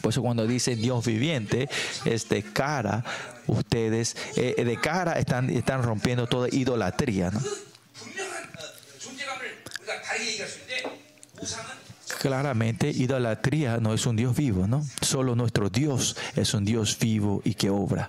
[0.00, 1.68] Por eso cuando dice Dios viviente,
[2.04, 3.04] es de cara,
[3.46, 7.30] ustedes, eh, de cara están, están rompiendo toda idolatría.
[12.20, 14.84] Claramente, idolatría no es un Dios vivo, ¿no?
[15.00, 18.06] Solo nuestro Dios es un Dios vivo y que obra.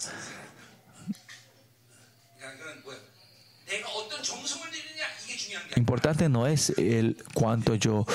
[5.76, 8.06] Importante no es el cuánto yo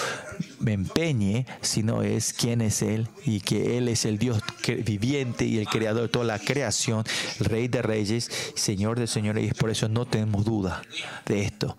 [0.60, 5.58] me empeñe, sino es quién es Él y que Él es el Dios viviente y
[5.58, 7.04] el creador de toda la creación,
[7.40, 10.82] el Rey de Reyes, Señor de Señores, y por eso no tenemos duda
[11.26, 11.76] de esto.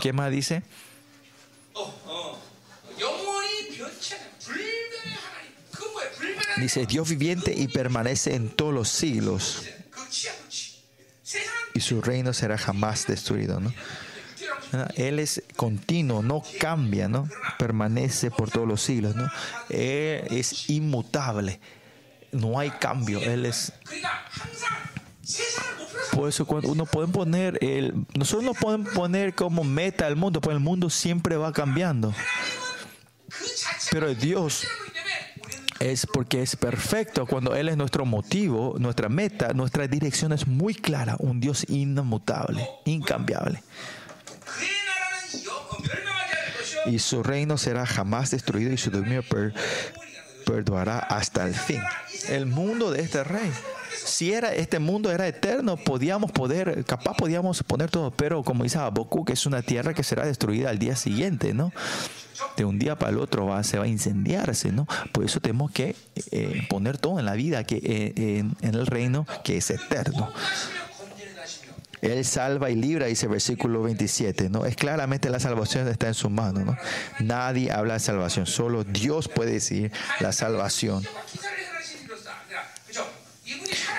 [0.00, 0.62] ¿Qué más dice?
[6.56, 9.64] Dice Dios viviente y permanece en todos los siglos.
[11.74, 13.74] Y su reino será jamás destruido, ¿no?
[14.96, 17.28] Él es continuo, no cambia, ¿no?
[17.58, 19.28] Permanece por todos los siglos, ¿no?
[19.68, 21.60] Él es inmutable,
[22.32, 23.72] no hay cambio, Él es...
[26.12, 30.40] Por eso cuando uno puede poner, el, nosotros no podemos poner como meta el mundo,
[30.40, 32.14] porque el mundo siempre va cambiando.
[33.90, 34.66] Pero Dios
[35.80, 37.26] es porque es perfecto.
[37.26, 41.16] Cuando Él es nuestro motivo, nuestra meta, nuestra dirección es muy clara.
[41.18, 43.62] Un Dios inmutable, incambiable
[46.86, 49.22] y su reino será jamás destruido y su dominio
[50.44, 51.80] perdoará hasta el fin.
[52.28, 53.50] El mundo de este rey.
[54.04, 58.78] Si era este mundo era eterno, podíamos poder, capaz podíamos poner todo, pero como dice
[58.78, 61.72] Habacuc, es una tierra que será destruida al día siguiente, ¿no?
[62.56, 64.86] De un día para el otro va, se va a incendiarse, ¿no?
[65.12, 65.96] Por eso tenemos que
[66.32, 70.30] eh, poner todo en la vida, que eh, en, en el reino que es eterno.
[72.04, 74.66] Él salva y libra, dice el versículo 27, ¿no?
[74.66, 76.76] Es claramente la salvación está en su mano, ¿no?
[77.20, 79.90] Nadie habla de salvación, solo Dios puede decir
[80.20, 81.02] la salvación.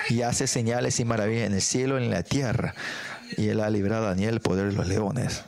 [0.08, 2.76] Y hace señales y maravillas en el cielo y en la tierra.
[3.36, 5.42] Y él ha librado a Daniel del poder de los leones.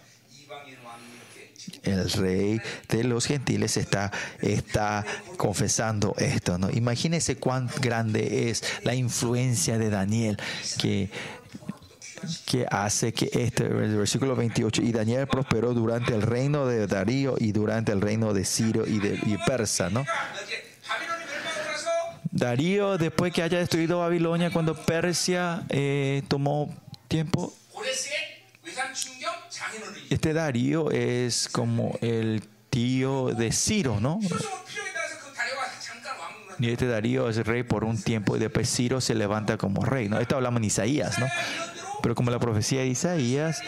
[1.85, 4.11] El rey de los gentiles está,
[4.41, 5.07] está
[5.37, 6.71] confesando esto, ¿no?
[6.71, 10.39] Imagínense cuán grande es la influencia de Daniel,
[10.81, 11.11] que
[12.47, 17.37] que hace que este, el versículo 28, y Daniel prosperó durante el reino de Darío
[17.39, 20.05] y durante el reino de Ciro y de y Persa, ¿no?
[22.31, 26.75] Darío, después que haya destruido Babilonia, cuando Persia eh, tomó
[27.09, 27.53] tiempo,
[30.11, 34.21] este Darío es como el tío de Ciro, ¿no?
[36.59, 40.09] Y este Darío es rey por un tiempo y después Ciro se levanta como rey,
[40.09, 40.19] ¿no?
[40.19, 41.27] Esto hablamos en Isaías, ¿no?
[42.03, 43.63] Pero como la profecía de Isaías,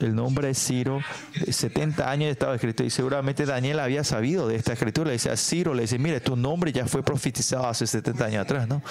[0.00, 1.00] el nombre de Ciro,
[1.48, 5.08] 70 años estaba escrito y seguramente Daniel había sabido de esta escritura.
[5.08, 8.42] Le dice a Ciro, le dice, mire, tu nombre ya fue profetizado hace 70 años
[8.42, 8.82] atrás, ¿no?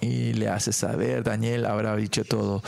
[0.00, 2.62] Y le hace saber, Daniel habrá dicho todo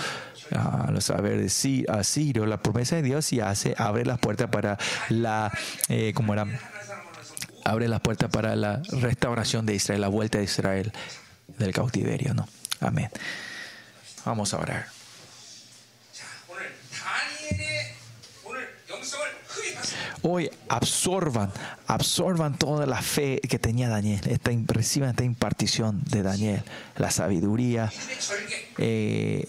[0.55, 4.79] a saber de a Ciro la promesa de Dios y hace abre las puertas para
[5.09, 5.51] la
[5.89, 6.47] eh, como era
[7.65, 10.93] abre las puertas para la restauración de Israel la vuelta de Israel
[11.59, 12.47] del cautiverio no
[12.83, 13.11] Amén.
[14.25, 14.87] Vamos a orar.
[20.25, 21.53] Hoy absorban,
[21.89, 26.63] absorban toda la fe que tenía Daniel, esta, reciban esta impartición de Daniel,
[26.97, 27.93] la sabiduría,
[28.79, 29.49] eh,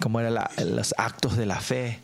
[0.00, 2.00] como eran los actos de la fe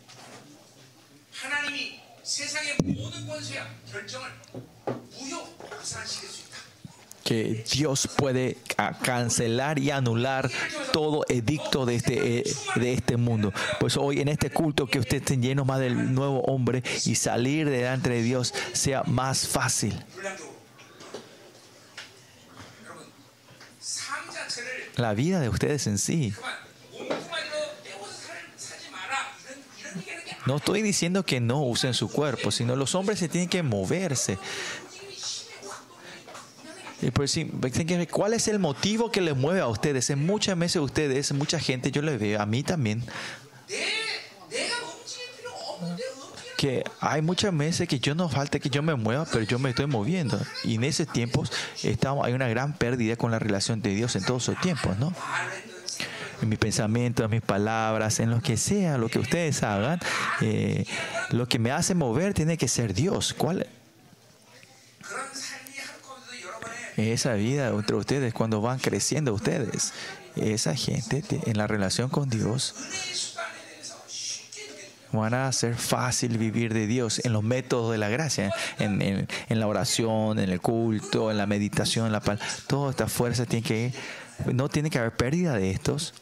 [7.25, 8.55] que Dios puede
[9.01, 10.49] cancelar y anular
[10.93, 13.51] todo edicto de este, eh, de este mundo.
[13.79, 17.67] Pues hoy en este culto que usted esté lleno más del nuevo hombre y salir
[17.67, 19.99] delante de Dios sea más fácil.
[24.95, 26.31] La vida de ustedes en sí.
[30.45, 34.37] No estoy diciendo que no usen su cuerpo, sino los hombres se tienen que moverse.
[37.05, 37.51] Y por decir,
[38.09, 40.09] ¿cuál es el motivo que les mueve a ustedes?
[40.09, 43.03] En muchas veces ustedes, mucha gente, yo les veo, a mí también,
[46.57, 49.69] que hay muchas veces que yo no falta que yo me mueva, pero yo me
[49.69, 50.39] estoy moviendo.
[50.63, 51.51] Y en esos tiempos
[51.83, 55.13] estamos, hay una gran pérdida con la relación de Dios en todos esos tiempos, ¿no?
[56.41, 59.99] En mis pensamientos, en mis palabras, en lo que sea, lo que ustedes hagan,
[60.41, 60.85] eh,
[61.29, 63.35] lo que me hace mover tiene que ser Dios.
[63.37, 63.67] ¿Cuál?
[66.97, 69.93] Esa vida entre ustedes cuando van creciendo ustedes.
[70.35, 72.75] Esa gente en la relación con Dios
[75.11, 79.59] van a hacer fácil vivir de Dios en los métodos de la gracia, en, en,
[79.59, 82.39] la oración, en el culto, en la meditación, en la paz.
[82.67, 83.93] Toda esta fuerza tiene que,
[84.53, 86.13] no tiene que haber pérdida de estos.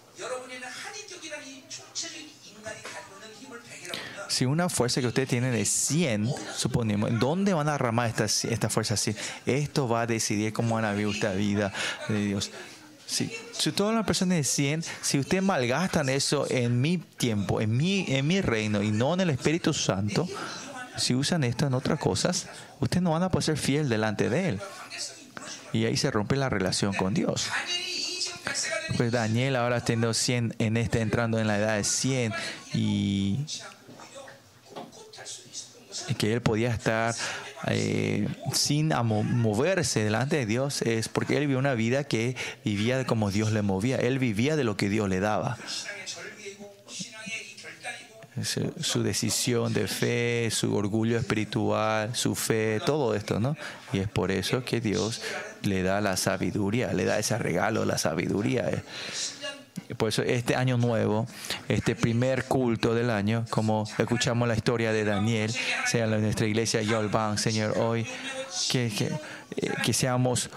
[4.33, 8.69] Si una fuerza que usted tiene de 100, suponemos, ¿dónde van a derramar esta, esta
[8.69, 9.15] fuerza 100?
[9.45, 11.71] Esto va a decidir cómo van a vivir esta vida
[12.09, 12.51] de Dios.
[13.05, 13.29] Si
[13.75, 18.25] todas las personas de 100, si ustedes malgastan eso en mi tiempo, en mi, en
[18.25, 20.27] mi reino y no en el Espíritu Santo,
[20.97, 22.47] si usan esto en otras cosas,
[22.79, 24.61] ustedes no van a poder ser fiel delante de Él.
[25.73, 27.49] Y ahí se rompe la relación con Dios.
[28.97, 32.33] Pues Daniel ahora teniendo 100 en este, entrando en la edad de 100
[32.73, 33.45] y
[36.17, 37.15] que él podía estar
[37.67, 42.35] eh, sin moverse delante de Dios es porque él vivió una vida que
[42.65, 43.97] vivía como Dios le movía.
[43.97, 45.57] Él vivía de lo que Dios le daba.
[48.81, 53.55] Su, decisión de fe, su orgullo espiritual, su fe, todo esto, ¿no?
[53.93, 55.21] Y es por eso que Dios
[55.61, 58.83] le da la sabiduría, le da ese regalo, la sabiduría.
[59.97, 61.27] Por eso este año nuevo,
[61.67, 65.53] este primer culto del año, como escuchamos la historia de Daniel,
[65.85, 68.07] sea nuestra iglesia Yolban, Señor, hoy
[68.71, 69.11] que,
[69.57, 70.49] eh, que seamos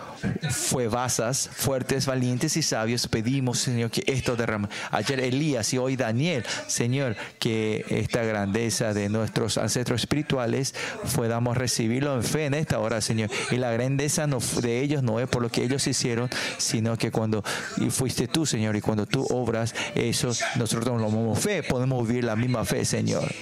[0.50, 3.06] fuevasas, fuertes, valientes y sabios.
[3.08, 4.68] Pedimos, Señor, que esto derrame.
[4.90, 10.74] Ayer Elías y hoy Daniel, Señor, que esta grandeza de nuestros ancestros espirituales
[11.14, 13.30] podamos recibirlo en fe en esta hora, Señor.
[13.50, 16.28] Y la grandeza no, de ellos no es por lo que ellos hicieron,
[16.58, 17.42] sino que cuando
[17.90, 22.36] fuiste tú, Señor, y cuando tú obras eso, nosotros lo tomamos fe, podemos vivir la
[22.36, 23.32] misma fe, Señor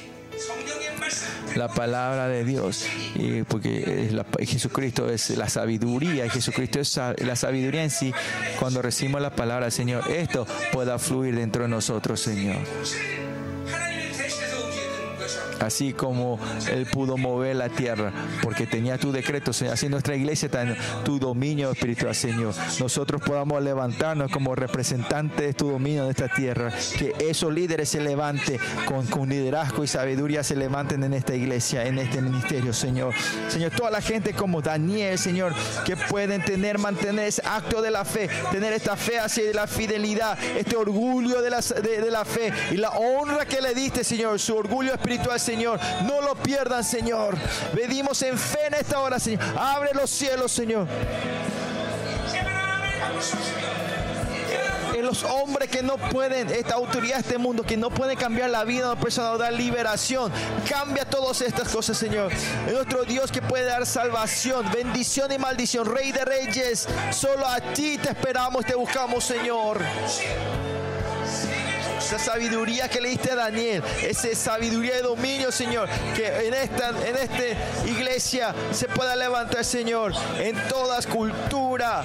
[1.56, 4.10] la palabra de Dios, y porque
[4.40, 8.12] Jesucristo es la sabiduría, Jesucristo es la sabiduría en sí.
[8.58, 12.58] Cuando recibimos la palabra Señor, esto pueda fluir dentro de nosotros, Señor
[15.60, 16.38] así como
[16.70, 18.12] Él pudo mover la tierra,
[18.42, 19.74] porque tenía tu decreto, Señor.
[19.74, 20.64] Así nuestra iglesia está
[21.04, 22.54] tu dominio espiritual, Señor.
[22.80, 26.72] Nosotros podamos levantarnos como representantes de tu dominio en esta tierra.
[26.98, 31.84] Que esos líderes se levanten con, con liderazgo y sabiduría, se levanten en esta iglesia,
[31.84, 33.14] en este ministerio, Señor.
[33.48, 35.54] Señor, toda la gente como Daniel, Señor,
[35.84, 40.38] que pueden tener, mantener ese acto de la fe, tener esta fe hacia la fidelidad,
[40.56, 44.56] este orgullo de la, de la fe y la honra que le diste, Señor, su
[44.56, 45.78] orgullo espiritual, Señor.
[46.04, 47.36] No lo pierdan, Señor.
[47.74, 49.40] Pedimos en fe en esta hora, Señor.
[49.56, 50.86] Abre los cielos, Señor.
[54.94, 58.64] En los hombres que no pueden, esta autoridad, este mundo, que no pueden cambiar la
[58.64, 60.32] vida de una persona dar liberación.
[60.68, 62.32] Cambia todas estas cosas, Señor.
[62.66, 65.84] Es nuestro Dios que puede dar salvación, bendición y maldición.
[65.84, 69.80] Rey de reyes, solo a ti te esperamos, te buscamos, Señor
[72.04, 76.90] esa sabiduría que le diste a Daniel, esa sabiduría de dominio, Señor, que en esta,
[76.90, 82.02] en esta iglesia se pueda levantar, Señor, en todas cultura,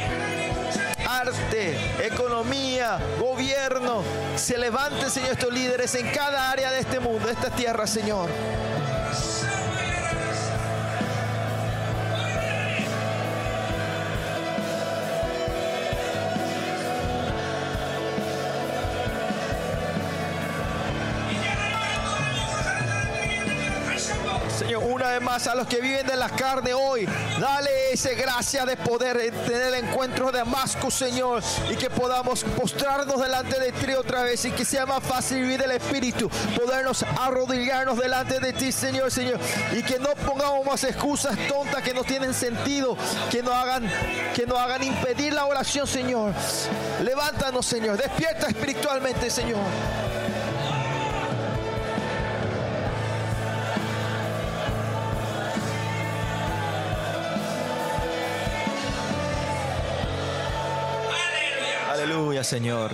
[1.05, 4.01] arte, economía, gobierno,
[4.37, 8.29] se levanten, Señor, estos líderes en cada área de este mundo, de esta tierra, Señor.
[24.61, 27.07] Una vez más a los que viven de la carne hoy.
[27.39, 31.41] Dale esa gracia de poder tener el encuentro de Damasco, Señor,
[31.71, 35.61] y que podamos postrarnos delante de ti otra vez y que sea más fácil vivir
[35.61, 39.39] el Espíritu, podernos arrodillarnos delante de ti, Señor, Señor,
[39.73, 42.97] y que no pongamos más excusas tontas que no tienen sentido,
[43.29, 43.89] que no hagan,
[44.35, 46.33] que no hagan impedir la oración, Señor.
[47.03, 49.59] Levántanos, Señor, despierta espiritualmente, Señor.
[62.43, 62.91] Señor.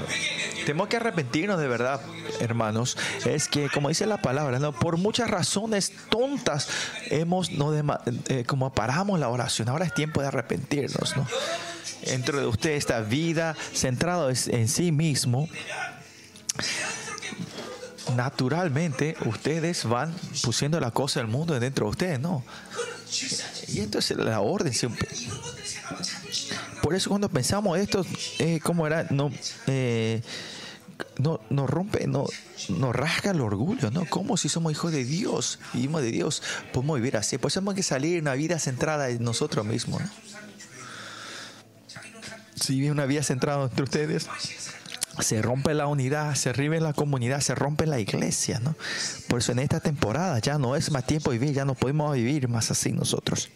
[0.65, 2.01] Tenemos que arrepentirnos de verdad,
[2.39, 2.97] hermanos.
[3.25, 6.67] Es que, como dice la palabra, por muchas razones tontas
[7.07, 7.73] hemos, no
[8.29, 9.69] eh, como paramos la oración.
[9.69, 11.27] Ahora es tiempo de arrepentirnos, ¿no?
[12.05, 15.47] Dentro de usted esta vida centrado en sí mismo,
[18.15, 20.13] naturalmente ustedes van
[20.43, 22.43] pusiendo la cosa del mundo dentro de ustedes, ¿no?
[23.67, 25.09] Y esto es la orden siempre.
[26.85, 28.05] Por eso cuando pensamos esto,
[28.37, 29.07] eh, ¿cómo era?
[29.09, 29.31] No,
[29.65, 30.21] eh,
[31.17, 32.27] no, nos rompe, no,
[32.69, 34.05] nos rasga el orgullo, ¿no?
[34.05, 37.39] Como si somos hijos de Dios, hijos de Dios, podemos vivir así.
[37.39, 40.09] Por eso tenemos que salir una vida centrada en nosotros mismos, ¿no?
[42.53, 44.27] Si vive una vida centrada entre ustedes,
[45.21, 48.75] se rompe la unidad, se rive la comunidad, se rompe la iglesia, ¿no?
[49.27, 52.13] Por eso en esta temporada ya no es más tiempo de vivir, ya no podemos
[52.13, 53.49] vivir más así nosotros.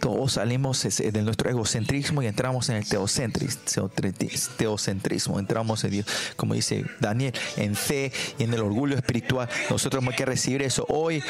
[0.00, 6.06] Todos salimos de nuestro egocentrismo y entramos en el teocentrismo, entramos en Dios,
[6.36, 9.48] como dice Daniel, en fe y en el orgullo espiritual.
[9.70, 10.86] Nosotros tenemos que recibir eso.
[10.88, 11.22] Hoy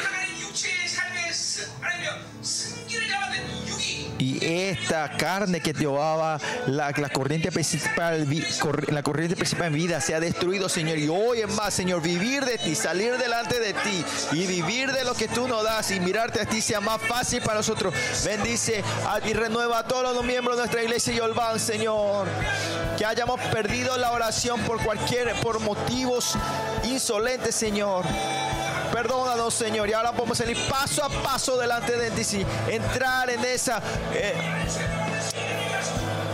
[4.19, 8.27] y esta carne que llevaba la, la, corriente principal,
[8.87, 10.97] la corriente principal en vida se ha destruido, Señor.
[10.97, 15.03] Y hoy es más, Señor, vivir de ti, salir delante de ti y vivir de
[15.03, 17.93] lo que tú nos das y mirarte a ti sea más fácil para nosotros.
[18.25, 18.83] Bendice
[19.25, 22.27] y renueva a todos los miembros de nuestra iglesia y Olván, Señor.
[22.97, 26.35] Que hayamos perdido la oración por cualquier, por motivos
[26.83, 28.05] insolentes, Señor.
[28.91, 29.89] Perdónanos, Señor.
[29.89, 32.45] Y ahora podemos salir paso a paso delante de ti.
[32.67, 33.81] Entrar en esa...
[34.13, 34.33] Eh,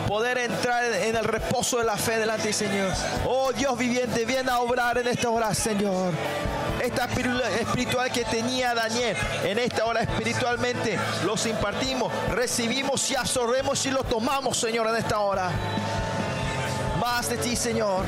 [0.07, 2.91] poder entrar en el reposo de la fe delante del Señor.
[3.25, 6.13] Oh Dios viviente, viene a obrar en esta hora, Señor.
[6.79, 13.91] Esta espiritual que tenía Daniel, en esta hora espiritualmente los impartimos, recibimos y absorbemos y
[13.91, 15.49] lo tomamos, Señor, en esta hora.
[16.99, 18.03] Más de ti, Señor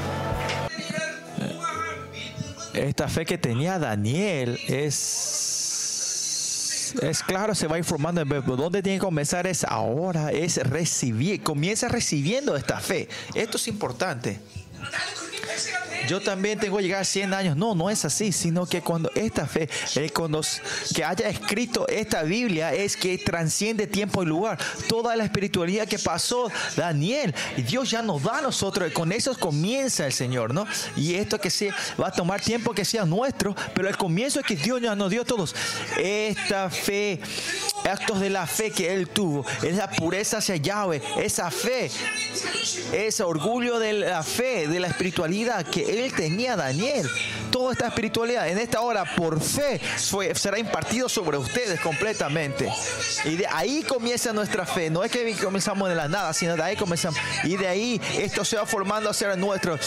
[2.75, 5.45] esta fe que tenía Daniel es
[7.01, 8.23] es, claro, se va informando.
[8.23, 9.47] ¿Dónde tiene que comenzar?
[9.47, 11.43] Es ahora, es recibir.
[11.43, 13.09] Comienza recibiendo esta fe.
[13.33, 14.39] Esto es importante
[16.07, 17.57] yo también tengo que llegar a 100 años.
[17.57, 20.41] No, no es así, sino que cuando esta fe, eh, cuando
[20.93, 24.57] que haya escrito esta Biblia, es que transciende tiempo y lugar.
[24.87, 30.05] Toda la espiritualidad que pasó Daniel, Dios ya nos da a nosotros, con eso comienza
[30.05, 30.65] el Señor, ¿no?
[30.95, 34.45] Y esto que se va a tomar tiempo que sea nuestro, pero el comienzo es
[34.45, 35.55] que Dios ya nos dio a todos.
[35.97, 37.19] Esta fe,
[37.89, 41.89] actos de la fe que Él tuvo, esa pureza hacia Yahweh, esa fe,
[42.93, 47.09] ese orgullo de la fe, de la espiritualidad que él tenía Daniel.
[47.51, 49.79] Toda esta espiritualidad en esta hora por fe
[50.33, 52.69] será impartido sobre ustedes completamente.
[53.23, 54.89] Y de ahí comienza nuestra fe.
[54.89, 57.19] No es que comenzamos de la nada, sino de ahí comenzamos.
[57.43, 59.77] Y de ahí esto se va formando a ser nuestro.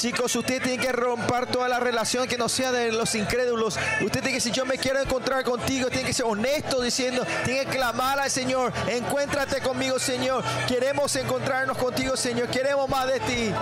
[0.00, 3.78] Chicos, usted tiene que romper toda la relación que no sea de los incrédulos.
[4.00, 5.90] Usted tiene que decir, yo me quiero encontrar contigo.
[5.90, 8.72] Tiene que ser honesto diciendo, tiene que clamar al Señor.
[8.88, 10.42] Encuéntrate conmigo, Señor.
[10.66, 12.48] Queremos encontrarnos contigo, Señor.
[12.48, 13.52] Queremos más de ti.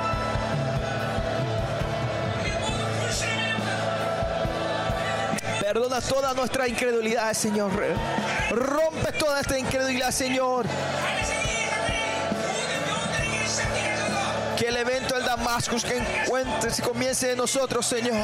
[5.69, 7.71] Perdona toda nuestra incredulidad, Señor.
[8.51, 10.65] Rompe toda esta incredulidad, Señor.
[14.57, 18.17] Que el evento del Damascus que encuentre y comience de nosotros, Señor.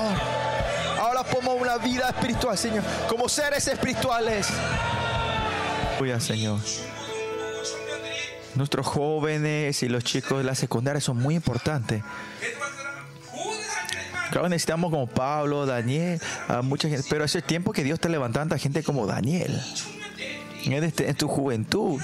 [0.98, 4.48] Ahora ponemos una vida espiritual, Señor, como seres espirituales.
[5.98, 6.60] Cuida, Señor.
[8.54, 12.02] Nuestros jóvenes y los chicos de la secundaria son muy importantes.
[14.34, 18.56] Claro, necesitamos como Pablo, Daniel, a mucha gente, pero el tiempo que Dios está levantando
[18.56, 19.62] a gente como Daniel.
[20.64, 22.00] En, este, en tu juventud,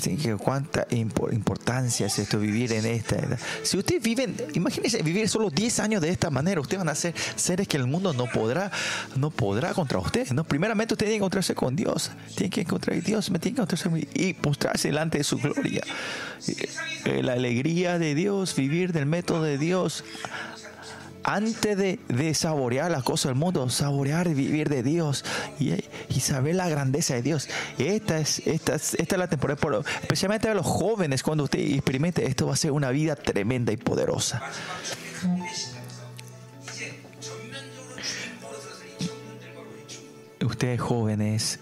[0.00, 3.38] que cuánta importancia es esto, vivir en esta edad.
[3.62, 7.14] Si ustedes viven, imagínense vivir solo 10 años de esta manera, ustedes van a ser
[7.36, 8.70] seres que el mundo no podrá,
[9.16, 10.32] no podrá contra ustedes.
[10.32, 10.44] ¿no?
[10.44, 14.08] Primeramente ustedes tienen que encontrarse con Dios, tienen que encontrar a Dios, tienen que encontrarse
[14.14, 15.82] y postrarse delante de su gloria.
[17.04, 20.04] Eh, la alegría de Dios, vivir del método de Dios
[21.24, 25.24] antes de, saborear las cosas del mundo, saborear y vivir de Dios
[25.58, 25.74] y,
[26.20, 27.48] saber la grandeza de Dios.
[27.78, 32.46] Esta es, esta, esta es la temporada, especialmente a los jóvenes, cuando usted experimente esto,
[32.46, 34.42] va a ser una vida tremenda y poderosa.
[40.42, 41.60] Ustedes jóvenes,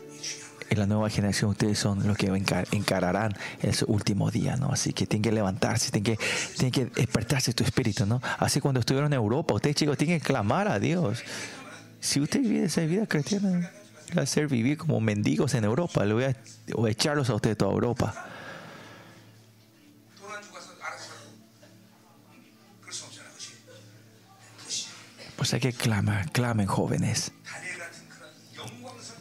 [0.71, 4.71] en la nueva generación ustedes son los que encararán ese último día, ¿no?
[4.71, 6.25] Así que tienen que levantarse, tienen que,
[6.57, 8.21] tienen que despertarse tu espíritu, ¿no?
[8.39, 11.23] Así cuando estuvieron en Europa, ustedes chicos tienen que clamar a Dios.
[12.01, 13.71] Si usted vive esa vida cristiana,
[14.17, 16.37] va a ser vivir como mendigos en Europa, le voy a,
[16.75, 18.15] voy a echarlos a ustedes toda Europa.
[25.37, 27.33] Pues hay que clamar, clamen jóvenes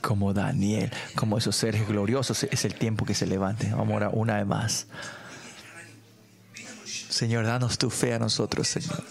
[0.02, 3.70] como Daniel, como esos seres gloriosos, es el tiempo que se levante.
[3.72, 4.88] Vamos ahora una vez más.
[7.10, 9.04] Señor, danos tu fe a nosotros, Señor.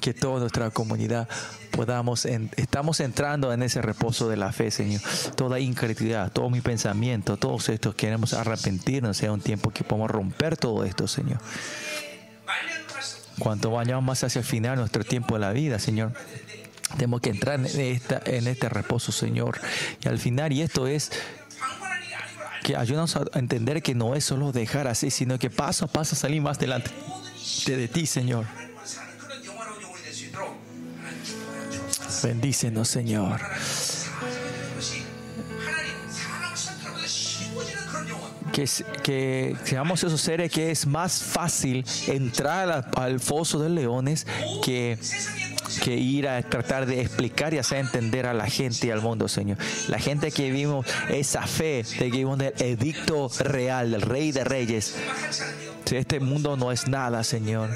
[0.00, 1.28] Que toda nuestra comunidad
[1.72, 5.00] podamos, estamos entrando en ese reposo de la fe, Señor.
[5.34, 10.56] Toda incredulidad, todo mi pensamiento, todos estos queremos arrepentirnos, sea un tiempo que podamos romper
[10.56, 11.40] todo esto, Señor.
[13.38, 16.12] Cuanto vayamos más hacia el final, nuestro tiempo de la vida, Señor,
[16.92, 19.60] tenemos que entrar en, esta, en este reposo, Señor.
[20.02, 21.10] Y al final, y esto es
[22.62, 26.16] que ayúdanos a entender que no es solo dejar así, sino que paso a paso
[26.16, 26.90] salir más delante
[27.66, 28.46] de, ti, Señor.
[32.22, 33.40] Bendícenos, Señor.
[38.58, 38.68] Que,
[39.04, 44.26] que, seamos esos seres que es más fácil entrar al foso de leones
[44.64, 44.98] que
[45.82, 49.28] que ir a tratar de explicar y hacer entender a la gente y al mundo,
[49.28, 49.58] Señor.
[49.88, 54.44] La gente que vimos esa fe de que vimos el edicto real del Rey de
[54.44, 54.96] Reyes.
[55.88, 57.70] Si este mundo no es nada, Señor,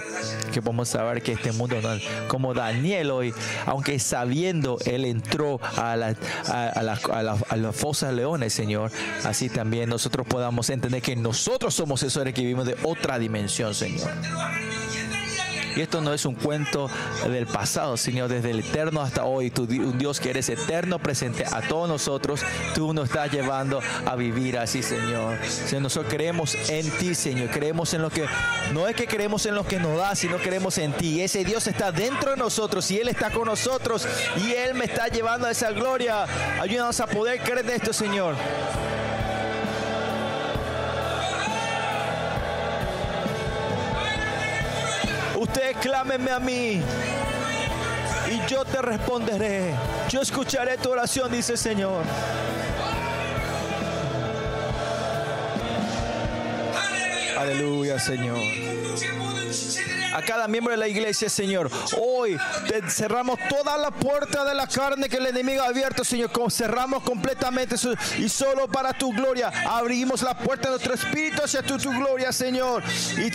[0.53, 3.33] que podemos saber que este mundo no es como Daniel hoy,
[3.65, 6.15] aunque sabiendo, él entró a la,
[6.47, 7.01] a, la,
[7.49, 8.93] a, la, fosa de leones, Señor,
[9.25, 14.11] así también nosotros podamos entender que nosotros somos esos que vivimos de otra dimensión, Señor.
[15.77, 16.91] Y esto no es un cuento
[17.29, 19.51] del pasado, sino desde el eterno hasta hoy.
[19.51, 22.43] Tú, un Dios que eres eterno presente a todos nosotros,
[22.75, 25.39] tú nos estás llevando a vivir así, Señor.
[25.47, 27.51] Señor, nosotros creemos en ti, Señor.
[27.51, 28.27] Creemos en lo que,
[28.73, 31.21] no es que creemos en lo que nos da, sino creemos en ti.
[31.21, 35.09] Ese Dios está dentro de nosotros y Él está con nosotros y Él me está
[35.09, 36.25] llevando a esa gloria.
[36.61, 38.35] Ayúdanos a poder creer en esto, Señor.
[45.43, 46.81] Ustedes clámenme a mí.
[48.31, 49.75] y yo te responderé.
[50.09, 52.05] Yo escucharé tu oración, dice el Señor.
[57.37, 58.39] Aleluya, Señor
[60.13, 61.71] a cada miembro de la iglesia, Señor.
[62.01, 62.39] Hoy
[62.89, 66.31] cerramos toda la puerta de la carne que el enemigo ha abierto, Señor.
[66.51, 67.77] Cerramos completamente
[68.19, 72.83] y solo para tu gloria abrimos la puerta de nuestro espíritu hacia tu, gloria, Señor.
[73.17, 73.31] Y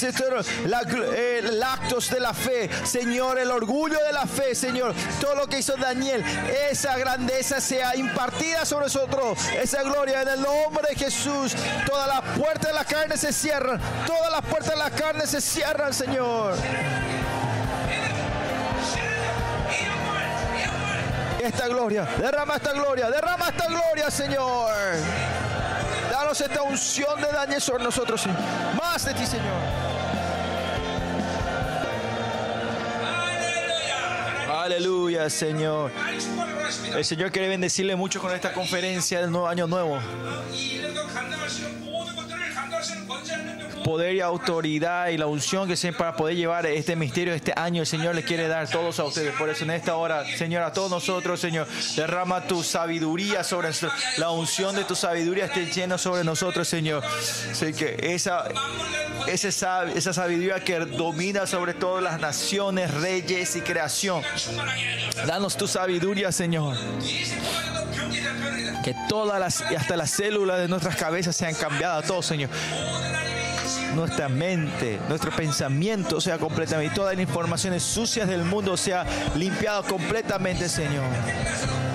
[0.68, 0.82] la,
[1.16, 4.94] el actos de la fe, Señor, el orgullo de la fe, Señor.
[5.20, 6.24] Todo lo que hizo Daniel,
[6.70, 9.38] esa grandeza sea impartida sobre nosotros.
[9.62, 11.56] Esa gloria en el nombre de Jesús.
[11.86, 13.80] Todas las puertas de la carne se cierran.
[14.06, 16.56] Todas las puertas de la carne se cierran, Señor.
[21.40, 24.74] Esta gloria, derrama esta gloria, derrama esta gloria, Señor.
[26.12, 28.26] Danos esta unción de daño sobre nosotros.
[28.78, 29.97] Más de ti, Señor.
[34.68, 35.94] Aleluya, Señor.
[36.94, 39.98] El Señor quiere bendecirle mucho con esta conferencia del nuevo año nuevo
[43.88, 47.84] poder y autoridad y la unción que sea para poder llevar este misterio este año.
[47.84, 49.34] El Señor le quiere dar todos a ustedes.
[49.36, 51.66] Por eso en esta hora, Señor, a todos nosotros, Señor,
[51.96, 53.98] derrama tu sabiduría sobre nosotros.
[54.18, 57.02] La unción de tu sabiduría esté llena sobre nosotros, Señor.
[57.50, 58.50] Así que esa,
[59.26, 64.22] esa sabiduría que domina sobre todas las naciones, reyes y creación.
[65.26, 66.78] Danos tu sabiduría, Señor.
[68.84, 72.50] Que todas las, hasta las células de nuestras cabezas sean cambiadas, todo, Señor
[73.98, 79.06] nuestra mente, nuestro pensamiento sea completamente, todas las informaciones sucias del mundo sea
[79.36, 81.04] limpiado completamente, Señor.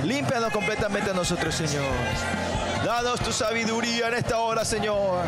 [0.04, 1.84] Límpianos completamente a nosotros, Señor.
[2.84, 5.22] Danos tu sabiduría en esta hora, Señor.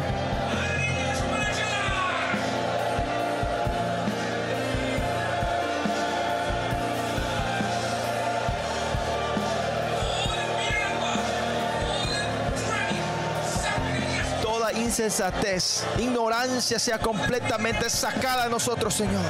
[14.95, 19.25] Insensatez, ignorancia sea completamente sacada de nosotros, Señor.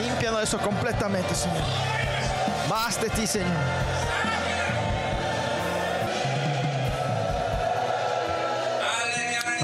[0.00, 1.64] Límpianos eso completamente, Señor.
[2.68, 3.48] Más de ti, Señor.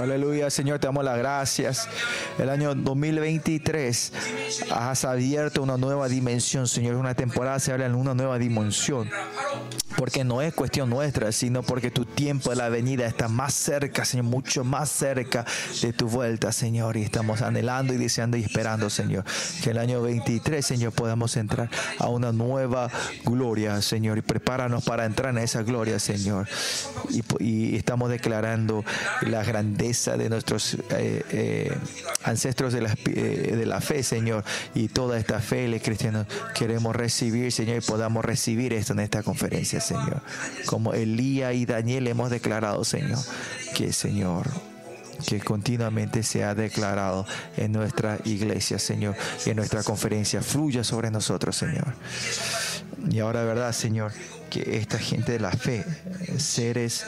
[0.03, 1.89] Aleluya, Señor, te damos las gracias.
[2.37, 4.13] El año 2023
[4.73, 6.97] has abierto una nueva dimensión, Señor.
[6.97, 9.09] Una temporada se abre en una nueva dimensión
[9.97, 14.05] porque no es cuestión nuestra, sino porque tu tiempo de la venida está más cerca,
[14.05, 15.45] Señor, mucho más cerca
[15.83, 16.97] de tu vuelta, Señor.
[16.97, 19.25] Y estamos anhelando y deseando y esperando, Señor,
[19.63, 21.69] que el año 23, Señor, podamos entrar
[21.99, 22.91] a una nueva
[23.25, 24.19] gloria, Señor.
[24.19, 26.49] Y prepáranos para entrar en esa gloria, Señor.
[27.41, 28.85] Y, estamos declarando
[29.23, 31.77] la grandeza de nuestros eh, eh,
[32.23, 34.45] ancestros de la, eh, de la fe, Señor.
[34.75, 39.23] Y toda esta fe, le cristianos, queremos recibir, Señor, y podamos recibir esto en esta
[39.23, 40.23] conferencia, Señor.
[40.67, 43.19] Como Elías y Daniel hemos declarado, Señor,
[43.75, 44.49] que Señor
[45.27, 47.27] que continuamente se ha declarado
[47.57, 49.15] en nuestra iglesia, Señor,
[49.47, 51.95] y en nuestra conferencia fluya sobre nosotros, Señor.
[53.11, 54.13] Y ahora, verdad, Señor,
[54.51, 55.85] que esta gente de la fe,
[56.39, 57.07] seres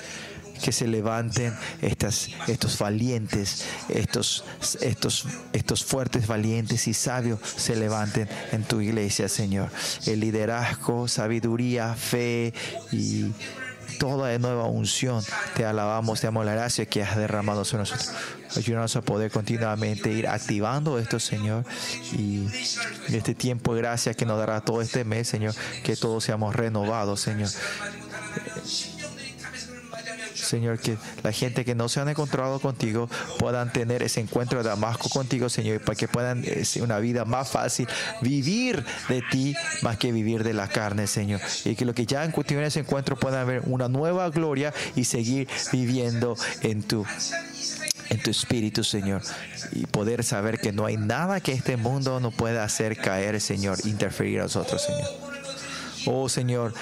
[0.62, 4.44] que se levanten estas, estos valientes, estos,
[4.80, 9.70] estos, estos fuertes, valientes y sabios se levanten en tu iglesia, Señor.
[10.06, 12.54] El liderazgo, sabiduría, fe
[12.90, 13.26] y
[13.98, 15.22] toda nueva unción.
[15.54, 18.12] Te alabamos, te damos la gracia que has derramado sobre nosotros.
[18.56, 21.64] Ayúdanos a poder continuamente ir activando esto, Señor.
[22.12, 22.46] Y
[23.08, 27.20] este tiempo de gracia que nos dará todo este mes, Señor, que todos seamos renovados,
[27.20, 27.50] Señor.
[30.46, 33.08] Señor, que la gente que no se han encontrado contigo
[33.38, 37.50] puedan tener ese encuentro de Damasco contigo, Señor, para que puedan eh, una vida más
[37.50, 37.88] fácil,
[38.20, 41.40] vivir de ti más que vivir de la carne, Señor.
[41.64, 45.48] Y que lo que ya en ese encuentro puedan ver una nueva gloria y seguir
[45.72, 47.04] viviendo en tu
[48.08, 49.20] en tu espíritu, Señor,
[49.72, 53.78] y poder saber que no hay nada que este mundo no pueda hacer caer, Señor,
[53.84, 55.08] interferir a nosotros, Señor.
[56.06, 56.72] Oh, Señor,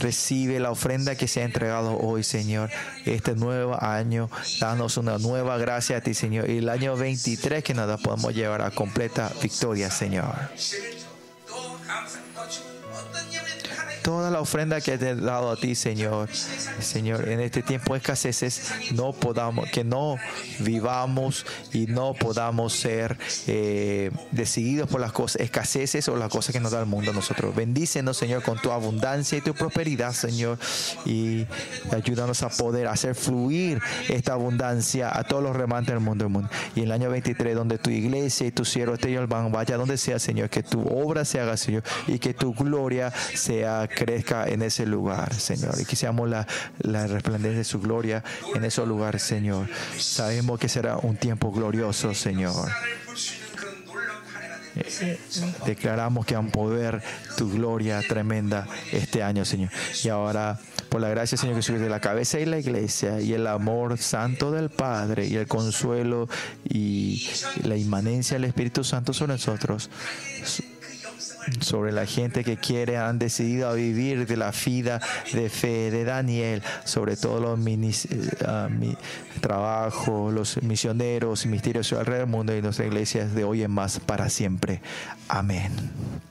[0.00, 2.70] Recibe la ofrenda que se ha entregado hoy, Señor.
[3.04, 4.30] Este nuevo año,
[4.60, 6.48] danos una nueva gracia a ti, Señor.
[6.48, 10.34] Y el año 23 que nada podemos llevar a completa victoria, Señor.
[14.08, 16.30] Toda la ofrenda que te he dado a ti, Señor.
[16.30, 20.16] Señor, en este tiempo de escaseces, no podamos, que no
[20.60, 21.44] vivamos
[21.74, 26.72] y no podamos ser eh, decididos por las cosas, escaseces o las cosas que nos
[26.72, 27.54] da el mundo a nosotros.
[27.54, 30.58] Bendícenos, Señor, con tu abundancia y tu prosperidad, Señor,
[31.04, 31.46] y
[31.92, 33.78] ayúdanos a poder hacer fluir
[34.08, 36.48] esta abundancia a todos los remantes del mundo, del mundo.
[36.74, 39.98] Y en el año 23, donde tu iglesia y tu siervo esté van, vaya donde
[39.98, 44.62] sea, Señor, que tu obra se haga, Señor, y que tu gloria sea, crezca en
[44.62, 46.46] ese lugar, Señor, y que seamos la,
[46.78, 48.22] la de su gloria
[48.54, 49.68] en esos lugares, Señor.
[49.98, 52.70] Sabemos que será un tiempo glorioso, Señor.
[55.66, 57.02] Declaramos que han poder
[57.36, 59.70] tu gloria tremenda este año, Señor.
[60.04, 60.60] Y ahora,
[60.90, 64.52] por la gracia, Señor Jesús, de la cabeza y la iglesia, y el amor santo
[64.52, 66.28] del Padre, y el consuelo
[66.68, 67.28] y
[67.64, 69.90] la inmanencia del Espíritu Santo sobre nosotros,
[71.60, 75.00] sobre la gente que quiere, han decidido vivir de la vida
[75.32, 82.56] de fe de Daniel, sobre todo los uh, trabajos, los misioneros misterios alrededor del mundo
[82.56, 84.80] y nuestras iglesias de hoy en más para siempre.
[85.28, 85.72] Amén.